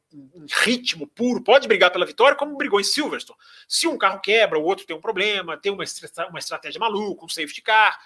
[0.62, 1.42] ritmo puro.
[1.42, 3.38] Pode brigar pela vitória, como brigou em Silverstone.
[3.66, 5.82] Se um carro quebra, o outro tem um problema, tem uma,
[6.28, 7.98] uma estratégia maluca, um safety car.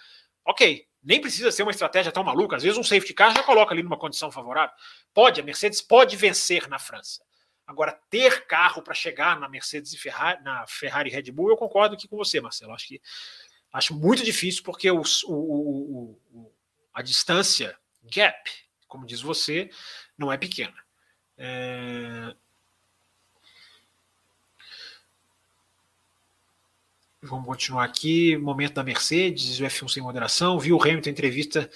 [0.45, 2.57] Ok, nem precisa ser uma estratégia tão maluca.
[2.57, 4.75] Às vezes um safety car já coloca ali numa condição favorável.
[5.13, 7.23] Pode, a Mercedes pode vencer na França.
[7.69, 11.95] Agora, ter carro para chegar na Mercedes e Ferrari, na Ferrari Red Bull, eu concordo
[11.95, 12.73] aqui com você, Marcelo.
[12.73, 13.03] Acho que
[13.73, 16.53] acho muito difícil porque o, o, o,
[16.93, 18.51] a distância, gap,
[18.87, 19.71] como diz você,
[20.17, 20.77] não é pequena.
[21.37, 22.35] É,
[27.23, 28.37] Vamos continuar aqui.
[28.37, 30.59] Momento da Mercedes, o F1 sem moderação.
[30.59, 31.69] Viu o Hamilton entrevista.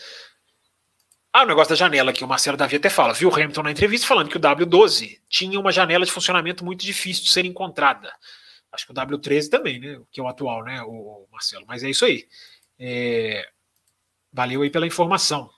[1.32, 3.12] Ah, o negócio da janela aqui, o Marcelo Davi até fala.
[3.12, 6.84] Viu o Hamilton na entrevista falando que o W12 tinha uma janela de funcionamento muito
[6.84, 8.12] difícil de ser encontrada.
[8.72, 10.00] Acho que o W13 também, né?
[10.10, 11.64] Que é o atual, né, o Marcelo?
[11.66, 12.26] Mas é isso aí.
[12.78, 13.48] É...
[14.32, 15.50] Valeu aí pela informação.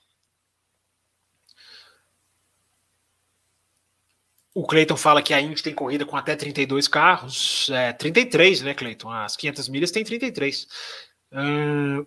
[4.53, 7.69] O Cleiton fala que a Indy tem corrida com até 32 carros.
[7.70, 9.11] É, 33, né, Cleiton?
[9.11, 10.69] As 500 milhas tem 33.
[11.32, 12.07] Hum,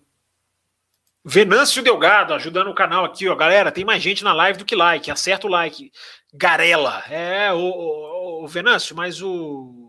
[1.24, 3.34] Venâncio Delgado ajudando o canal aqui, ó.
[3.34, 5.10] Galera, tem mais gente na live do que like.
[5.10, 5.92] Acerta o like.
[6.32, 7.04] Garela.
[7.10, 9.87] É, o, o, o Venâncio, mas o.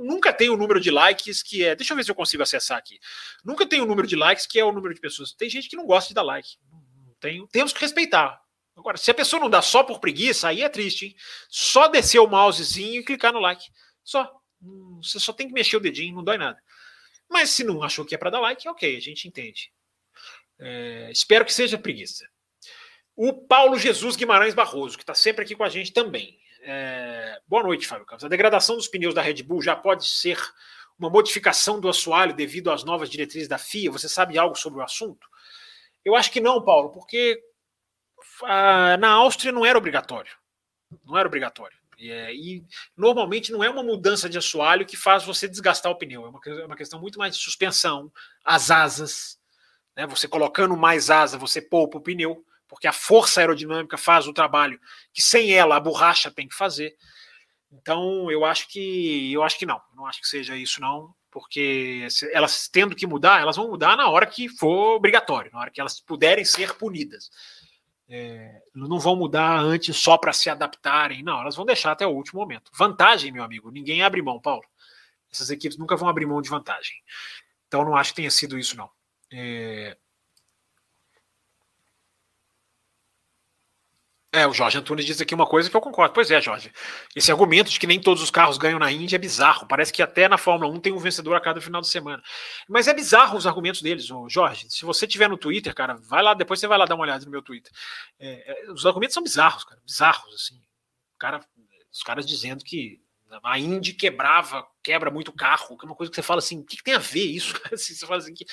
[0.00, 1.74] Nunca tem o número de likes que é.
[1.74, 2.98] Deixa eu ver se eu consigo acessar aqui.
[3.44, 5.32] Nunca tem o número de likes que é o número de pessoas.
[5.32, 6.56] Tem gente que não gosta de dar like.
[7.20, 8.40] Tem, temos que respeitar.
[8.76, 11.16] Agora, se a pessoa não dá só por preguiça, aí é triste, hein?
[11.48, 13.64] Só descer o mousezinho e clicar no like.
[14.04, 14.30] Só.
[14.62, 16.62] Hum, você só tem que mexer o dedinho, não dói nada.
[17.28, 19.72] Mas se não achou que é para dar like, ok, a gente entende.
[20.58, 22.28] É, espero que seja preguiça.
[23.14, 26.38] O Paulo Jesus Guimarães Barroso, que está sempre aqui com a gente também.
[26.68, 28.24] É, boa noite, Fábio Campos.
[28.24, 30.36] A degradação dos pneus da Red Bull já pode ser
[30.98, 33.88] uma modificação do assoalho devido às novas diretrizes da FIA?
[33.92, 35.28] Você sabe algo sobre o assunto?
[36.04, 37.40] Eu acho que não, Paulo, porque
[38.98, 40.36] na Áustria não era obrigatório.
[41.04, 41.78] Não era obrigatório.
[41.96, 42.64] E, é, e,
[42.96, 46.26] normalmente não é uma mudança de assoalho que faz você desgastar o pneu.
[46.26, 48.10] É uma, é uma questão muito mais de suspensão,
[48.44, 49.38] as asas.
[49.96, 50.04] Né?
[50.08, 54.80] Você colocando mais asa, você poupa o pneu, porque a força aerodinâmica faz o trabalho
[55.12, 56.94] que sem ela a borracha tem que fazer.
[57.72, 59.80] Então eu acho que eu acho que não.
[59.94, 64.08] não acho que seja isso não, porque elas tendo que mudar, elas vão mudar na
[64.08, 67.30] hora que for obrigatório, na hora que elas puderem ser punidas.
[68.08, 72.10] É, não vão mudar antes só para se adaptarem, não, elas vão deixar até o
[72.10, 72.70] último momento.
[72.72, 74.64] Vantagem, meu amigo, ninguém abre mão, Paulo.
[75.30, 76.96] Essas equipes nunca vão abrir mão de vantagem.
[77.66, 78.88] Então não acho que tenha sido isso, não.
[79.32, 79.96] É,
[84.36, 86.12] É, o Jorge Antunes diz aqui uma coisa que eu concordo.
[86.12, 86.70] Pois é, Jorge.
[87.14, 89.66] Esse argumento de que nem todos os carros ganham na Índia é bizarro.
[89.66, 92.22] Parece que até na Fórmula 1 tem um vencedor a cada final de semana.
[92.68, 94.66] Mas é bizarro os argumentos deles, Jorge.
[94.68, 97.24] Se você tiver no Twitter, cara, vai lá, depois você vai lá dar uma olhada
[97.24, 97.72] no meu Twitter.
[98.20, 99.80] É, é, os argumentos são bizarros, cara.
[99.86, 100.60] Bizarros, assim.
[101.18, 101.40] Cara,
[101.90, 103.00] os caras dizendo que
[103.42, 106.64] a Indy quebrava, quebra muito carro, que é uma coisa que você fala assim, o
[106.64, 107.54] que, que tem a ver isso?
[107.72, 108.44] assim, você fala assim, que,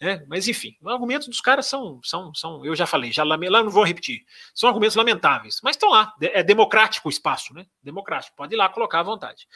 [0.00, 0.24] né?
[0.28, 3.70] Mas enfim, os argumentos dos caras são, são, são eu já falei, já lá não
[3.70, 4.24] vou repetir,
[4.54, 7.66] são argumentos lamentáveis, mas estão lá, é democrático o espaço, né?
[7.82, 9.46] Democrático, pode ir lá colocar à vontade.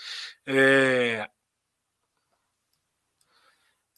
[0.47, 1.29] É...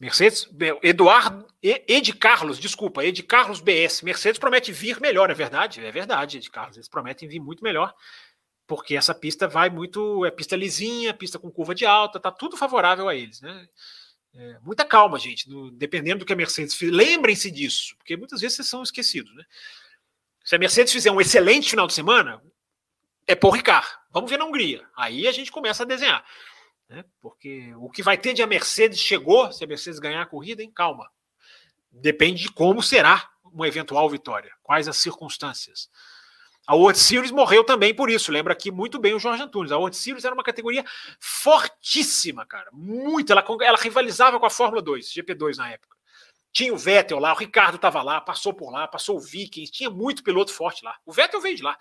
[0.02, 0.48] Mercedes,
[0.82, 4.02] Eduardo, Ed Carlos, desculpa, Ed Carlos BS.
[4.02, 5.78] Mercedes promete vir melhor, é verdade?
[5.78, 7.94] É verdade, Ed Carlos, eles prometem vir muito melhor.
[8.66, 10.24] Porque essa pista vai muito.
[10.24, 13.68] É pista lisinha, pista com curva de alta, tá tudo favorável a eles, né?
[14.34, 16.92] É, muita calma, gente, no, dependendo do que a Mercedes fizer.
[16.92, 19.44] Lembrem-se disso, porque muitas vezes vocês são esquecidos, né?
[20.44, 22.42] Se a Mercedes fizer um excelente final de semana,
[23.26, 23.86] é por Ricard.
[24.10, 24.86] Vamos ver na Hungria.
[24.96, 26.24] Aí a gente começa a desenhar.
[26.88, 27.04] Né?
[27.20, 30.62] Porque o que vai ter de a Mercedes chegou, se a Mercedes ganhar a corrida,
[30.62, 30.72] hein?
[30.74, 31.08] Calma.
[31.90, 35.90] Depende de como será uma eventual vitória, quais as circunstâncias.
[36.66, 38.30] A World Series morreu também por isso.
[38.30, 39.72] Lembra aqui muito bem o Jorge Antunes.
[39.72, 40.84] A World Series era uma categoria
[41.18, 42.70] fortíssima, cara.
[42.72, 43.32] Muito.
[43.32, 45.96] Ela, ela rivalizava com a Fórmula 2, GP2 na época.
[46.52, 49.88] Tinha o Vettel lá, o Ricardo estava lá, passou por lá, passou o Vikings, tinha
[49.88, 50.96] muito piloto forte lá.
[51.06, 51.76] O Vettel veio de lá.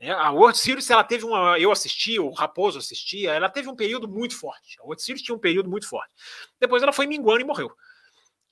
[0.00, 1.58] É, a World Series, ela teve uma.
[1.58, 4.76] Eu assisti, o Raposo assistia, ela teve um período muito forte.
[4.80, 6.12] A World Series tinha um período muito forte.
[6.60, 7.70] Depois ela foi minguando e morreu.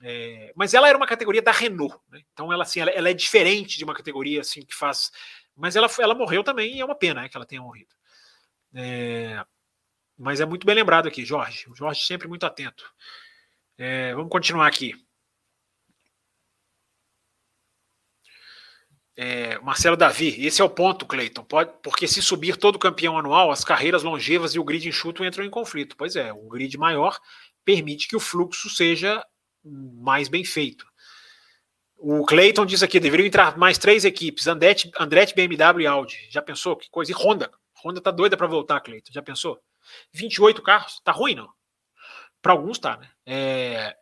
[0.05, 2.20] É, mas ela era uma categoria da Renault, né?
[2.33, 5.12] então ela, assim, ela, ela, é diferente de uma categoria assim que faz
[5.62, 7.94] mas ela, ela morreu também e é uma pena né, que ela tenha morrido.
[8.74, 9.47] É,
[10.18, 11.70] mas é muito bem lembrado aqui, Jorge.
[11.70, 12.84] O Jorge sempre muito atento.
[13.78, 14.93] É, vamos continuar aqui.
[19.16, 21.47] É, Marcelo Davi, esse é o ponto, Cleiton.
[21.80, 25.51] porque se subir todo campeão anual, as carreiras longevas e o grid enxuto entram em
[25.51, 25.97] conflito.
[25.97, 27.16] Pois é, um grid maior
[27.64, 29.24] permite que o fluxo seja
[29.64, 30.84] mais bem feito.
[32.05, 36.27] O Clayton diz aqui: deveriam entrar mais três equipes: Andretti, Andretti BMW e Audi.
[36.29, 36.74] Já pensou?
[36.77, 37.12] Que coisa.
[37.12, 37.49] E Honda.
[37.85, 39.12] Honda tá doida para voltar, Clayton.
[39.12, 39.61] Já pensou?
[40.12, 41.01] 28 carros.
[41.05, 41.49] Tá ruim, não?
[42.43, 43.09] Para alguns tá, né?
[43.24, 43.97] É...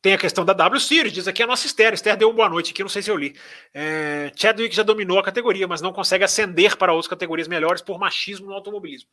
[0.00, 1.92] Tem a questão da W Series, diz aqui a nossa Esther.
[1.92, 3.36] Esther deu uma boa noite aqui, não sei se eu li.
[3.74, 4.32] É...
[4.36, 8.46] Chadwick já dominou a categoria, mas não consegue ascender para outras categorias melhores por machismo
[8.46, 9.10] no automobilismo.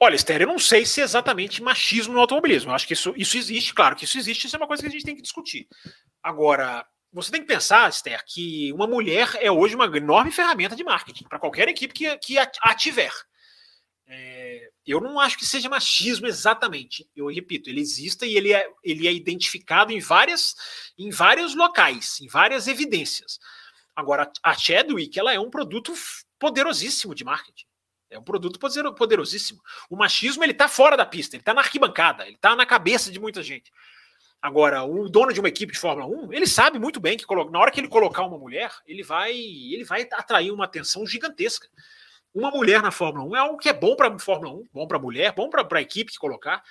[0.00, 2.70] Olha, Esther, eu não sei se é exatamente machismo no automobilismo.
[2.70, 4.88] Eu acho que isso, isso existe, claro que isso existe, isso é uma coisa que
[4.88, 5.66] a gente tem que discutir.
[6.22, 10.84] Agora, você tem que pensar, Esther, que uma mulher é hoje uma enorme ferramenta de
[10.84, 13.12] marketing para qualquer equipe que, que a, tiver.
[14.06, 17.08] É, eu não acho que seja machismo exatamente.
[17.16, 20.54] Eu repito, ele existe e ele é, ele é identificado em, várias,
[20.96, 23.40] em vários locais, em várias evidências.
[23.96, 25.92] Agora, a Chadwick ela é um produto
[26.38, 27.67] poderosíssimo de marketing.
[28.10, 29.60] É um produto poderosíssimo.
[29.90, 33.10] O machismo ele está fora da pista, ele está na arquibancada, ele está na cabeça
[33.10, 33.70] de muita gente.
[34.40, 37.58] Agora, o dono de uma equipe de Fórmula 1, ele sabe muito bem que na
[37.58, 41.68] hora que ele colocar uma mulher, ele vai, ele vai atrair uma atenção gigantesca.
[42.32, 44.86] Uma mulher na Fórmula 1 é algo que é bom para a Fórmula 1, bom
[44.86, 46.62] para a mulher, bom para a equipe que colocar.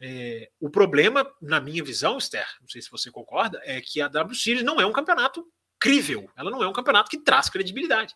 [0.00, 4.08] É, o problema, na minha visão, Esther, não sei se você concorda, é que a
[4.08, 5.46] W Series não é um campeonato
[5.80, 6.30] crível.
[6.36, 8.14] Ela não é um campeonato que traz credibilidade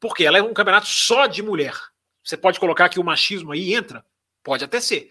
[0.00, 1.74] porque ela é um campeonato só de mulher.
[2.22, 4.04] Você pode colocar que o machismo aí entra?
[4.42, 5.10] Pode até ser.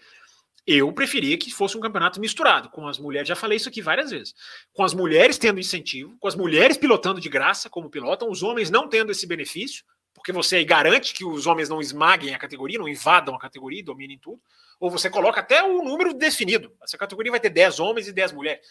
[0.66, 4.10] Eu preferia que fosse um campeonato misturado, com as mulheres, já falei isso aqui várias
[4.10, 4.34] vezes,
[4.72, 8.68] com as mulheres tendo incentivo, com as mulheres pilotando de graça, como pilotam, os homens
[8.68, 12.80] não tendo esse benefício, porque você aí garante que os homens não esmaguem a categoria,
[12.80, 14.40] não invadam a categoria, dominem tudo,
[14.80, 16.72] ou você coloca até o número definido.
[16.82, 18.66] Essa categoria vai ter 10 homens e 10 mulheres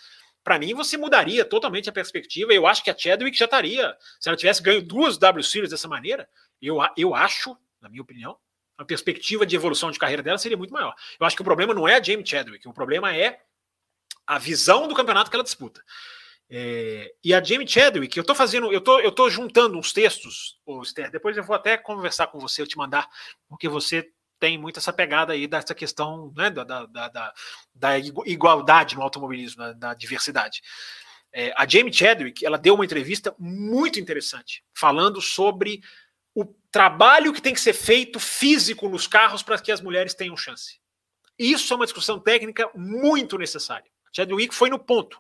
[0.46, 2.54] para mim você mudaria totalmente a perspectiva.
[2.54, 5.88] Eu acho que a Chadwick já estaria, se ela tivesse ganho duas W Series dessa
[5.88, 6.30] maneira,
[6.62, 8.38] eu, eu acho, na minha opinião,
[8.78, 10.94] a perspectiva de evolução de carreira dela seria muito maior.
[11.20, 13.42] Eu acho que o problema não é a Jamie Chadwick, o problema é
[14.28, 15.82] a visão do campeonato que ela disputa.
[16.48, 20.60] É, e a Jamie Chadwick, eu estou fazendo, eu tô, eu tô juntando uns textos,
[20.84, 23.10] Esther, depois eu vou até conversar com você, eu te mandar,
[23.50, 27.34] porque você tem muito essa pegada aí dessa questão né, da, da, da,
[27.74, 30.62] da igualdade no automobilismo, da, da diversidade.
[31.32, 35.82] É, a Jamie Chadwick ela deu uma entrevista muito interessante, falando sobre
[36.34, 40.36] o trabalho que tem que ser feito físico nos carros para que as mulheres tenham
[40.36, 40.80] chance.
[41.38, 43.90] Isso é uma discussão técnica muito necessária.
[44.06, 45.20] A Chadwick foi no ponto.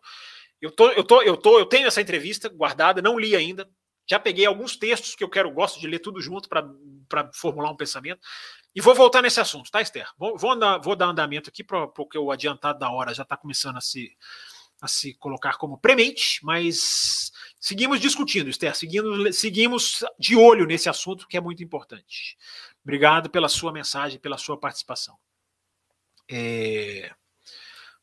[0.61, 3.69] Eu, tô, eu, tô, eu, tô, eu tenho essa entrevista guardada, não li ainda.
[4.09, 7.77] Já peguei alguns textos que eu quero, gosto de ler tudo junto para formular um
[7.77, 8.19] pensamento.
[8.75, 10.05] E vou voltar nesse assunto, tá, Esther?
[10.17, 13.77] Vou, vou, andar, vou dar andamento aqui, porque o adiantado da hora já está começando
[13.77, 14.11] a se,
[14.81, 21.25] a se colocar como premente, mas seguimos discutindo, Esther, seguimos, seguimos de olho nesse assunto
[21.25, 22.37] que é muito importante.
[22.83, 25.17] Obrigado pela sua mensagem, pela sua participação.
[26.29, 27.13] É...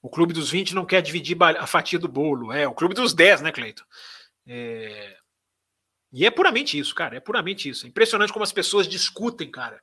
[0.01, 2.51] O Clube dos 20 não quer dividir a fatia do bolo.
[2.51, 3.85] É, o Clube dos 10, né, Cleito?
[4.47, 5.19] É...
[6.11, 7.17] E é puramente isso, cara.
[7.17, 7.87] É puramente isso.
[7.87, 9.81] É impressionante como as pessoas discutem, cara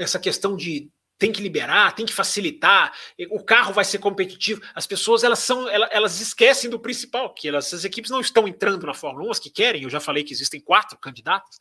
[0.00, 2.94] essa questão de tem que liberar, tem que facilitar,
[3.28, 4.62] o carro vai ser competitivo.
[4.74, 8.86] As pessoas elas são, elas, esquecem do principal, que elas, as equipes não estão entrando
[8.86, 11.58] na Fórmula 1, as que querem, eu já falei que existem quatro candidatos,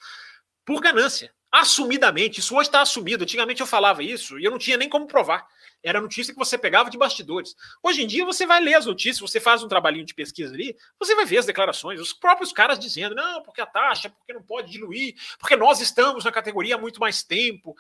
[0.65, 1.33] por ganância.
[1.51, 3.23] Assumidamente, isso hoje está assumido.
[3.23, 5.47] Antigamente eu falava isso e eu não tinha nem como provar.
[5.81, 7.55] Era notícia que você pegava de bastidores.
[7.81, 10.75] Hoje em dia você vai ler as notícias, você faz um trabalhinho de pesquisa ali,
[10.99, 14.43] você vai ver as declarações, os próprios caras dizendo, não, porque a taxa, porque não
[14.43, 17.75] pode diluir, porque nós estamos na categoria há muito mais tempo.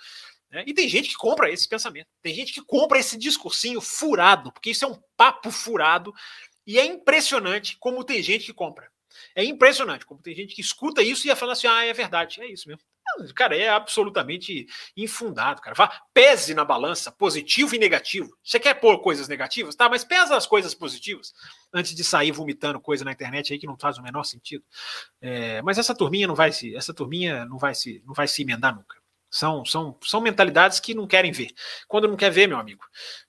[0.51, 0.63] Né?
[0.65, 4.71] E tem gente que compra esse pensamento, tem gente que compra esse discursinho furado, porque
[4.71, 6.13] isso é um papo furado,
[6.65, 8.89] e é impressionante como tem gente que compra.
[9.35, 12.41] É impressionante como tem gente que escuta isso e ia falar assim: ah, é verdade,
[12.41, 12.83] é isso mesmo.
[13.33, 15.75] Cara, é absolutamente infundado, cara.
[15.75, 18.37] Vá, pese na balança positivo e negativo.
[18.43, 19.75] Você quer pôr coisas negativas?
[19.75, 21.33] Tá, mas pesa as coisas positivas
[21.73, 24.63] antes de sair vomitando coisa na internet aí que não faz o menor sentido.
[25.19, 28.41] É, mas essa turminha não vai se, essa turminha não vai se, não vai se
[28.41, 28.98] emendar nunca.
[29.29, 31.49] São, são, são mentalidades que não querem ver.
[31.87, 32.83] Quando não quer ver, meu amigo,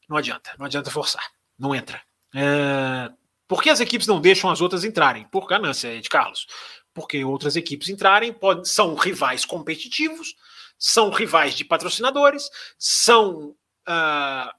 [0.09, 1.25] não adianta, não adianta forçar,
[1.59, 2.01] não entra.
[2.35, 3.11] É,
[3.47, 5.27] por que as equipes não deixam as outras entrarem?
[5.29, 6.47] Por ganância, de Carlos.
[6.95, 10.35] Porque outras equipes entrarem podem, são rivais competitivos,
[10.79, 12.49] são rivais de patrocinadores,
[12.79, 13.55] são
[13.89, 14.51] uh,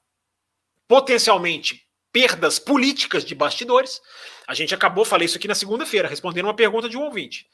[0.86, 4.00] potencialmente perdas políticas de bastidores.
[4.46, 7.46] A gente acabou, falei isso aqui na segunda-feira, respondendo uma pergunta de um ouvinte.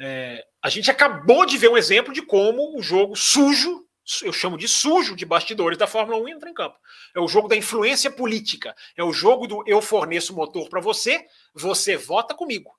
[0.00, 3.86] É, a gente acabou de ver um exemplo de como o jogo sujo
[4.22, 6.76] eu chamo de sujo de bastidores da Fórmula 1 entra em campo.
[7.14, 8.74] É o jogo da influência política.
[8.96, 11.24] É o jogo do eu forneço motor para você,
[11.54, 12.74] você vota comigo.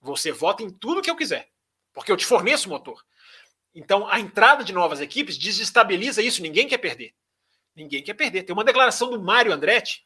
[0.00, 1.48] Você vota em tudo que eu quiser,
[1.92, 3.00] porque eu te forneço motor.
[3.74, 6.42] Então, a entrada de novas equipes desestabiliza isso.
[6.42, 7.14] Ninguém quer perder.
[7.76, 8.42] Ninguém quer perder.
[8.42, 10.04] Tem uma declaração do Mário Andretti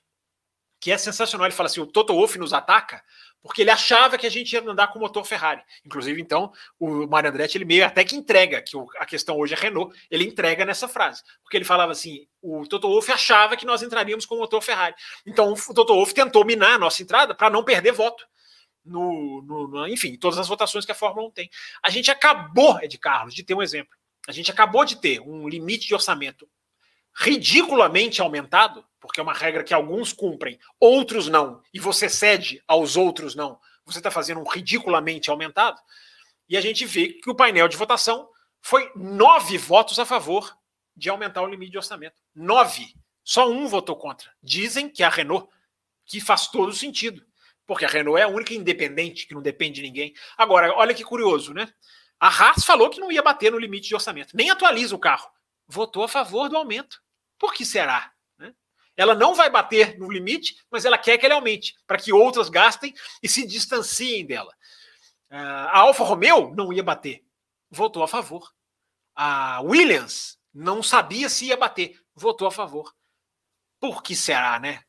[0.78, 1.46] que é sensacional.
[1.46, 3.02] Ele fala assim: o Toto Wolff nos ataca
[3.46, 5.62] porque ele achava que a gente ia andar com motor Ferrari.
[5.84, 9.56] Inclusive, então, o Mário Andretti, ele meio até que entrega, que a questão hoje é
[9.56, 11.22] Renault, ele entrega nessa frase.
[11.42, 14.94] Porque ele falava assim, o Toto Wolff achava que nós entraríamos com motor Ferrari.
[15.24, 18.26] Então, o Toto Wolff tentou minar a nossa entrada para não perder voto.
[18.84, 21.50] No, no, enfim, todas as votações que a Fórmula 1 tem.
[21.82, 23.96] A gente acabou, Ed Carlos, de ter um exemplo.
[24.28, 26.48] A gente acabou de ter um limite de orçamento
[27.18, 32.96] ridiculamente aumentado, porque é uma regra que alguns cumprem, outros não, e você cede aos
[32.96, 35.80] outros não, você está fazendo um ridiculamente aumentado.
[36.48, 38.28] E a gente vê que o painel de votação
[38.60, 40.56] foi nove votos a favor
[40.94, 42.16] de aumentar o limite de orçamento.
[42.34, 42.94] Nove.
[43.24, 44.30] Só um votou contra.
[44.42, 45.48] Dizem que é a Renault,
[46.04, 47.24] que faz todo sentido.
[47.66, 50.14] Porque a Renault é a única independente que não depende de ninguém.
[50.36, 51.72] Agora, olha que curioso, né?
[52.20, 54.36] A Haas falou que não ia bater no limite de orçamento.
[54.36, 55.28] Nem atualiza o carro.
[55.66, 57.02] Votou a favor do aumento.
[57.38, 58.12] Por que será?
[58.38, 58.54] Né?
[58.96, 62.48] Ela não vai bater no limite, mas ela quer que ele aumente, para que outras
[62.48, 64.54] gastem e se distanciem dela.
[65.30, 67.24] Ah, a Alfa Romeo não ia bater,
[67.70, 68.52] votou a favor.
[69.14, 72.94] A Williams não sabia se ia bater, votou a favor.
[73.80, 74.82] Por que será, né?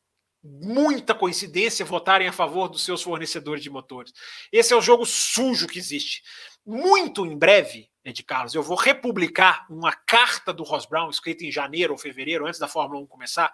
[0.43, 4.13] Muita coincidência votarem a favor dos seus fornecedores de motores.
[4.51, 6.21] Esse é o jogo sujo que existe.
[6.65, 11.51] Muito em breve, Ed Carlos, eu vou republicar uma carta do Ross Brown, escrita em
[11.51, 13.53] janeiro ou fevereiro, antes da Fórmula 1 começar,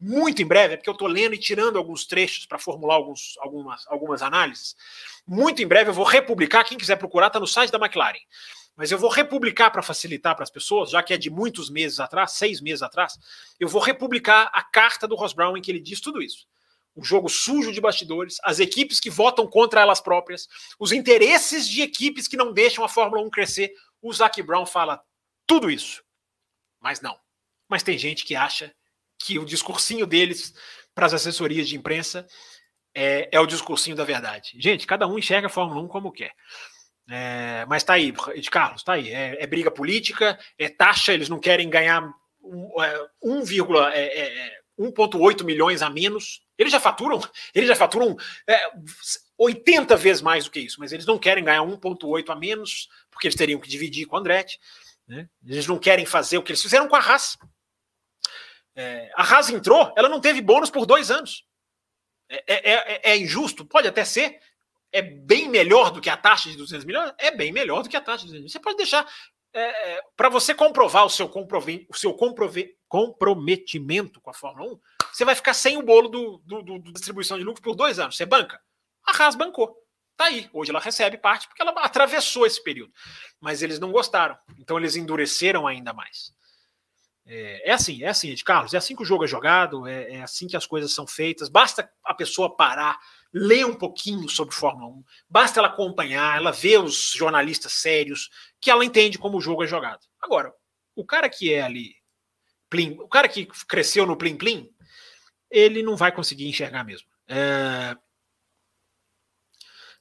[0.00, 3.36] muito em breve, é porque eu estou lendo e tirando alguns trechos para formular alguns,
[3.40, 4.74] algumas, algumas análises.
[5.26, 8.20] Muito em breve eu vou republicar, quem quiser procurar, está no site da McLaren.
[8.74, 12.00] Mas eu vou republicar para facilitar para as pessoas, já que é de muitos meses
[12.00, 13.18] atrás, seis meses atrás,
[13.58, 16.46] eu vou republicar a carta do Ross Brown em que ele diz tudo isso
[16.94, 20.48] o jogo sujo de bastidores, as equipes que votam contra elas próprias,
[20.78, 23.72] os interesses de equipes que não deixam a Fórmula 1 crescer,
[24.02, 25.02] o Zac Brown fala
[25.46, 26.02] tudo isso.
[26.80, 27.18] Mas não.
[27.68, 28.74] Mas tem gente que acha
[29.18, 30.54] que o discursinho deles
[30.94, 32.26] para as assessorias de imprensa
[32.94, 34.52] é, é, o discursinho da verdade.
[34.58, 36.32] Gente, cada um enxerga a Fórmula 1 como quer.
[37.08, 39.10] É, mas tá aí, de Carlos, tá aí.
[39.10, 42.02] É, é, briga política, é taxa, eles não querem ganhar
[42.42, 46.42] 1,8 é, é, milhões a menos.
[46.56, 47.20] Eles já faturam,
[47.54, 48.16] eles já faturam
[49.38, 53.26] 80 vezes mais do que isso, mas eles não querem ganhar 1,8 a menos porque
[53.26, 54.58] eles teriam que dividir com o Andretti.
[55.06, 55.28] Né?
[55.44, 57.36] Eles não querem fazer o que eles fizeram com a Haas.
[58.74, 61.44] É, a Haas entrou, ela não teve bônus por dois anos.
[62.28, 63.66] É, é, é, é, injusto?
[63.66, 64.38] Pode até ser.
[64.92, 67.12] É bem melhor do que a taxa de 200 milhões?
[67.18, 68.52] É bem melhor do que a taxa de 200 milhões.
[68.52, 69.06] Você pode deixar.
[69.52, 74.74] É, é, para você comprovar o seu, comprove, o seu comprove, comprometimento com a Fórmula
[74.74, 74.80] 1,
[75.12, 77.98] você vai ficar sem o bolo do, do, do, do distribuição de lucros por dois
[77.98, 78.16] anos.
[78.16, 78.60] Você banca?
[79.04, 79.76] A Haas bancou.
[80.20, 80.50] Tá aí.
[80.52, 82.92] Hoje ela recebe parte porque ela atravessou esse período.
[83.40, 84.36] Mas eles não gostaram.
[84.58, 86.34] Então eles endureceram ainda mais.
[87.24, 88.74] É, é assim, é assim, Ed Carlos.
[88.74, 91.48] É assim que o jogo é jogado, é, é assim que as coisas são feitas.
[91.48, 92.98] Basta a pessoa parar,
[93.32, 98.28] ler um pouquinho sobre Fórmula 1, basta ela acompanhar, ela ver os jornalistas sérios,
[98.60, 100.06] que ela entende como o jogo é jogado.
[100.20, 100.52] Agora,
[100.94, 101.94] o cara que é ali,
[102.68, 104.68] plim, o cara que cresceu no Plim Plim,
[105.50, 107.08] ele não vai conseguir enxergar mesmo.
[107.26, 107.96] É,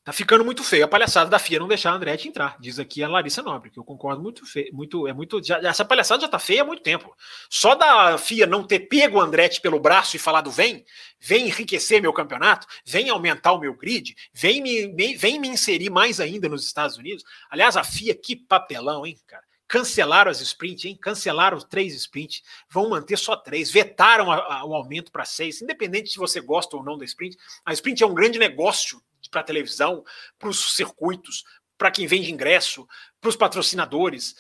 [0.10, 3.04] Tá ficando muito feio a palhaçada da FIA não deixar a Andretti entrar, diz aqui
[3.04, 6.28] a Larissa Nobre, que eu concordo muito feio, muito é muito já, essa palhaçada já
[6.28, 7.16] tá feia há muito tempo.
[7.48, 10.84] Só da FIA não ter pego o Andretti pelo braço e falado vem,
[11.20, 15.92] vem enriquecer meu campeonato, vem aumentar o meu grid, vem me, me vem me inserir
[15.92, 17.24] mais ainda nos Estados Unidos.
[17.48, 19.44] Aliás, a FIA que papelão, hein, cara.
[19.70, 20.98] Cancelaram as sprints, hein?
[21.00, 22.42] Cancelaram três sprints,
[22.72, 26.76] vão manter só três, vetaram a, a, o aumento para seis, independente se você gosta
[26.76, 27.38] ou não da sprint.
[27.64, 30.04] A sprint é um grande negócio para televisão,
[30.40, 31.44] para os circuitos,
[31.78, 32.88] para quem vende ingresso,
[33.22, 34.36] para os patrocinadores,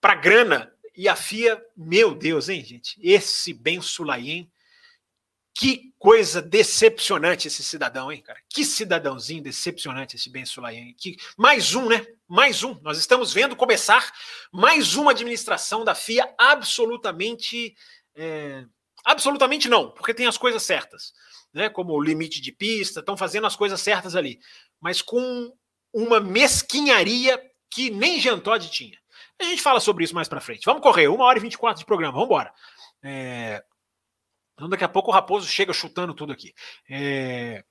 [0.00, 0.72] para grana.
[0.96, 2.98] E a FIA, meu Deus, hein, gente?
[3.02, 4.50] Esse Ben Sulaim,
[5.60, 8.40] que coisa decepcionante esse cidadão, hein, cara?
[8.48, 10.94] Que cidadãozinho decepcionante esse Ben Sulaim.
[10.96, 12.06] Que mais um, né?
[12.26, 12.80] Mais um.
[12.80, 14.10] Nós estamos vendo começar
[14.50, 17.76] mais uma administração da FIA absolutamente
[18.16, 18.64] é,
[19.04, 21.12] absolutamente não, porque tem as coisas certas
[21.52, 24.40] né, como o limite de pista, estão fazendo as coisas certas ali,
[24.80, 25.52] mas com
[25.92, 27.38] uma mesquinharia
[27.68, 28.98] que nem Jean Todt tinha.
[29.38, 30.64] A gente fala sobre isso mais para frente.
[30.64, 32.50] Vamos correr, uma hora e 24 de programa, vamos embora.
[33.02, 33.62] É...
[34.60, 36.52] Então daqui a pouco o Raposo chega chutando tudo aqui.
[36.86, 37.64] É...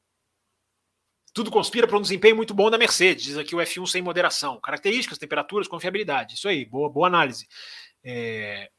[1.32, 4.60] Tudo conspira para um desempenho muito bom da Mercedes, diz aqui o F1 sem moderação.
[4.60, 6.34] Características, temperaturas, confiabilidade.
[6.34, 7.48] Isso aí, boa, boa análise.
[8.04, 8.72] É...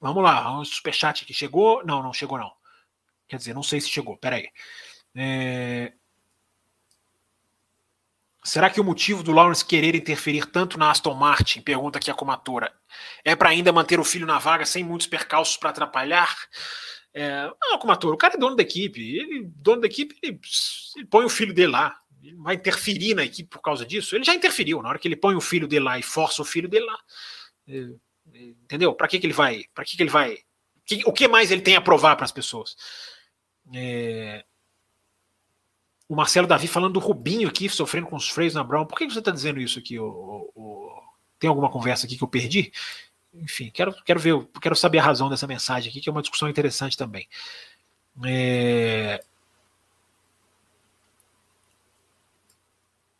[0.00, 1.86] Vamos lá, um superchat que chegou.
[1.86, 2.52] Não, não chegou não.
[3.28, 4.18] Quer dizer, não sei se chegou.
[4.18, 4.50] Peraí.
[5.14, 5.92] É...
[8.46, 12.14] Será que o motivo do Lawrence querer interferir tanto na Aston Martin, pergunta aqui a
[12.14, 12.72] comatora,
[13.24, 16.32] é para ainda manter o filho na vaga sem muitos percalços para atrapalhar?
[17.12, 17.50] É...
[17.60, 19.00] Ah, comatora, o cara é dono da equipe.
[19.00, 20.38] Ele, dono da equipe, ele,
[20.94, 21.98] ele põe o filho dele lá.
[22.22, 24.14] Ele vai interferir na equipe por causa disso?
[24.14, 24.80] Ele já interferiu.
[24.80, 26.98] Na hora que ele põe o filho dele lá e força o filho dele lá.
[27.66, 27.78] É,
[28.32, 28.94] é entendeu?
[28.94, 29.64] Para que, que ele vai?
[29.74, 30.38] Para que, que ele vai?
[31.04, 32.76] o que mais ele tem a provar para as pessoas?
[33.74, 34.44] É...
[36.08, 38.86] O Marcelo Davi falando do Rubinho aqui, sofrendo com os freios na Brown.
[38.86, 39.98] Por que você está dizendo isso aqui?
[39.98, 41.02] O, o,
[41.38, 42.72] Tem alguma conversa aqui que eu perdi?
[43.34, 46.48] Enfim, quero, quero ver, quero saber a razão dessa mensagem aqui, que é uma discussão
[46.48, 47.28] interessante também.
[48.24, 49.20] É...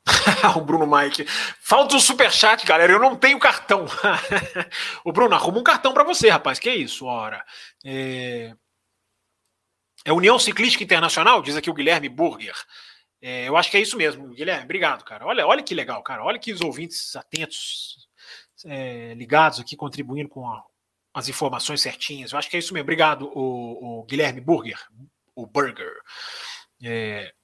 [0.57, 1.27] o Bruno Mike.
[1.61, 2.93] Falta o superchat, galera.
[2.93, 3.87] Eu não tenho cartão.
[5.05, 6.59] o Bruno, arruma um cartão para você, rapaz.
[6.59, 7.45] Que isso, ora.
[7.85, 8.55] É...
[10.07, 12.55] É União Ciclística Internacional, diz aqui o Guilherme Burger.
[13.21, 14.63] É, eu acho que é isso mesmo, Guilherme.
[14.63, 15.27] Obrigado, cara.
[15.27, 16.23] Olha, olha que legal, cara.
[16.23, 18.09] Olha que os ouvintes atentos,
[18.65, 20.63] é, ligados aqui, contribuindo com a,
[21.13, 22.31] as informações certinhas.
[22.31, 22.85] Eu acho que é isso mesmo.
[22.85, 24.79] Obrigado, o, o Guilherme Burger.
[25.35, 25.93] O Burger.
[26.85, 27.35] É,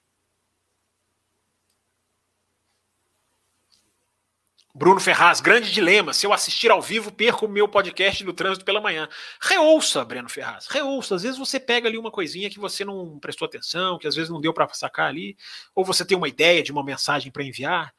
[4.74, 6.14] Bruno Ferraz, grande dilema.
[6.14, 9.06] Se eu assistir ao vivo, perco o meu podcast do trânsito pela manhã.
[9.38, 10.66] Reouça, Breno Ferraz.
[10.66, 11.14] Reouça.
[11.14, 14.30] Às vezes você pega ali uma coisinha que você não prestou atenção, que às vezes
[14.30, 15.36] não deu para sacar ali,
[15.74, 17.94] ou você tem uma ideia de uma mensagem para enviar.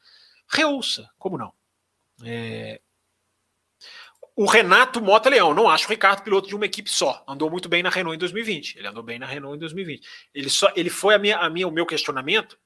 [0.48, 1.52] Reouça, como não?
[2.24, 2.80] É...
[4.36, 7.22] O Renato Mota Leão, não acho o Ricardo piloto de uma equipe só.
[7.28, 8.78] Andou muito bem na Renault em 2020.
[8.78, 10.04] Ele andou bem na Renault em 2020.
[10.34, 12.58] Ele só, ele foi a minha, a minha, o meu questionamento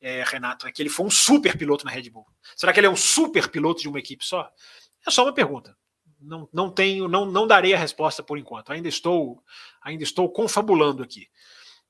[0.00, 2.26] é, Renato, é que ele foi um super piloto na Red Bull.
[2.54, 4.50] Será que ele é um super piloto de uma equipe só?
[5.06, 5.76] É só uma pergunta.
[6.20, 8.72] Não, não tenho, não, não darei a resposta por enquanto.
[8.72, 9.42] Ainda estou,
[9.82, 11.28] ainda estou confabulando aqui.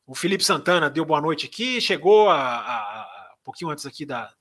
[0.06, 4.04] O Felipe Santana deu boa noite aqui, chegou a, a, a um pouquinho antes aqui
[4.04, 4.32] da,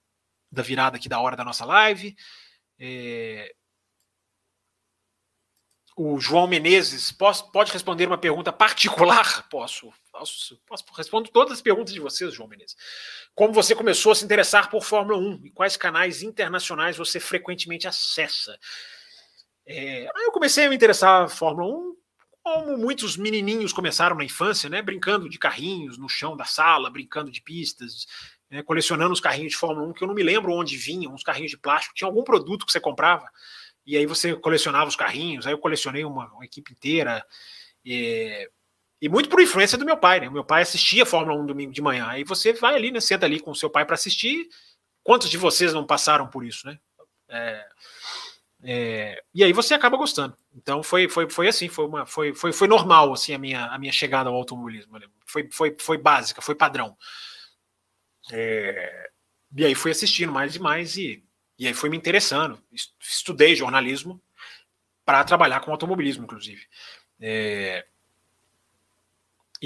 [0.52, 2.16] da virada aqui da hora da nossa live.
[2.78, 3.54] É,
[5.96, 9.48] o João Menezes posso, pode responder uma pergunta particular?
[9.50, 12.76] Posso, posso, posso respondo todas as perguntas de vocês, João Menezes.
[13.34, 17.88] Como você começou a se interessar por Fórmula 1 e quais canais internacionais você frequentemente
[17.88, 18.58] acessa?
[19.68, 21.96] É, eu comecei a me interessar por Fórmula 1
[22.42, 27.32] como muitos menininhos começaram na infância, né, brincando de carrinhos no chão da sala, brincando
[27.32, 28.06] de pistas,
[28.50, 31.24] né, colecionando os carrinhos de Fórmula 1 que eu não me lembro onde vinham, uns
[31.24, 33.28] carrinhos de plástico, tinha algum produto que você comprava
[33.84, 37.26] e aí você colecionava os carrinhos, aí eu colecionei uma, uma equipe inteira,
[37.84, 38.50] e,
[39.02, 40.30] e, muito por influência do meu pai, né?
[40.30, 43.00] O meu pai assistia Fórmula 1 domingo de manhã, aí você vai ali, né?
[43.00, 44.48] Senta ali com o seu pai para assistir.
[45.04, 46.80] Quantos de vocês não passaram por isso, né?
[47.30, 47.66] É,
[48.64, 50.36] é, e aí você acaba gostando.
[50.56, 53.78] Então foi, foi, foi assim, foi, uma, foi, foi, foi normal assim a minha, a
[53.78, 54.98] minha chegada ao automobilismo.
[54.98, 55.06] Né?
[55.26, 56.98] Foi, foi, foi básica, foi padrão.
[58.32, 59.10] É,
[59.56, 61.24] e aí fui assistindo mais e mais e
[61.58, 62.62] e aí foi me interessando.
[63.00, 64.22] Estudei jornalismo
[65.06, 66.68] para trabalhar com automobilismo, inclusive.
[67.20, 67.86] É...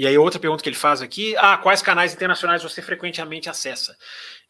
[0.00, 3.94] E aí, outra pergunta que ele faz aqui: ah, quais canais internacionais você frequentemente acessa?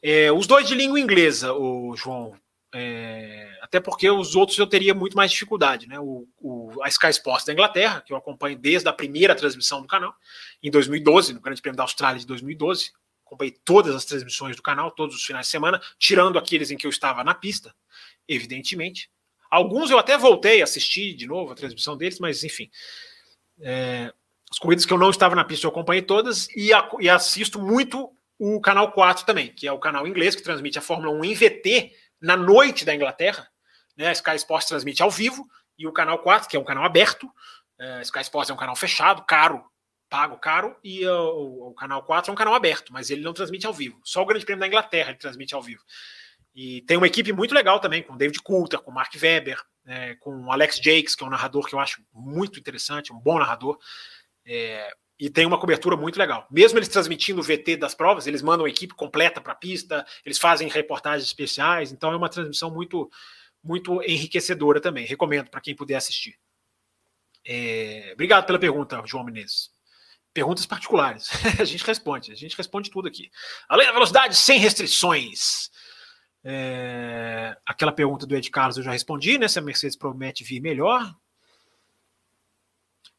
[0.01, 2.39] É, os dois de língua inglesa, o João.
[2.73, 5.99] É, até porque os outros eu teria muito mais dificuldade, né?
[5.99, 9.89] O, o, a Sky Sports da Inglaterra, que eu acompanho desde a primeira transmissão do
[9.89, 10.15] canal,
[10.63, 12.93] em 2012, no Grande Prêmio da Austrália de 2012,
[13.27, 16.87] acompanhei todas as transmissões do canal, todos os finais de semana, tirando aqueles em que
[16.87, 17.75] eu estava na pista,
[18.29, 19.11] evidentemente.
[19.51, 22.71] Alguns eu até voltei a assistir de novo a transmissão deles, mas enfim.
[23.63, 24.15] É,
[24.51, 27.61] as corridas que eu não estava na pista eu acompanhei todas e, a, e assisto
[27.61, 31.25] muito o canal 4 também, que é o canal inglês que transmite a Fórmula 1
[31.25, 33.47] em VT na noite da Inglaterra.
[33.97, 34.09] Né?
[34.09, 35.47] A Sky Sports transmite ao vivo
[35.79, 37.31] e o canal 4, que é um canal aberto.
[37.79, 39.65] É, Sky Sports é um canal fechado, caro,
[40.09, 43.67] pago caro, e o, o, canal 4 é um canal aberto, mas ele não transmite
[43.67, 44.01] ao vivo.
[44.03, 45.83] Só o Grande Prêmio da Inglaterra ele transmite ao vivo.
[46.55, 50.51] E tem uma equipe muito legal também, com David Coulter, com Mark Webber, é, com
[50.51, 53.79] Alex Jakes, que é um narrador que eu acho muito interessante, um bom narrador.
[54.53, 56.45] É, e tem uma cobertura muito legal.
[56.51, 60.05] Mesmo eles transmitindo o VT das provas, eles mandam a equipe completa para a pista,
[60.27, 63.09] eles fazem reportagens especiais, então é uma transmissão muito
[63.63, 65.07] muito enriquecedora também.
[65.07, 66.37] Recomendo para quem puder assistir.
[67.47, 69.71] É, obrigado pela pergunta, João Menezes.
[70.35, 71.29] Perguntas particulares.
[71.61, 73.31] a gente responde, a gente responde tudo aqui.
[73.69, 75.71] Além da velocidade, sem restrições.
[76.43, 79.47] É, aquela pergunta do Ed Carlos eu já respondi, né?
[79.47, 81.15] Se a Mercedes promete vir melhor.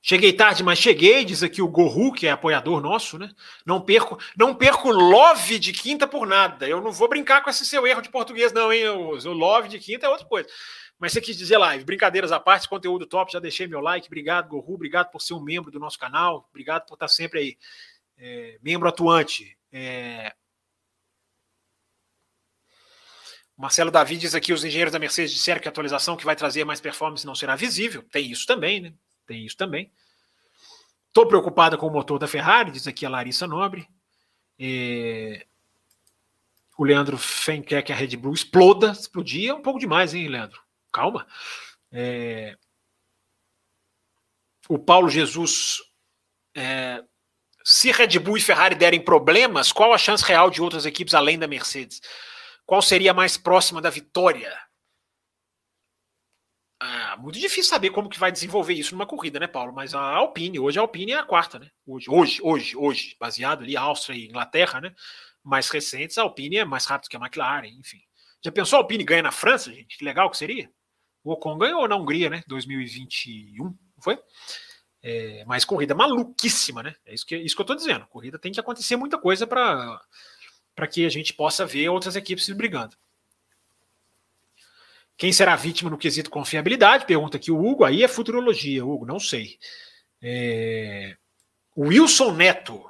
[0.03, 3.29] Cheguei tarde, mas cheguei, diz aqui o Gorru, que é apoiador nosso, né?
[3.63, 6.67] Não perco, não perco love de quinta por nada.
[6.67, 8.89] Eu não vou brincar com esse seu erro de português, não, hein?
[8.89, 10.49] O, o love de quinta é outra coisa.
[10.97, 14.07] Mas você quis dizer live, brincadeiras à parte, conteúdo top, já deixei meu like.
[14.07, 17.57] Obrigado, Gorru, obrigado por ser um membro do nosso canal, obrigado por estar sempre aí.
[18.17, 19.55] É, membro atuante.
[19.71, 20.33] É...
[23.55, 26.65] Marcelo Davi diz aqui: os engenheiros da Mercedes disseram que a atualização que vai trazer
[26.65, 28.03] mais performance não será visível.
[28.11, 28.93] Tem isso também, né?
[29.25, 29.91] Tem isso também.
[31.07, 33.87] Estou preocupada com o motor da Ferrari, diz aqui a Larissa Nobre.
[34.57, 35.45] É...
[36.77, 38.91] O Leandro Fen quer que a Red Bull exploda.
[38.91, 40.61] Explodir é um pouco demais, hein, Leandro?
[40.91, 41.27] Calma.
[41.91, 42.57] É...
[44.69, 45.79] O Paulo Jesus.
[46.55, 47.03] É...
[47.63, 51.37] Se Red Bull e Ferrari derem problemas, qual a chance real de outras equipes além
[51.37, 52.01] da Mercedes?
[52.65, 54.57] Qual seria a mais próxima da vitória?
[56.83, 59.71] Ah, muito difícil saber como que vai desenvolver isso numa corrida, né, Paulo?
[59.71, 61.69] Mas a Alpine, hoje a Alpine é a quarta, né?
[61.85, 64.91] Hoje, hoje, hoje, hoje, baseado ali Áustria e Inglaterra, né?
[65.43, 67.99] Mais recentes, a Alpine é mais rápido que a McLaren, enfim.
[68.43, 69.95] Já pensou a Alpine ganha na França, gente?
[69.95, 70.71] Que legal que seria.
[71.23, 72.41] O Ocon ganhou na Hungria, né?
[72.47, 74.19] 2021, não foi?
[75.03, 76.95] É, mas corrida maluquíssima, né?
[77.05, 78.07] É isso que, isso que eu tô dizendo.
[78.07, 80.01] Corrida tem que acontecer muita coisa para
[80.91, 82.97] que a gente possa ver outras equipes brigando.
[85.21, 87.05] Quem será vítima no quesito confiabilidade?
[87.05, 87.85] Pergunta aqui o Hugo.
[87.85, 89.59] Aí é futurologia, Hugo, não sei.
[90.19, 91.15] É...
[91.77, 92.83] Wilson Neto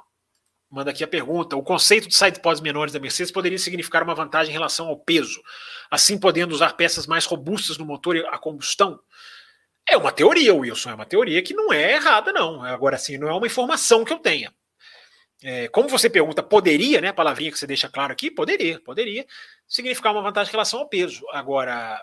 [0.70, 1.56] manda aqui a pergunta.
[1.56, 5.42] O conceito de sidepods menores da Mercedes poderia significar uma vantagem em relação ao peso,
[5.90, 8.98] assim podendo usar peças mais robustas no motor a combustão?
[9.86, 12.64] É uma teoria, Wilson, é uma teoria que não é errada, não.
[12.64, 14.50] Agora, assim, não é uma informação que eu tenha.
[15.42, 17.08] É, como você pergunta, poderia, né?
[17.08, 19.26] A palavrinha que você deixa claro aqui, poderia, poderia
[19.68, 21.26] significar uma vantagem em relação ao peso.
[21.30, 22.02] Agora,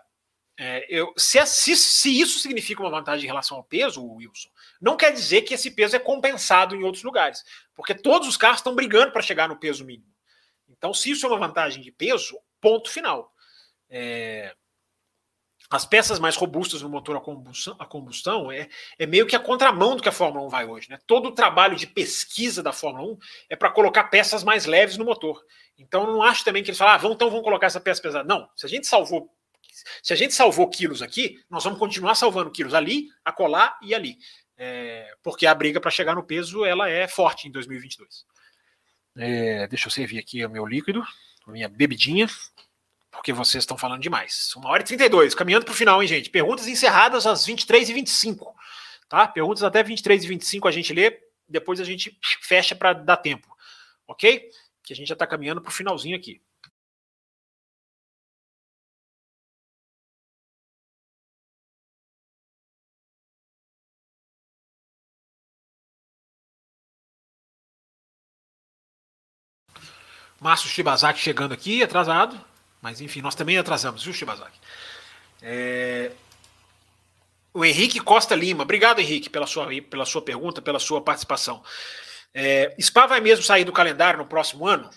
[0.62, 4.50] é, eu, se, se, se, isso significa uma vantagem em relação ao peso, Wilson,
[4.82, 8.60] não quer dizer que esse peso é compensado em outros lugares, porque todos os carros
[8.60, 10.14] estão brigando para chegar no peso mínimo.
[10.68, 13.34] Então, se isso é uma vantagem de peso, ponto final.
[13.90, 14.54] É,
[15.70, 18.68] as peças mais robustas no motor a combustão, a combustão é,
[18.98, 20.90] é, meio que a contramão do que a Fórmula 1 vai hoje.
[20.90, 21.00] Né?
[21.08, 23.18] Todo o trabalho de pesquisa da Fórmula 1
[23.52, 25.42] é para colocar peças mais leves no motor.
[25.78, 28.28] Então, não acho também que eles falam, ah, vamos, então vamos colocar essa peça pesada.
[28.28, 29.34] Não, se a gente salvou
[30.02, 34.18] se a gente salvou quilos aqui, nós vamos continuar salvando quilos ali, acolá e ali.
[34.58, 38.26] É, porque a briga para chegar no peso ela é forte em 2022.
[39.18, 41.04] É, deixa eu servir aqui o meu líquido,
[41.48, 42.28] minha bebidinha,
[43.12, 44.54] porque vocês estão falando demais.
[44.56, 46.30] Uma hora e 32, caminhando para o final, hein, gente?
[46.30, 48.56] Perguntas encerradas às 23 e 25
[49.10, 49.28] tá?
[49.28, 53.48] Perguntas até 23 e 25 a gente lê, depois a gente fecha para dar tempo,
[54.08, 54.48] ok?
[54.84, 56.42] Que a gente já está caminhando para o finalzinho aqui.
[70.40, 72.40] Márcio Shibazaki chegando aqui, atrasado.
[72.82, 74.58] Mas enfim, nós também atrasamos, viu, Shibazaki?
[75.42, 76.12] É...
[77.54, 78.64] O Henrique Costa Lima.
[78.64, 81.64] Obrigado, Henrique, pela sua, pela sua pergunta, pela sua participação.
[82.34, 82.76] É...
[82.80, 84.90] Spa vai mesmo sair do calendário no próximo ano?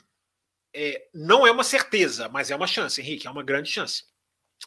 [0.72, 1.08] É...
[1.12, 4.04] Não é uma certeza, mas é uma chance, Henrique, é uma grande chance.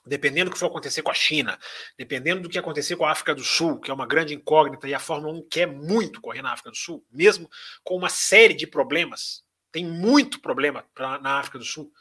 [0.05, 1.57] Dependendo do que for acontecer com a China,
[1.97, 4.93] dependendo do que acontecer com a África do Sul, que é uma grande incógnita, e
[4.93, 7.49] a Fórmula 1 quer muito correr na África do Sul, mesmo
[7.81, 9.44] com uma série de problemas
[9.75, 11.91] tem muito problema pra, na África do Sul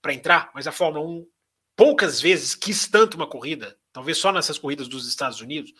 [0.00, 1.26] para entrar, mas a Fórmula 1
[1.76, 5.70] poucas vezes quis tanto uma corrida, talvez só nessas corridas dos Estados Unidos,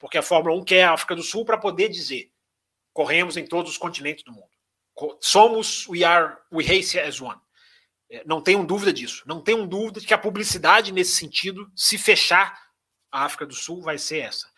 [0.00, 2.32] porque a Fórmula 1 quer a África do Sul para poder dizer:
[2.92, 4.50] corremos em todos os continentes do mundo.
[5.20, 7.40] somos, we are, we race as one.
[8.10, 9.22] É, não tenham dúvida disso.
[9.26, 12.60] Não tenham dúvida de que a publicidade nesse sentido, se fechar
[13.12, 14.50] a África do Sul, vai ser essa.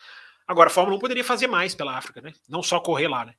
[0.49, 2.33] Agora, a Fórmula 1 poderia fazer mais pela África, né?
[2.49, 3.35] Não só correr lá, né?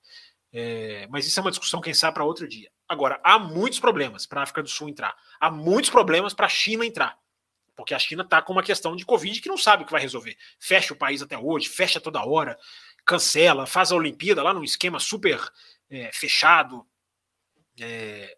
[0.53, 2.69] É, mas isso é uma discussão, quem sabe, para outro dia.
[2.93, 5.15] Agora, há muitos problemas para a África do Sul entrar.
[5.39, 7.17] Há muitos problemas para a China entrar.
[7.75, 9.99] Porque a China está com uma questão de Covid que não sabe o que vai
[10.01, 10.37] resolver.
[10.59, 12.55] Fecha o país até hoje, fecha toda hora,
[13.03, 15.41] cancela, faz a Olimpíada lá num esquema super
[15.89, 16.85] é, fechado.
[17.81, 18.37] É,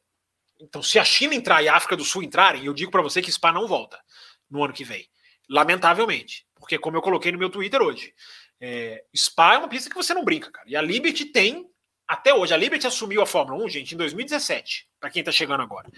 [0.62, 3.22] então, se a China entrar e a África do Sul entrarem, eu digo para você
[3.22, 4.02] que Spa não volta
[4.50, 5.06] no ano que vem.
[5.50, 6.48] Lamentavelmente.
[6.56, 8.14] Porque, como eu coloquei no meu Twitter hoje,
[8.62, 10.68] é, Spa é uma pista que você não brinca, cara.
[10.68, 11.70] E a Liberty tem
[12.08, 12.54] até hoje.
[12.54, 15.90] A Liberty assumiu a Fórmula 1, gente, em 2017, para quem está chegando agora.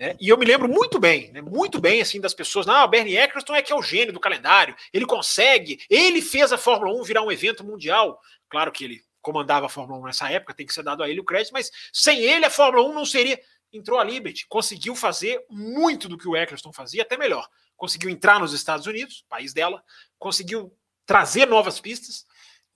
[0.00, 2.64] É, e eu me lembro muito bem, né, muito bem, assim, das pessoas.
[2.64, 4.76] Não, o Bernie Eccleston é que é o gênio do calendário.
[4.92, 8.20] Ele consegue, ele fez a Fórmula 1 virar um evento mundial.
[8.48, 11.20] Claro que ele comandava a Fórmula 1 nessa época, tem que ser dado a ele
[11.20, 13.40] o crédito, mas sem ele a Fórmula 1 não seria.
[13.72, 17.46] Entrou a Liberty, conseguiu fazer muito do que o Eccleston fazia, até melhor.
[17.76, 19.82] Conseguiu entrar nos Estados Unidos, país dela,
[20.18, 20.72] conseguiu
[21.04, 22.24] trazer novas pistas,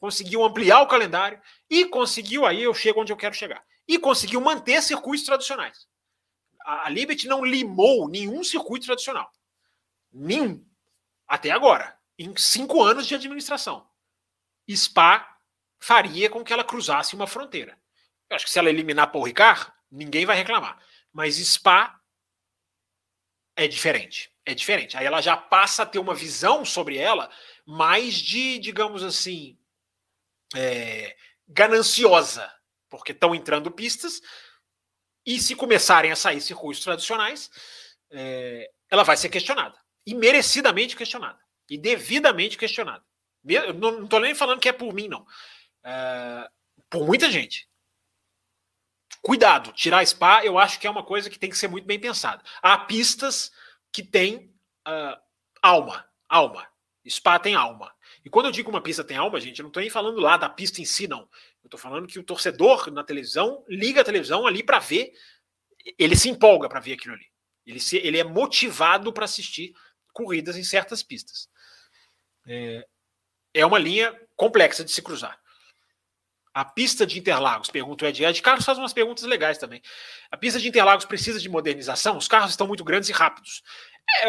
[0.03, 4.41] conseguiu ampliar o calendário e conseguiu, aí eu chego onde eu quero chegar, e conseguiu
[4.41, 5.87] manter circuitos tradicionais.
[6.65, 9.31] A, a Liberty não limou nenhum circuito tradicional.
[10.13, 10.67] Nenhum.
[11.25, 11.97] Até agora.
[12.19, 13.89] Em cinco anos de administração.
[14.69, 15.39] Spa
[15.79, 17.79] faria com que ela cruzasse uma fronteira.
[18.29, 20.85] Eu acho que se ela eliminar Paul Ricard, ninguém vai reclamar.
[21.13, 21.97] Mas Spa
[23.55, 24.33] é diferente.
[24.45, 24.97] É diferente.
[24.97, 27.31] Aí ela já passa a ter uma visão sobre ela
[27.65, 29.57] mais de, digamos assim,
[30.55, 31.17] é,
[31.49, 32.51] gananciosa,
[32.89, 34.21] porque estão entrando pistas,
[35.25, 37.51] e se começarem a sair circuitos tradicionais,
[38.11, 39.79] é, ela vai ser questionada.
[40.07, 41.39] E merecidamente questionada.
[41.71, 43.05] E devidamente questionada.
[43.79, 45.25] não estou nem falando que é por mim, não.
[45.85, 46.49] É,
[46.91, 47.69] por muita gente.
[49.23, 52.01] Cuidado, tirar spa, eu acho que é uma coisa que tem que ser muito bem
[52.01, 52.43] pensada.
[52.61, 53.53] Há pistas
[53.93, 54.53] que têm
[54.87, 55.17] uh,
[55.63, 56.05] alma.
[56.29, 56.67] Alma.
[57.09, 57.95] Spa tem alma.
[58.25, 60.37] E quando eu digo uma pista tem alma, gente, eu não estou nem falando lá
[60.37, 61.21] da pista em si, não.
[61.63, 65.13] Eu estou falando que o torcedor na televisão liga a televisão ali para ver,
[65.99, 67.27] ele se empolga para ver aquilo ali.
[67.67, 69.75] Ele, se, ele é motivado para assistir
[70.13, 71.49] corridas em certas pistas.
[72.47, 72.87] É,
[73.55, 75.41] é uma linha complexa de se cruzar.
[76.55, 78.25] A pista de Interlagos, pergunta o Ed.
[78.25, 79.81] Ed Carlos faz umas perguntas legais também.
[80.31, 82.19] A pista de Interlagos precisa de modernização?
[82.19, 83.63] Os carros estão muito grandes e rápidos.
[84.23, 84.29] É,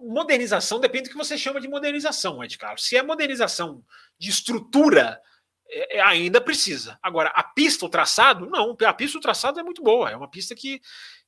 [0.00, 2.84] modernização depende do que você chama de modernização, Ed Carlos.
[2.84, 3.84] Se é modernização
[4.18, 5.20] de estrutura,
[5.68, 6.98] é, é, ainda precisa.
[7.02, 8.76] Agora, a pista, o traçado, não.
[8.86, 10.10] A pista, o traçado é muito boa.
[10.10, 10.80] É uma pista que,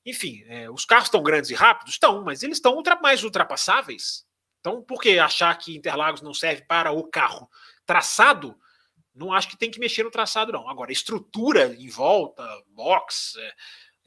[0.05, 1.95] enfim, é, os carros estão grandes e rápidos?
[1.95, 4.25] Estão, mas eles estão ultra, mais ultrapassáveis.
[4.61, 7.49] Então, por que achar que Interlagos não serve para o carro?
[7.85, 8.57] Traçado,
[9.17, 10.69] não acho que tem que mexer no traçado, não.
[10.69, 13.55] Agora, estrutura em volta, box, é,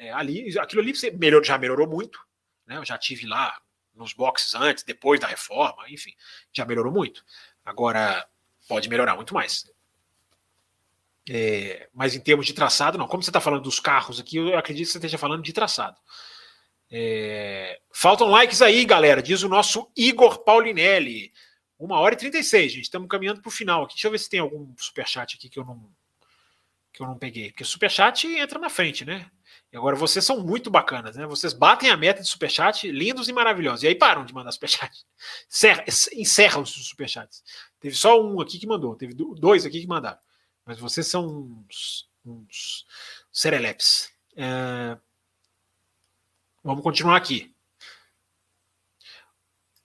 [0.08, 2.20] é, ali, aquilo ali melhor, já melhorou muito.
[2.66, 2.78] Né?
[2.78, 3.60] Eu já tive lá
[3.96, 6.14] nos boxes antes, depois da reforma, enfim,
[6.54, 7.26] já melhorou muito.
[7.66, 8.26] Agora,
[8.68, 9.70] pode melhorar muito mais.
[11.30, 13.08] É, mas em termos de traçado, não.
[13.08, 15.98] Como você está falando dos carros aqui, eu acredito que você esteja falando de traçado.
[16.92, 21.32] É, faltam likes aí, galera, diz o nosso Igor Paulinelli.
[21.80, 22.84] Uma hora e 36, gente.
[22.84, 23.96] Estamos caminhando para o final aqui.
[23.96, 25.90] Deixa eu ver se tem algum superchat aqui que eu não
[26.92, 27.52] que eu não peguei.
[27.52, 29.32] Porque superchat entra na frente, né?
[29.72, 31.26] E agora vocês são muito bacanas, né?
[31.26, 33.84] Vocês batem a meta de superchat, lindos e maravilhosos.
[33.84, 35.06] E aí param de mandar superchat.
[36.14, 37.44] Encerram os superchats.
[37.80, 40.20] Teve só um aqui que mandou, teve dois aqui que mandaram.
[40.66, 42.86] Mas vocês são uns, uns
[43.32, 44.12] serelepes.
[44.36, 44.98] É...
[46.64, 47.56] Vamos continuar aqui.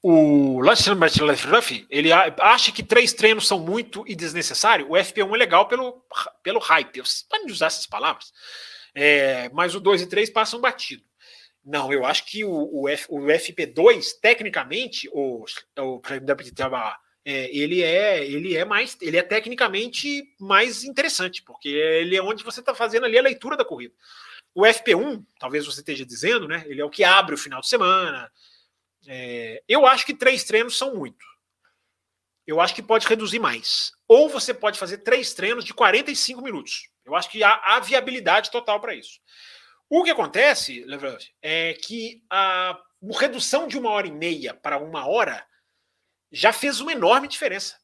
[0.06, 4.90] O Ruff, ele acha que três treinos são muito e desnecessário.
[4.90, 6.05] O FP1 é legal pelo,
[6.43, 7.01] pelo hype.
[7.01, 8.31] Você pode usar essas palavras.
[8.94, 11.02] É, mas o 2 e 3 passam batido.
[11.64, 15.47] Não, eu acho que o, o, F, o FP2, tecnicamente, o,
[15.78, 16.02] o
[17.24, 22.44] é, ele é ele é mais ele é tecnicamente mais interessante, porque ele é onde
[22.44, 23.94] você está fazendo ali a leitura da corrida.
[24.55, 26.62] O FP1, talvez você esteja dizendo, né?
[26.66, 28.31] Ele é o que abre o final de semana.
[29.06, 31.24] É, eu acho que três treinos são muito.
[32.47, 33.93] Eu acho que pode reduzir mais.
[34.06, 36.89] Ou você pode fazer três treinos de 45 minutos.
[37.05, 39.20] Eu acho que há, há viabilidade total para isso.
[39.89, 42.78] O que acontece, Levrov, é que a
[43.18, 45.47] redução de uma hora e meia para uma hora
[46.32, 47.78] já fez uma enorme diferença.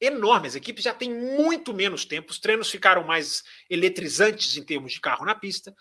[0.00, 0.48] Enorme.
[0.48, 5.00] As equipes já têm muito menos tempo, os treinos ficaram mais eletrizantes em termos de
[5.00, 5.74] carro na pista.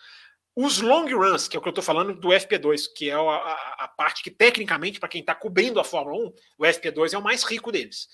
[0.56, 3.20] Os long runs, que é o que eu estou falando do FP2, que é a,
[3.20, 7.18] a, a parte que, tecnicamente, para quem está cobrindo a Fórmula 1, o FP2 é
[7.18, 8.08] o mais rico deles.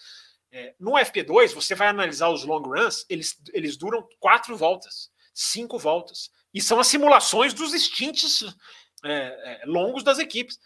[0.51, 5.11] É, no FP2, você vai analisar os long runs, eles, eles duram quatro voltas.
[5.33, 6.29] cinco voltas.
[6.53, 8.43] E são as simulações dos stints
[9.03, 10.57] é, é, longos das equipes.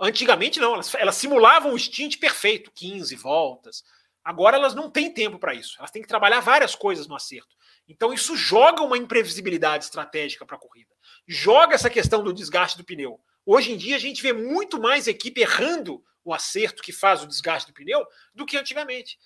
[0.00, 3.82] Antigamente não, elas, elas simulavam o stint perfeito, 15 voltas.
[4.24, 5.76] Agora elas não têm tempo para isso.
[5.78, 7.56] Elas têm que trabalhar várias coisas no acerto.
[7.88, 10.94] Então isso joga uma imprevisibilidade estratégica para a corrida.
[11.26, 13.20] Joga essa questão do desgaste do pneu.
[13.46, 17.26] Hoje em dia a gente vê muito mais equipe errando o acerto que faz o
[17.26, 18.04] desgaste do pneu
[18.34, 19.18] do que antigamente.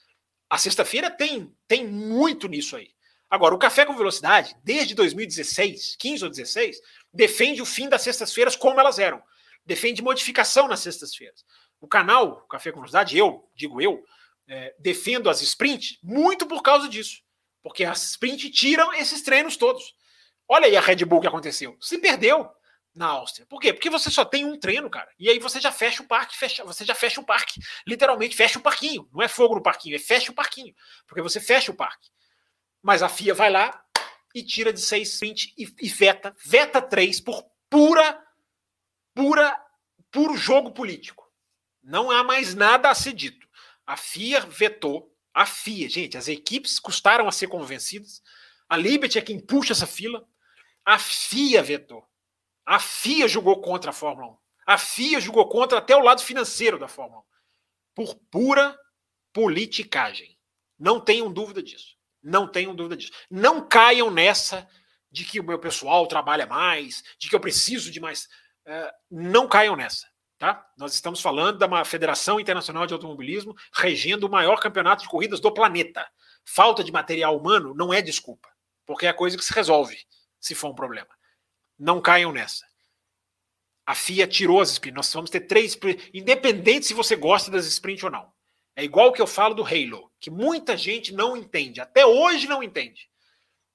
[0.49, 2.91] A sexta-feira tem, tem muito nisso aí.
[3.29, 6.77] Agora, o Café com Velocidade, desde 2016, 15 ou 16,
[7.11, 9.23] defende o fim das sextas-feiras como elas eram.
[9.65, 11.43] Defende modificação nas sextas-feiras.
[11.81, 14.05] O canal Café com Velocidade, eu, digo eu,
[14.53, 17.23] é, defendo as sprint muito por causa disso.
[17.63, 19.95] Porque as sprint tiram esses treinos todos.
[20.47, 21.75] Olha aí a Red Bull que aconteceu.
[21.81, 22.51] Se perdeu
[22.95, 23.47] na Áustria.
[23.47, 23.73] Por quê?
[23.73, 25.09] Porque você só tem um treino, cara.
[25.19, 27.59] E aí você já fecha o parque, fecha, você já fecha o parque.
[27.87, 29.09] Literalmente fecha o parquinho.
[29.11, 30.75] Não é fogo no parquinho, é fecha o parquinho.
[31.07, 32.11] Porque você fecha o parque.
[32.83, 33.83] Mas a FIA vai lá
[34.35, 38.23] e tira de 6 sprint e, e veta, veta 3 por pura,
[39.15, 39.59] pura,
[40.11, 41.27] puro jogo político.
[41.83, 43.49] Não há mais nada a ser dito.
[43.87, 48.23] A FIA vetou, a FIA, gente, as equipes custaram a ser convencidas.
[48.69, 50.27] A Liberty é quem puxa essa fila.
[50.85, 52.07] A FIA vetou.
[52.65, 54.37] A FIA jogou contra a Fórmula 1.
[54.67, 57.25] A FIA jogou contra até o lado financeiro da Fórmula 1.
[57.95, 58.79] Por pura
[59.33, 60.39] politicagem.
[60.79, 61.97] Não tenham dúvida disso.
[62.23, 63.13] Não tenham dúvida disso.
[63.31, 64.69] Não caiam nessa
[65.11, 68.25] de que o meu pessoal trabalha mais, de que eu preciso de mais.
[68.67, 70.12] Uh, não caiam nessa.
[70.43, 70.69] Tá?
[70.77, 75.55] Nós estamos falando da Federação Internacional de Automobilismo regendo o maior campeonato de corridas do
[75.55, 76.05] planeta.
[76.45, 78.49] Falta de material humano não é desculpa,
[78.85, 79.97] porque é coisa que se resolve
[80.41, 81.07] se for um problema.
[81.79, 82.67] Não caiam nessa.
[83.87, 84.97] A FIA tirou as sprints.
[84.97, 85.79] Nós vamos ter três
[86.13, 88.33] independente se você gosta das sprints ou não.
[88.75, 92.49] É igual o que eu falo do Halo, que muita gente não entende, até hoje
[92.49, 93.09] não entende.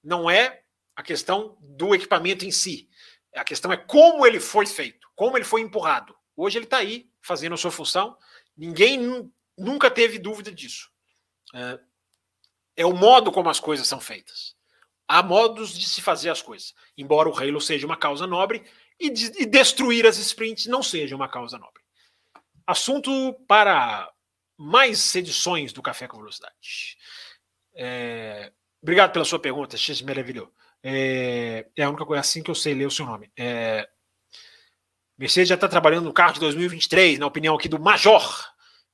[0.03, 0.64] Não é
[0.98, 2.89] a questão do equipamento em si.
[3.34, 6.16] A questão é como ele foi feito, como ele foi empurrado.
[6.38, 8.16] Hoje ele está aí fazendo a sua função.
[8.56, 10.92] Ninguém nunca teve dúvida disso.
[11.54, 11.80] É,
[12.78, 14.56] é o modo como as coisas são feitas.
[15.08, 16.76] Há modos de se fazer as coisas.
[16.96, 18.64] Embora o Halo seja uma causa nobre
[19.00, 21.82] e, de, e destruir as sprints não seja uma causa nobre.
[22.68, 24.12] Assunto para
[24.56, 26.98] mais edições do Café com Velocidade.
[27.74, 28.52] É,
[28.82, 30.52] obrigado pela sua pergunta, X maravilhoso.
[30.84, 33.32] É, é a única coisa assim que eu sei ler o seu nome.
[33.38, 33.88] É,
[35.18, 38.23] Mercedes já está trabalhando no carro de 2023, na opinião aqui do Major.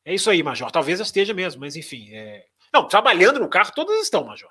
[0.06, 0.72] É isso aí, Major.
[0.72, 2.10] Talvez esteja mesmo, mas enfim.
[2.14, 2.46] É...
[2.74, 4.50] Não, trabalhando no carro, todas estão, Major.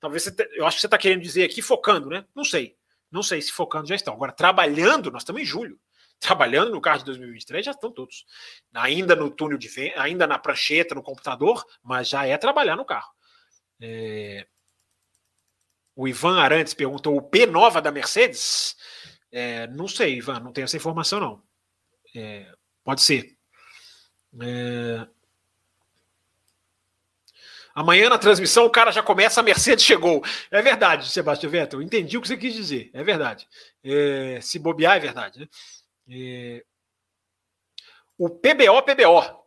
[0.00, 0.48] Talvez você te...
[0.54, 2.24] eu acho que você está querendo dizer aqui focando, né?
[2.34, 2.76] Não sei.
[3.10, 4.14] Não sei se focando já estão.
[4.14, 5.78] Agora, trabalhando, nós estamos em julho
[6.22, 8.24] trabalhando no carro de 2023 já estão todos.
[8.72, 12.84] Ainda no túnel de vento, ainda na prancheta, no computador, mas já é trabalhar no
[12.84, 13.10] carro.
[13.80, 14.46] É...
[15.96, 18.76] O Ivan Arantes perguntou: o P nova da Mercedes?
[19.32, 21.42] É, não sei, Ivan, não tenho essa informação, não.
[22.14, 22.52] É,
[22.84, 23.34] pode ser.
[24.42, 25.06] É...
[27.74, 30.22] Amanhã na transmissão o cara já começa, a Mercedes chegou.
[30.50, 31.80] É verdade, Sebastião Vettel.
[31.80, 32.90] Entendi o que você quis dizer.
[32.92, 33.48] É verdade.
[33.82, 35.40] É, se bobear, é verdade.
[35.40, 35.48] Né?
[36.10, 36.64] É...
[38.18, 39.42] O PBO, PBO,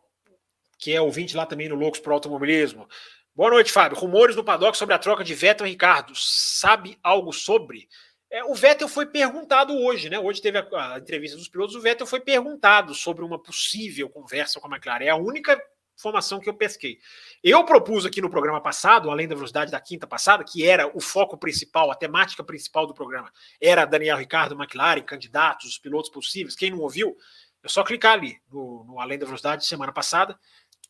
[0.78, 2.88] que é ouvinte lá também no Loucos para Automobilismo.
[3.34, 3.96] Boa noite, Fábio.
[3.96, 6.12] Rumores no paddock sobre a troca de Vettel e Ricardo.
[6.16, 7.88] Sabe algo sobre?
[8.36, 10.18] É, o Vettel foi perguntado hoje, né?
[10.18, 11.74] Hoje teve a, a, entrevista dos pilotos.
[11.74, 15.04] O Vettel foi perguntado sobre uma possível conversa com a McLaren.
[15.06, 15.58] É a única
[15.96, 16.98] informação que eu pesquei.
[17.42, 21.00] Eu propus aqui no programa passado, além da velocidade da quinta passada, que era o
[21.00, 26.54] foco principal, a temática principal do programa, era Daniel Ricardo McLaren, candidatos, os pilotos possíveis.
[26.54, 27.16] Quem não ouviu,
[27.62, 30.38] é só clicar ali no, no Além da Velocidade de semana passada.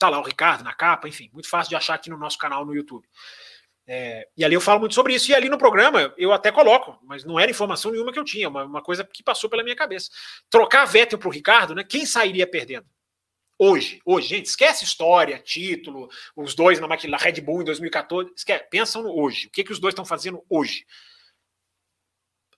[0.01, 2.67] Tá lá o Ricardo na capa, enfim, muito fácil de achar aqui no nosso canal
[2.67, 3.07] no YouTube.
[3.89, 5.31] É, e ali eu falo muito sobre isso.
[5.31, 8.49] E ali no programa eu até coloco, mas não era informação nenhuma que eu tinha,
[8.49, 10.11] uma, uma coisa que passou pela minha cabeça.
[10.51, 11.85] Trocar Vettel para o Ricardo, né?
[11.85, 12.87] Quem sairia perdendo?
[13.59, 18.65] Hoje, hoje, gente, esquece história, título, os dois na McLaren, Red Bull em 2014, esquece,
[18.69, 19.47] pensam no hoje.
[19.47, 20.85] O que, que os dois estão fazendo hoje?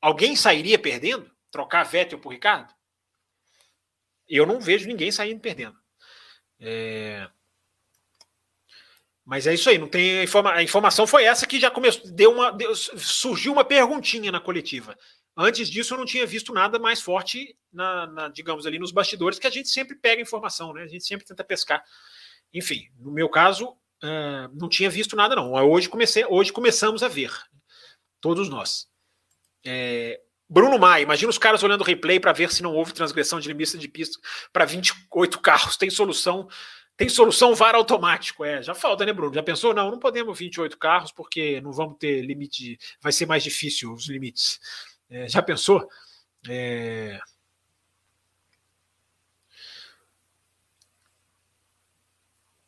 [0.00, 1.30] Alguém sairia perdendo?
[1.52, 2.74] Trocar Vettel por Ricardo?
[4.28, 5.78] Eu não vejo ninguém saindo perdendo.
[6.60, 7.28] É...
[9.28, 10.54] Mas é isso aí, não tem informa...
[10.54, 14.96] a informação foi essa que já começou, deu uma, deu, surgiu uma perguntinha na coletiva.
[15.36, 19.38] Antes disso, eu não tinha visto nada mais forte, na, na, digamos ali, nos bastidores,
[19.38, 20.82] que a gente sempre pega informação, né?
[20.82, 21.84] A gente sempre tenta pescar.
[22.54, 25.52] Enfim, no meu caso, uh, não tinha visto nada, não.
[25.52, 27.30] Hoje, comecei, hoje começamos a ver.
[28.22, 28.88] Todos nós.
[29.62, 30.18] É,
[30.48, 33.48] Bruno Maia, imagina os caras olhando o replay para ver se não houve transgressão de
[33.48, 34.18] limite de pista
[34.54, 35.76] para 28 carros.
[35.76, 36.48] Tem solução
[36.98, 38.60] Tem solução VAR automático, é.
[38.60, 39.32] Já falta, né, Bruno?
[39.32, 39.72] Já pensou?
[39.72, 44.08] Não, não podemos 28 carros porque não vamos ter limite, vai ser mais difícil os
[44.08, 44.58] limites.
[45.08, 45.88] É, já pensou?
[46.48, 47.20] É...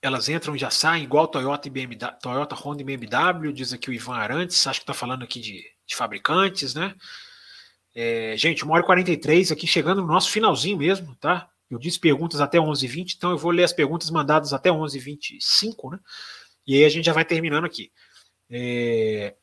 [0.00, 3.90] Elas entram e já saem, igual Toyota e BMW, Toyota, Honda e BMW, diz aqui
[3.90, 6.94] o Ivan Arantes, acho que está falando aqui de, de fabricantes, né?
[7.92, 11.50] É, gente, 1 hora e 43 aqui, chegando no nosso finalzinho mesmo, tá?
[11.70, 16.00] Eu disse perguntas até 11h20, então eu vou ler as perguntas mandadas até 11h25, né?
[16.66, 17.92] E aí a gente já vai terminando aqui.
[18.50, 19.34] É...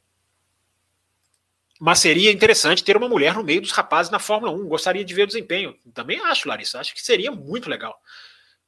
[1.79, 4.67] Mas seria interessante ter uma mulher no meio dos rapazes na Fórmula 1.
[4.67, 5.75] Gostaria de ver o desempenho.
[5.93, 6.79] Também acho, Larissa.
[6.79, 7.97] Acho que seria muito legal.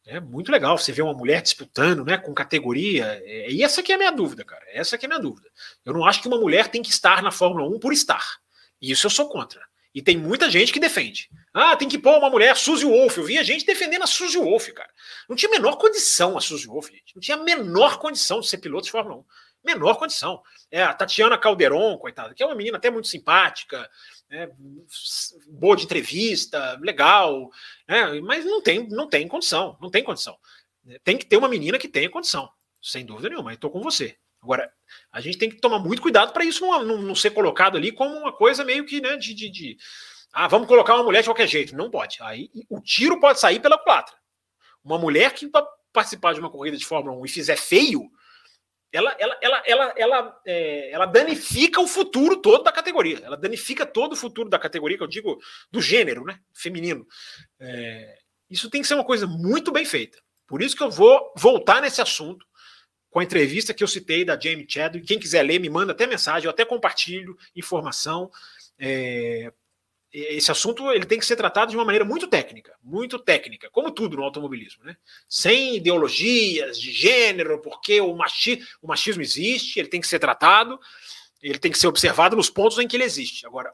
[0.06, 3.22] É muito legal você ver uma mulher disputando, né, com categoria.
[3.24, 4.64] É, e essa é a minha dúvida, cara.
[4.70, 5.50] Essa aqui é a minha dúvida.
[5.84, 8.40] Eu não acho que uma mulher tem que estar na Fórmula 1 por estar.
[8.82, 9.62] Isso eu sou contra.
[9.94, 11.30] E tem muita gente que defende.
[11.54, 13.18] Ah, tem que pôr uma mulher, Suzy Wolf.
[13.18, 14.90] Eu a gente defendendo a Suzy Wolf, cara.
[15.28, 17.16] Não tinha a menor condição a Suzy Wolf, gente.
[17.16, 19.26] Não tinha a menor condição de ser piloto de Fórmula 1.
[19.66, 20.42] Menor condição.
[20.72, 23.90] É, a Tatiana Calderon, coitada, que é uma menina até muito simpática,
[24.30, 24.50] né,
[25.48, 27.50] boa de entrevista, legal,
[27.88, 30.38] né, mas não tem, não tem condição, não tem condição.
[31.04, 32.50] Tem que ter uma menina que tenha condição,
[32.82, 33.54] sem dúvida nenhuma.
[33.54, 34.16] Estou com você.
[34.42, 34.72] Agora,
[35.12, 37.92] a gente tem que tomar muito cuidado para isso não, não, não, ser colocado ali
[37.92, 39.78] como uma coisa meio que né, de, de, de,
[40.32, 41.76] Ah, vamos colocar uma mulher de qualquer jeito.
[41.76, 42.18] Não pode.
[42.22, 44.16] Aí o tiro pode sair pela culatra.
[44.84, 45.50] Uma mulher que
[45.92, 48.10] participar de uma corrida de Fórmula 1 e fizer feio,
[48.92, 53.20] ela, ela, ela, ela, ela, é, ela danifica o futuro todo da categoria.
[53.24, 55.40] Ela danifica todo o futuro da categoria, que eu digo
[55.72, 56.40] do gênero, né?
[56.54, 57.06] Feminino.
[57.60, 58.18] É,
[58.50, 60.20] isso tem que ser uma coisa muito bem feita.
[60.48, 62.46] Por isso que eu vou voltar nesse assunto
[63.12, 65.06] com a entrevista que eu citei da Jamie Chadwick.
[65.06, 68.32] Quem quiser ler, me manda até mensagem, eu até compartilho informação.
[68.80, 69.52] É,
[70.12, 73.92] esse assunto ele tem que ser tratado de uma maneira muito técnica, muito técnica, como
[73.92, 74.98] tudo no automobilismo, né?
[75.28, 80.80] Sem ideologias de gênero, porque o, machi, o machismo existe, ele tem que ser tratado,
[81.42, 83.46] ele tem que ser observado nos pontos em que ele existe.
[83.46, 83.72] Agora,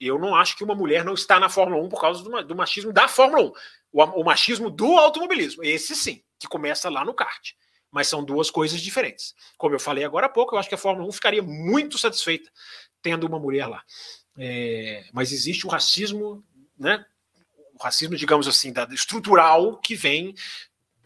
[0.00, 2.56] eu não acho que uma mulher não está na Fórmula 1 por causa do, do
[2.56, 3.52] machismo da Fórmula 1.
[3.92, 7.52] O, o machismo do automobilismo, esse sim, que começa lá no kart
[7.94, 9.36] mas são duas coisas diferentes.
[9.56, 12.50] Como eu falei agora há pouco, eu acho que a Fórmula 1 ficaria muito satisfeita
[13.00, 13.84] tendo uma mulher lá.
[14.36, 16.44] É, mas existe o racismo,
[16.78, 17.04] né?
[17.74, 20.34] O racismo, digamos assim, da, estrutural que vem,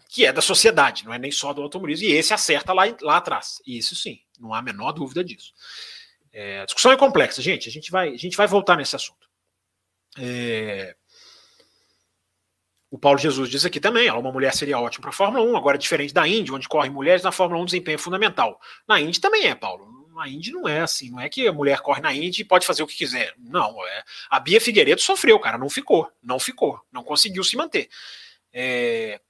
[0.08, 3.16] que é da sociedade, não é nem só do automobilismo, e esse acerta lá, lá
[3.16, 3.60] atrás.
[3.66, 5.52] Isso sim, não há a menor dúvida disso.
[6.32, 7.68] É, a discussão é complexa, gente.
[7.68, 9.28] A gente vai, a gente vai voltar nesse assunto.
[10.18, 10.94] É,
[12.90, 15.76] o Paulo Jesus diz aqui também, uma mulher seria ótima para a Fórmula 1, agora
[15.76, 18.58] diferente da Indy, onde correm mulheres, na Fórmula 1 desempenho é fundamental.
[18.86, 19.97] Na Indy também é, Paulo.
[20.18, 22.66] Na Indy não é assim, não é que a mulher corre na Indy e pode
[22.66, 23.34] fazer o que quiser.
[23.38, 24.04] Não, é.
[24.28, 27.88] A Bia Figueiredo sofreu, cara, não ficou, não ficou, não conseguiu se manter.
[28.52, 29.20] É...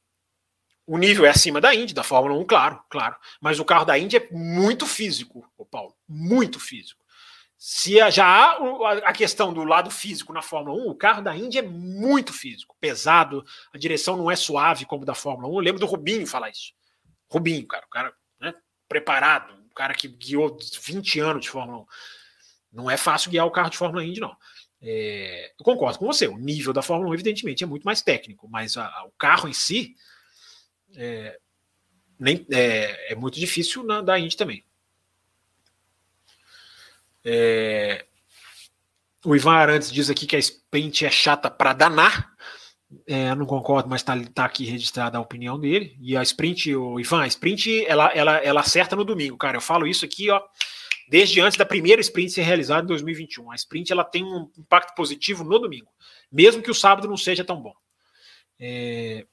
[0.86, 3.16] O nível é acima da Indy, da Fórmula 1, claro, claro.
[3.38, 7.04] Mas o carro da Indy é muito físico, o Paulo, muito físico.
[7.58, 8.58] Se já há
[9.04, 12.74] a questão do lado físico na Fórmula 1, o carro da Indy é muito físico,
[12.80, 13.44] pesado,
[13.74, 15.56] a direção não é suave como da Fórmula 1.
[15.56, 16.72] Eu lembro do Rubinho falar isso.
[17.28, 18.54] Rubinho, cara, o cara né,
[18.88, 21.86] preparado, cara que guiou 20 anos de Fórmula 1.
[22.72, 24.36] Não é fácil guiar o carro de Fórmula Indy, não.
[24.82, 28.48] É, eu concordo com você, o nível da Fórmula 1, evidentemente, é muito mais técnico,
[28.48, 29.94] mas a, a, o carro em si
[30.96, 31.38] é,
[32.18, 34.64] nem, é, é muito difícil na, da Indy também.
[37.24, 38.04] É...
[39.24, 42.36] O Ivan Arantes diz aqui que a sprint é chata para danar.
[43.06, 45.96] É, não concordo, mas está tá aqui registrada a opinião dele.
[46.00, 49.58] E a sprint, o Ivan, a sprint ela, ela, ela acerta no domingo, cara.
[49.58, 50.42] Eu falo isso aqui, ó,
[51.08, 53.50] desde antes da primeira sprint ser realizada em 2021.
[53.50, 55.90] A sprint ela tem um impacto positivo no domingo,
[56.32, 57.74] mesmo que o sábado não seja tão bom.
[58.58, 59.26] É,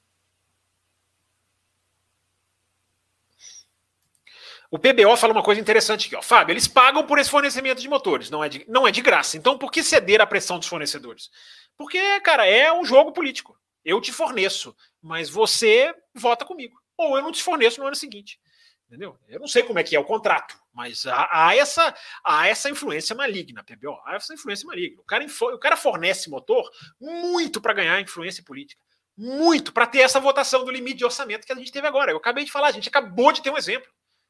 [4.76, 6.22] O PBO fala uma coisa interessante aqui, ó.
[6.22, 9.38] Fábio, eles pagam por esse fornecimento de motores, não é de, não é de graça.
[9.38, 11.30] Então, por que ceder à pressão dos fornecedores?
[11.78, 13.58] Porque, cara, é um jogo político.
[13.84, 16.80] Eu te forneço, mas você vota comigo.
[16.98, 18.40] Ou eu não te forneço no ano seguinte.
[18.88, 19.18] Entendeu?
[19.28, 22.70] Eu não sei como é que é o contrato, mas há, há essa, há essa
[22.70, 24.00] influência maligna, PBO.
[24.06, 25.02] Há essa influência maligna.
[25.02, 26.70] O cara, o cara fornece motor
[27.00, 28.82] muito para ganhar influência política.
[29.18, 32.12] Muito para ter essa votação do limite de orçamento que a gente teve agora.
[32.12, 33.90] Eu acabei de falar, a gente acabou de ter um exemplo.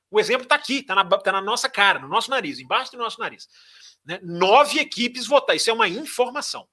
[0.09, 2.97] O exemplo está aqui, está na, tá na nossa cara, no nosso nariz, embaixo do
[2.97, 3.49] nosso nariz.
[4.05, 4.19] Né?
[4.23, 6.67] Nove equipes votaram, isso é uma informação.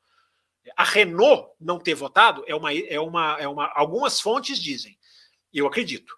[0.77, 3.71] A Renault não ter votado é uma, é uma, é uma.
[3.75, 4.99] Algumas fontes dizem,
[5.53, 6.17] eu acredito.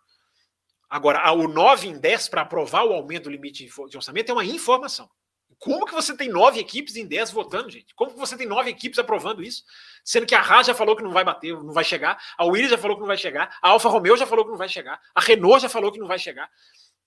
[0.89, 4.45] Agora, o 9 em 10 para aprovar o aumento do limite de orçamento é uma
[4.45, 5.11] informação.
[5.59, 7.95] Como que você tem nove equipes em dez votando, gente?
[7.95, 9.65] Como que você tem nove equipes aprovando isso?
[10.05, 12.71] Sendo que a Haas já falou que não vai bater, não vai chegar, a Williams
[12.71, 15.01] já falou que não vai chegar, a Alfa Romeo já falou que não vai chegar,
[15.15, 16.51] a Renault já falou que não vai chegar.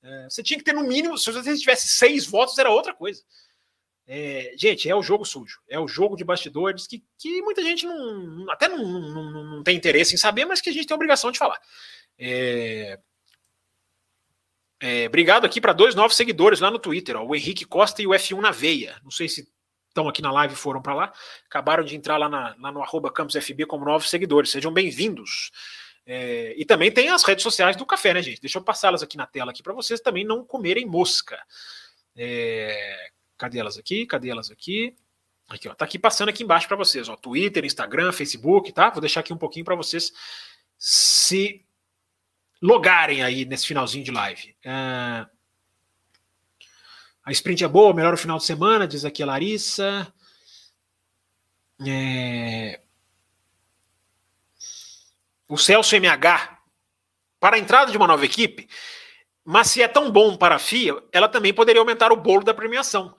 [0.02, 3.22] É, você tinha que ter no mínimo, se você tivesse seis votos, era outra coisa.
[4.10, 7.86] É, gente, é o jogo sujo, é o jogo de bastidores que, que muita gente
[7.86, 10.96] não, até não, não, não tem interesse em saber, mas que a gente tem a
[10.96, 11.60] obrigação de falar.
[12.18, 12.98] É,
[14.80, 18.08] é, obrigado aqui para dois novos seguidores lá no Twitter, ó, o Henrique Costa e
[18.08, 18.98] o F1 na veia.
[19.04, 19.46] Não sei se
[19.90, 21.14] estão aqui na live foram para lá.
[21.48, 24.52] Acabaram de entrar lá, na, lá no arroba CampusFB como novos seguidores.
[24.52, 25.52] Sejam bem-vindos.
[26.06, 28.40] É, e também tem as redes sociais do café, né, gente?
[28.40, 31.38] Deixa eu passá-las aqui na tela aqui para vocês também não comerem mosca.
[32.16, 34.06] É, cadê elas aqui?
[34.06, 34.96] Cadê elas aqui?
[35.50, 38.90] Aqui, ó, tá aqui passando aqui embaixo para vocês, ó, Twitter, Instagram, Facebook, tá?
[38.90, 40.12] Vou deixar aqui um pouquinho para vocês
[40.78, 41.66] se
[42.62, 44.56] logarem aí nesse finalzinho de live.
[44.64, 45.26] É...
[47.24, 50.12] A sprint é boa, melhor o final de semana, diz aqui a Larissa.
[51.86, 52.82] É...
[55.48, 56.60] O Celso MH,
[57.40, 58.68] para a entrada de uma nova equipe,
[59.50, 62.54] mas se é tão bom para a FIA, ela também poderia aumentar o bolo da
[62.54, 63.16] premiação.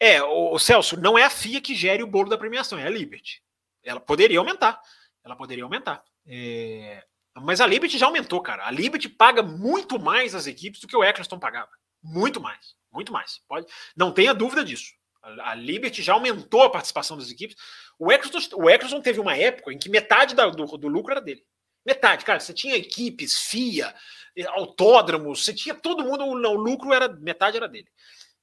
[0.00, 2.90] É, o, Celso, não é a FIA que gere o bolo da premiação, é a
[2.90, 3.40] Liberty.
[3.84, 4.82] Ela poderia aumentar.
[5.24, 6.02] Ela poderia aumentar.
[6.26, 7.04] É...
[7.42, 8.66] Mas a Liberty já aumentou, cara.
[8.66, 11.70] A Liberty paga muito mais as equipes do que o Eccleston pagava.
[12.02, 12.74] Muito mais.
[12.92, 13.40] Muito mais.
[13.46, 13.68] Pode...
[13.96, 14.92] Não tenha dúvida disso.
[15.22, 17.54] A Liberty já aumentou a participação das equipes.
[18.00, 21.20] O Eccleston, o Eccleston teve uma época em que metade da, do, do lucro era
[21.20, 21.44] dele.
[21.84, 22.40] Metade, cara.
[22.40, 23.94] Você tinha equipes, FIA,
[24.36, 27.88] eh, autódromos, você tinha todo mundo, o, lucro era metade era dele.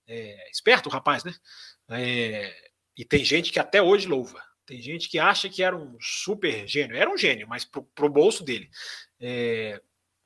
[0.07, 1.33] É, esperto o rapaz, né?
[1.89, 4.41] É, e tem gente que até hoje louva.
[4.65, 6.95] Tem gente que acha que era um super gênio.
[6.97, 8.69] Era um gênio, mas pro, pro bolso dele.
[9.19, 9.81] É,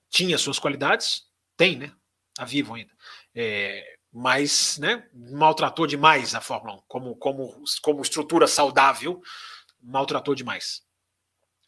[0.09, 1.27] tinha suas qualidades?
[1.57, 1.91] Tem, né?
[2.33, 2.91] Tá vivo ainda.
[3.35, 6.81] É, mas né, maltratou demais a Fórmula 1.
[6.87, 9.21] Como, como, como estrutura saudável,
[9.81, 10.83] maltratou demais.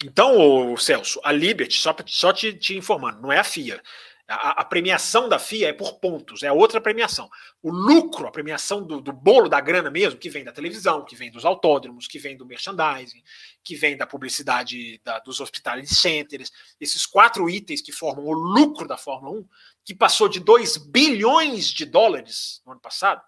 [0.03, 3.81] Então, Celso, a Liberty, só, só te, te informando, não é a FIA.
[4.27, 7.29] A, a, premiação da FIA é por pontos, é outra premiação.
[7.61, 11.15] O lucro, a premiação do, do, bolo da grana mesmo, que vem da televisão, que
[11.15, 13.21] vem dos autódromos, que vem do merchandising,
[13.61, 16.49] que vem da publicidade da, dos hospitality centers,
[16.79, 19.47] esses quatro itens que formam o lucro da Fórmula 1,
[19.83, 23.21] que passou de 2 bilhões de dólares no ano passado,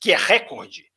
[0.00, 0.90] que é recorde,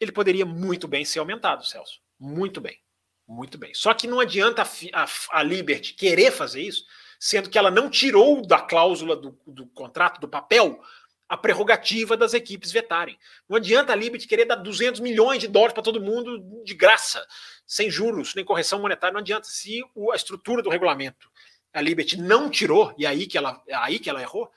[0.00, 2.00] ele poderia muito bem ser aumentado, Celso.
[2.18, 2.78] Muito bem.
[3.26, 3.74] Muito bem.
[3.74, 6.84] Só que não adianta a, a, a Liberty querer fazer isso
[7.18, 10.80] sendo que ela não tirou da cláusula do, do contrato, do papel,
[11.28, 13.18] a prerrogativa das equipes vetarem.
[13.48, 17.26] Não adianta a Liberty querer dar 200 milhões de dólares para todo mundo de graça,
[17.66, 19.48] sem juros, nem correção monetária, não adianta.
[19.48, 19.82] Se
[20.12, 21.28] a estrutura do regulamento
[21.72, 24.50] a Liberty não tirou, e aí que ela, aí que ela errou,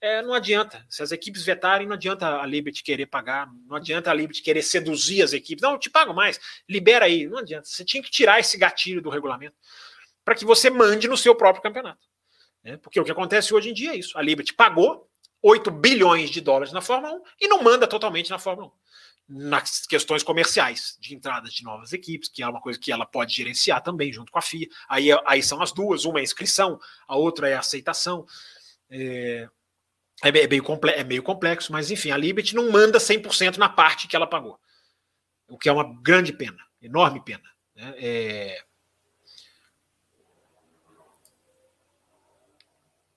[0.00, 0.84] é, não adianta.
[0.88, 4.62] Se as equipes vetarem, não adianta a Liberty querer pagar, não adianta a Liberty querer
[4.62, 5.62] seduzir as equipes.
[5.62, 6.38] Não, eu te pago mais,
[6.68, 7.26] libera aí.
[7.26, 7.66] Não adianta.
[7.66, 9.56] Você tinha que tirar esse gatilho do regulamento
[10.24, 12.06] para que você mande no seu próprio campeonato.
[12.62, 12.76] Né?
[12.78, 14.16] Porque o que acontece hoje em dia é isso.
[14.18, 15.08] A Liberty pagou
[15.42, 18.72] 8 bilhões de dólares na Fórmula 1 e não manda totalmente na Fórmula 1.
[19.26, 23.34] Nas questões comerciais, de entradas de novas equipes, que é uma coisa que ela pode
[23.34, 24.68] gerenciar também junto com a FIA.
[24.86, 28.26] Aí, aí são as duas: uma é inscrição, a outra é a aceitação.
[28.90, 29.48] É,
[30.28, 30.64] é, meio,
[30.96, 34.58] é meio complexo, mas enfim, a Liberty não manda 100% na parte que ela pagou.
[35.48, 37.42] O que é uma grande pena, enorme pena.
[37.74, 37.94] Né?
[37.98, 38.64] É,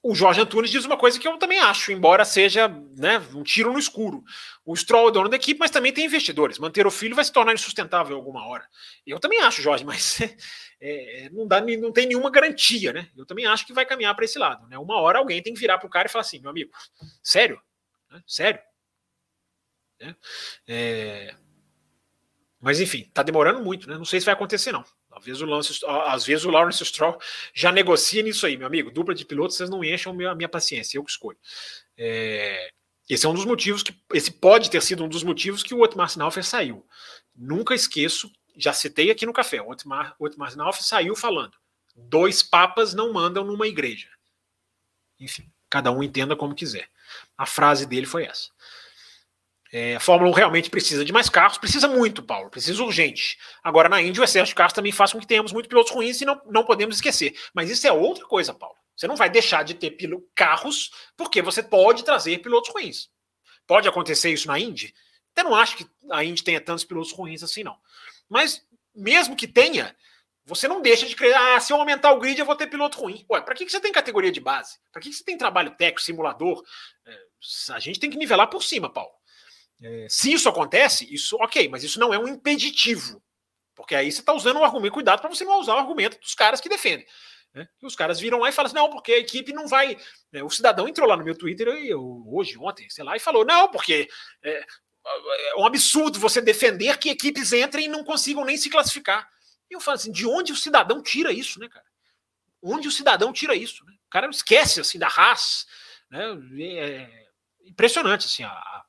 [0.07, 3.73] o Jorge Antunes diz uma coisa que eu também acho, embora seja né, um tiro
[3.73, 4.23] no escuro.
[4.65, 6.57] O Stroll é dono da equipe, mas também tem investidores.
[6.57, 8.65] Manter o filho vai se tornar insustentável alguma hora.
[9.05, 10.19] Eu também acho, Jorge, mas
[10.79, 13.09] é, não, dá, não tem nenhuma garantia, né?
[13.17, 14.65] Eu também acho que vai caminhar para esse lado.
[14.67, 14.77] Né?
[14.77, 16.71] Uma hora alguém tem que virar para o cara e falar assim, meu amigo,
[17.21, 17.61] sério?
[18.09, 18.23] Né?
[18.25, 18.61] Sério?
[19.99, 20.15] É,
[20.69, 21.35] é...
[22.61, 23.97] Mas enfim, está demorando muito, né?
[23.97, 24.85] Não sei se vai acontecer, não.
[25.18, 27.19] Às vezes o, Lance, às vezes o Lawrence Stroll
[27.53, 28.91] já negocia nisso aí, meu amigo.
[28.91, 31.38] Dupla de pilotos, vocês não enchem a minha paciência, eu que escolho.
[31.98, 32.72] É,
[33.10, 33.95] esse é um dos motivos que.
[34.14, 36.85] Esse pode ter sido um dos motivos que o Otmar Sinalfer saiu.
[37.35, 39.61] Nunca esqueço, já citei aqui no café.
[39.61, 41.53] O Otmar, Otmar Sinalfer saiu falando:
[41.95, 44.10] dois papas não mandam numa igreja.
[45.19, 46.89] Enfim, cada um entenda como quiser.
[47.38, 48.49] A frase dele foi essa.
[49.72, 53.38] É, a Fórmula 1 realmente precisa de mais carros, precisa muito, Paulo, precisa urgente.
[53.64, 56.22] Agora, na Índia, o excesso de carros também faz com que tenhamos muitos pilotos ruins
[56.22, 57.38] e não, não podemos esquecer.
[57.53, 58.76] Mas isso é outra coisa, Paulo.
[58.95, 59.95] Você não vai deixar de ter
[60.34, 63.10] carros porque você pode trazer pilotos ruins.
[63.68, 64.94] Pode acontecer isso na Indy?
[65.35, 67.77] Eu não acho que a Indy tenha tantos pilotos ruins assim, não.
[68.27, 68.65] Mas,
[68.95, 69.95] mesmo que tenha,
[70.48, 72.98] você não deixa de crer, ah, se eu aumentar o grid eu vou ter piloto
[72.98, 73.26] ruim.
[73.30, 74.80] Ué, para que, que você tem categoria de base?
[74.94, 76.64] Para que, que você tem trabalho técnico, simulador?
[77.06, 77.19] É,
[77.73, 79.11] a gente tem que nivelar por cima, Paulo.
[79.82, 83.22] É, se isso acontece, isso ok, mas isso não é um impeditivo.
[83.76, 86.34] Porque aí você está usando o argumento, cuidado para você não usar o argumento dos
[86.34, 87.06] caras que defendem.
[87.54, 87.68] Né?
[87.82, 89.98] Os caras viram lá e falam assim: não, porque a equipe não vai.
[90.34, 93.45] É, o cidadão entrou lá no meu Twitter eu, hoje, ontem, sei lá, e falou:
[93.45, 94.08] não, porque
[94.44, 99.28] é, é um absurdo você defender que equipes entrem e não consigam nem se classificar.
[99.70, 101.86] E eu falo assim: de onde o cidadão tira isso, né, cara?
[102.62, 103.86] Onde o cidadão tira isso?
[103.86, 103.94] Né?
[104.08, 105.66] O cara esquece assim da raça.
[106.10, 106.22] Né?
[106.80, 107.28] É
[107.66, 108.84] impressionante assim, a,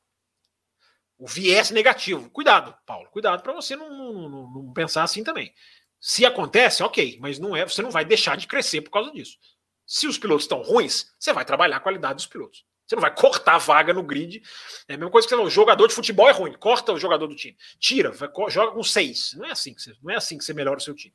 [1.18, 2.30] o viés negativo.
[2.30, 5.52] Cuidado, Paulo, cuidado para você não, não, não, pensar assim também.
[6.00, 9.36] Se acontece, ok, mas não é, você não vai deixar de crescer por causa disso.
[9.84, 12.64] Se os pilotos estão ruins, você vai trabalhar a qualidade dos pilotos.
[12.86, 14.42] Você não vai cortar a vaga no grid.
[14.86, 17.26] É a mesma coisa que você o jogador de futebol é ruim, corta o jogador
[17.26, 17.56] do time.
[17.78, 19.34] Tira, vai, joga com seis.
[19.34, 21.14] Não é assim que você, não é assim que você melhora o seu time.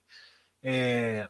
[0.61, 1.27] É...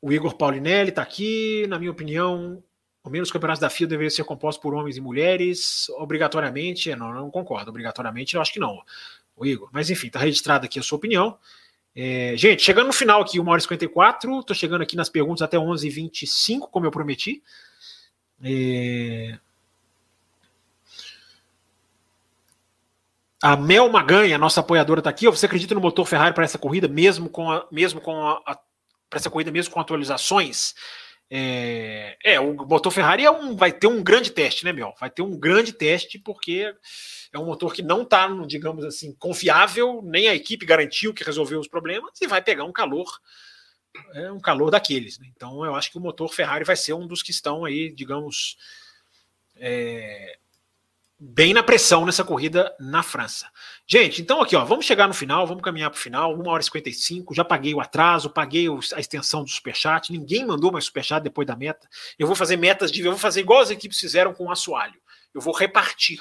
[0.00, 1.66] O Igor Paulinelli está aqui.
[1.68, 2.62] Na minha opinião,
[3.08, 6.94] ao menos os campeonatos da FIA deveriam ser compostos por homens e mulheres, obrigatoriamente.
[6.94, 7.70] Não, não concordo.
[7.70, 8.82] Obrigatoriamente, eu acho que não,
[9.34, 9.68] o Igor.
[9.72, 11.38] Mas enfim, está registrada aqui a sua opinião.
[11.96, 14.40] É, gente, chegando no final aqui, 1 hora e 54.
[14.40, 17.42] Estou chegando aqui nas perguntas até 11h25, como eu prometi.
[18.42, 19.38] É...
[23.42, 25.26] A Mel Maganha, nossa apoiadora, está aqui.
[25.26, 28.58] Você acredita no motor Ferrari para essa corrida, mesmo com a, mesmo com a, a
[29.08, 30.74] para essa corrida, mesmo com atualizações?
[31.30, 34.94] É, é, o motor Ferrari é um, vai ter um grande teste, né, Mel?
[34.98, 36.74] Vai ter um grande teste, porque
[37.32, 41.60] é um motor que não está, digamos assim, confiável, nem a equipe garantiu que resolveu
[41.60, 43.08] os problemas, e vai pegar um calor
[44.14, 45.18] é um calor daqueles.
[45.18, 45.26] Né?
[45.34, 48.56] Então eu acho que o motor Ferrari vai ser um dos que estão aí, digamos,
[49.56, 50.38] é,
[51.20, 53.50] bem na pressão nessa corrida na França.
[53.86, 56.60] Gente, então aqui, ó, vamos chegar no final, vamos caminhar para o final, 1 hora
[56.60, 61.22] e 55, já paguei o atraso, paguei a extensão do superchat, ninguém mandou mais superchat
[61.22, 61.88] depois da meta.
[62.18, 65.00] Eu vou fazer metas de, eu vou fazer igual as equipes fizeram com o assoalho.
[65.34, 66.18] Eu vou repartir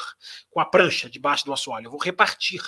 [0.49, 2.61] com a prancha debaixo do assoalho, eu vou repartir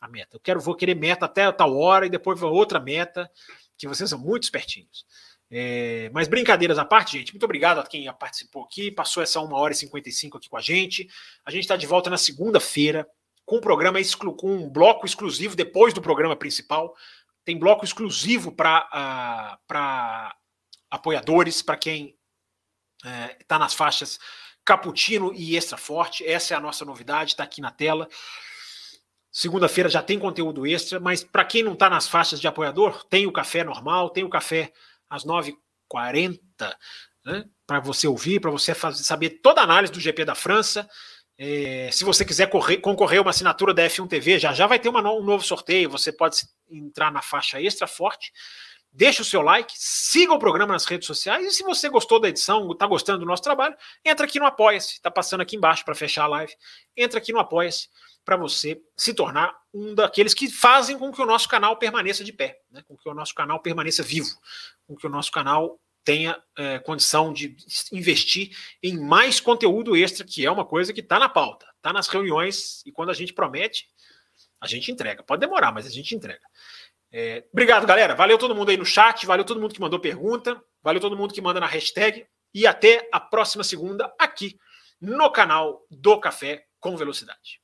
[0.00, 0.36] a meta.
[0.36, 3.30] Eu quero, vou querer meta até tal hora e depois outra meta
[3.76, 5.04] que vocês são muito espertinhos.
[5.56, 9.52] É, mas brincadeiras à parte, gente, muito obrigado a quem participou aqui, passou essa 1
[9.52, 11.08] hora e 55 aqui com a gente.
[11.44, 13.06] A gente está de volta na segunda-feira
[13.46, 14.00] com um programa
[14.36, 16.96] com um bloco exclusivo depois do programa principal.
[17.44, 20.34] Tem bloco exclusivo para uh,
[20.90, 22.16] apoiadores, para quem
[23.38, 24.18] está é, nas faixas
[24.64, 26.26] Caputino e Extra Forte.
[26.26, 28.08] Essa é a nossa novidade, está aqui na tela.
[29.30, 33.24] Segunda-feira já tem conteúdo extra, mas para quem não está nas faixas de apoiador, tem
[33.26, 34.72] o café normal, tem o café
[35.14, 36.38] às 9h40,
[37.24, 40.88] né, para você ouvir, para você fazer, saber toda a análise do GP da França.
[41.36, 44.78] É, se você quiser correr, concorrer a uma assinatura da F1 TV, já já vai
[44.78, 45.90] ter uma, um novo sorteio.
[45.90, 46.36] Você pode
[46.70, 48.32] entrar na faixa extra forte.
[48.96, 51.44] Deixe o seu like, siga o programa nas redes sociais.
[51.44, 54.94] E se você gostou da edição, está gostando do nosso trabalho, entra aqui no Apoia-se.
[54.94, 56.52] Está passando aqui embaixo para fechar a live.
[56.96, 57.88] Entra aqui no Apoia-se
[58.24, 62.32] para você se tornar um daqueles que fazem com que o nosso canal permaneça de
[62.32, 62.82] pé, né?
[62.86, 64.30] com que o nosso canal permaneça vivo,
[64.86, 67.56] com que o nosso canal tenha é, condição de
[67.90, 72.06] investir em mais conteúdo extra, que é uma coisa que está na pauta, está nas
[72.06, 73.88] reuniões, e quando a gente promete,
[74.60, 75.22] a gente entrega.
[75.22, 76.40] Pode demorar, mas a gente entrega.
[77.16, 78.16] É, obrigado, galera.
[78.16, 81.32] Valeu todo mundo aí no chat, valeu todo mundo que mandou pergunta, valeu todo mundo
[81.32, 84.58] que manda na hashtag, e até a próxima segunda aqui
[85.00, 87.60] no canal do Café com Velocidade.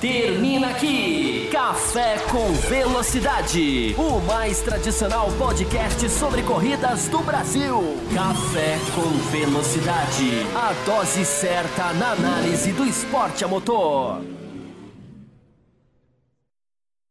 [0.00, 7.76] Termina aqui Café com Velocidade, o mais tradicional podcast sobre corridas do Brasil.
[8.14, 14.39] Café com Velocidade, a dose certa na análise do esporte a motor.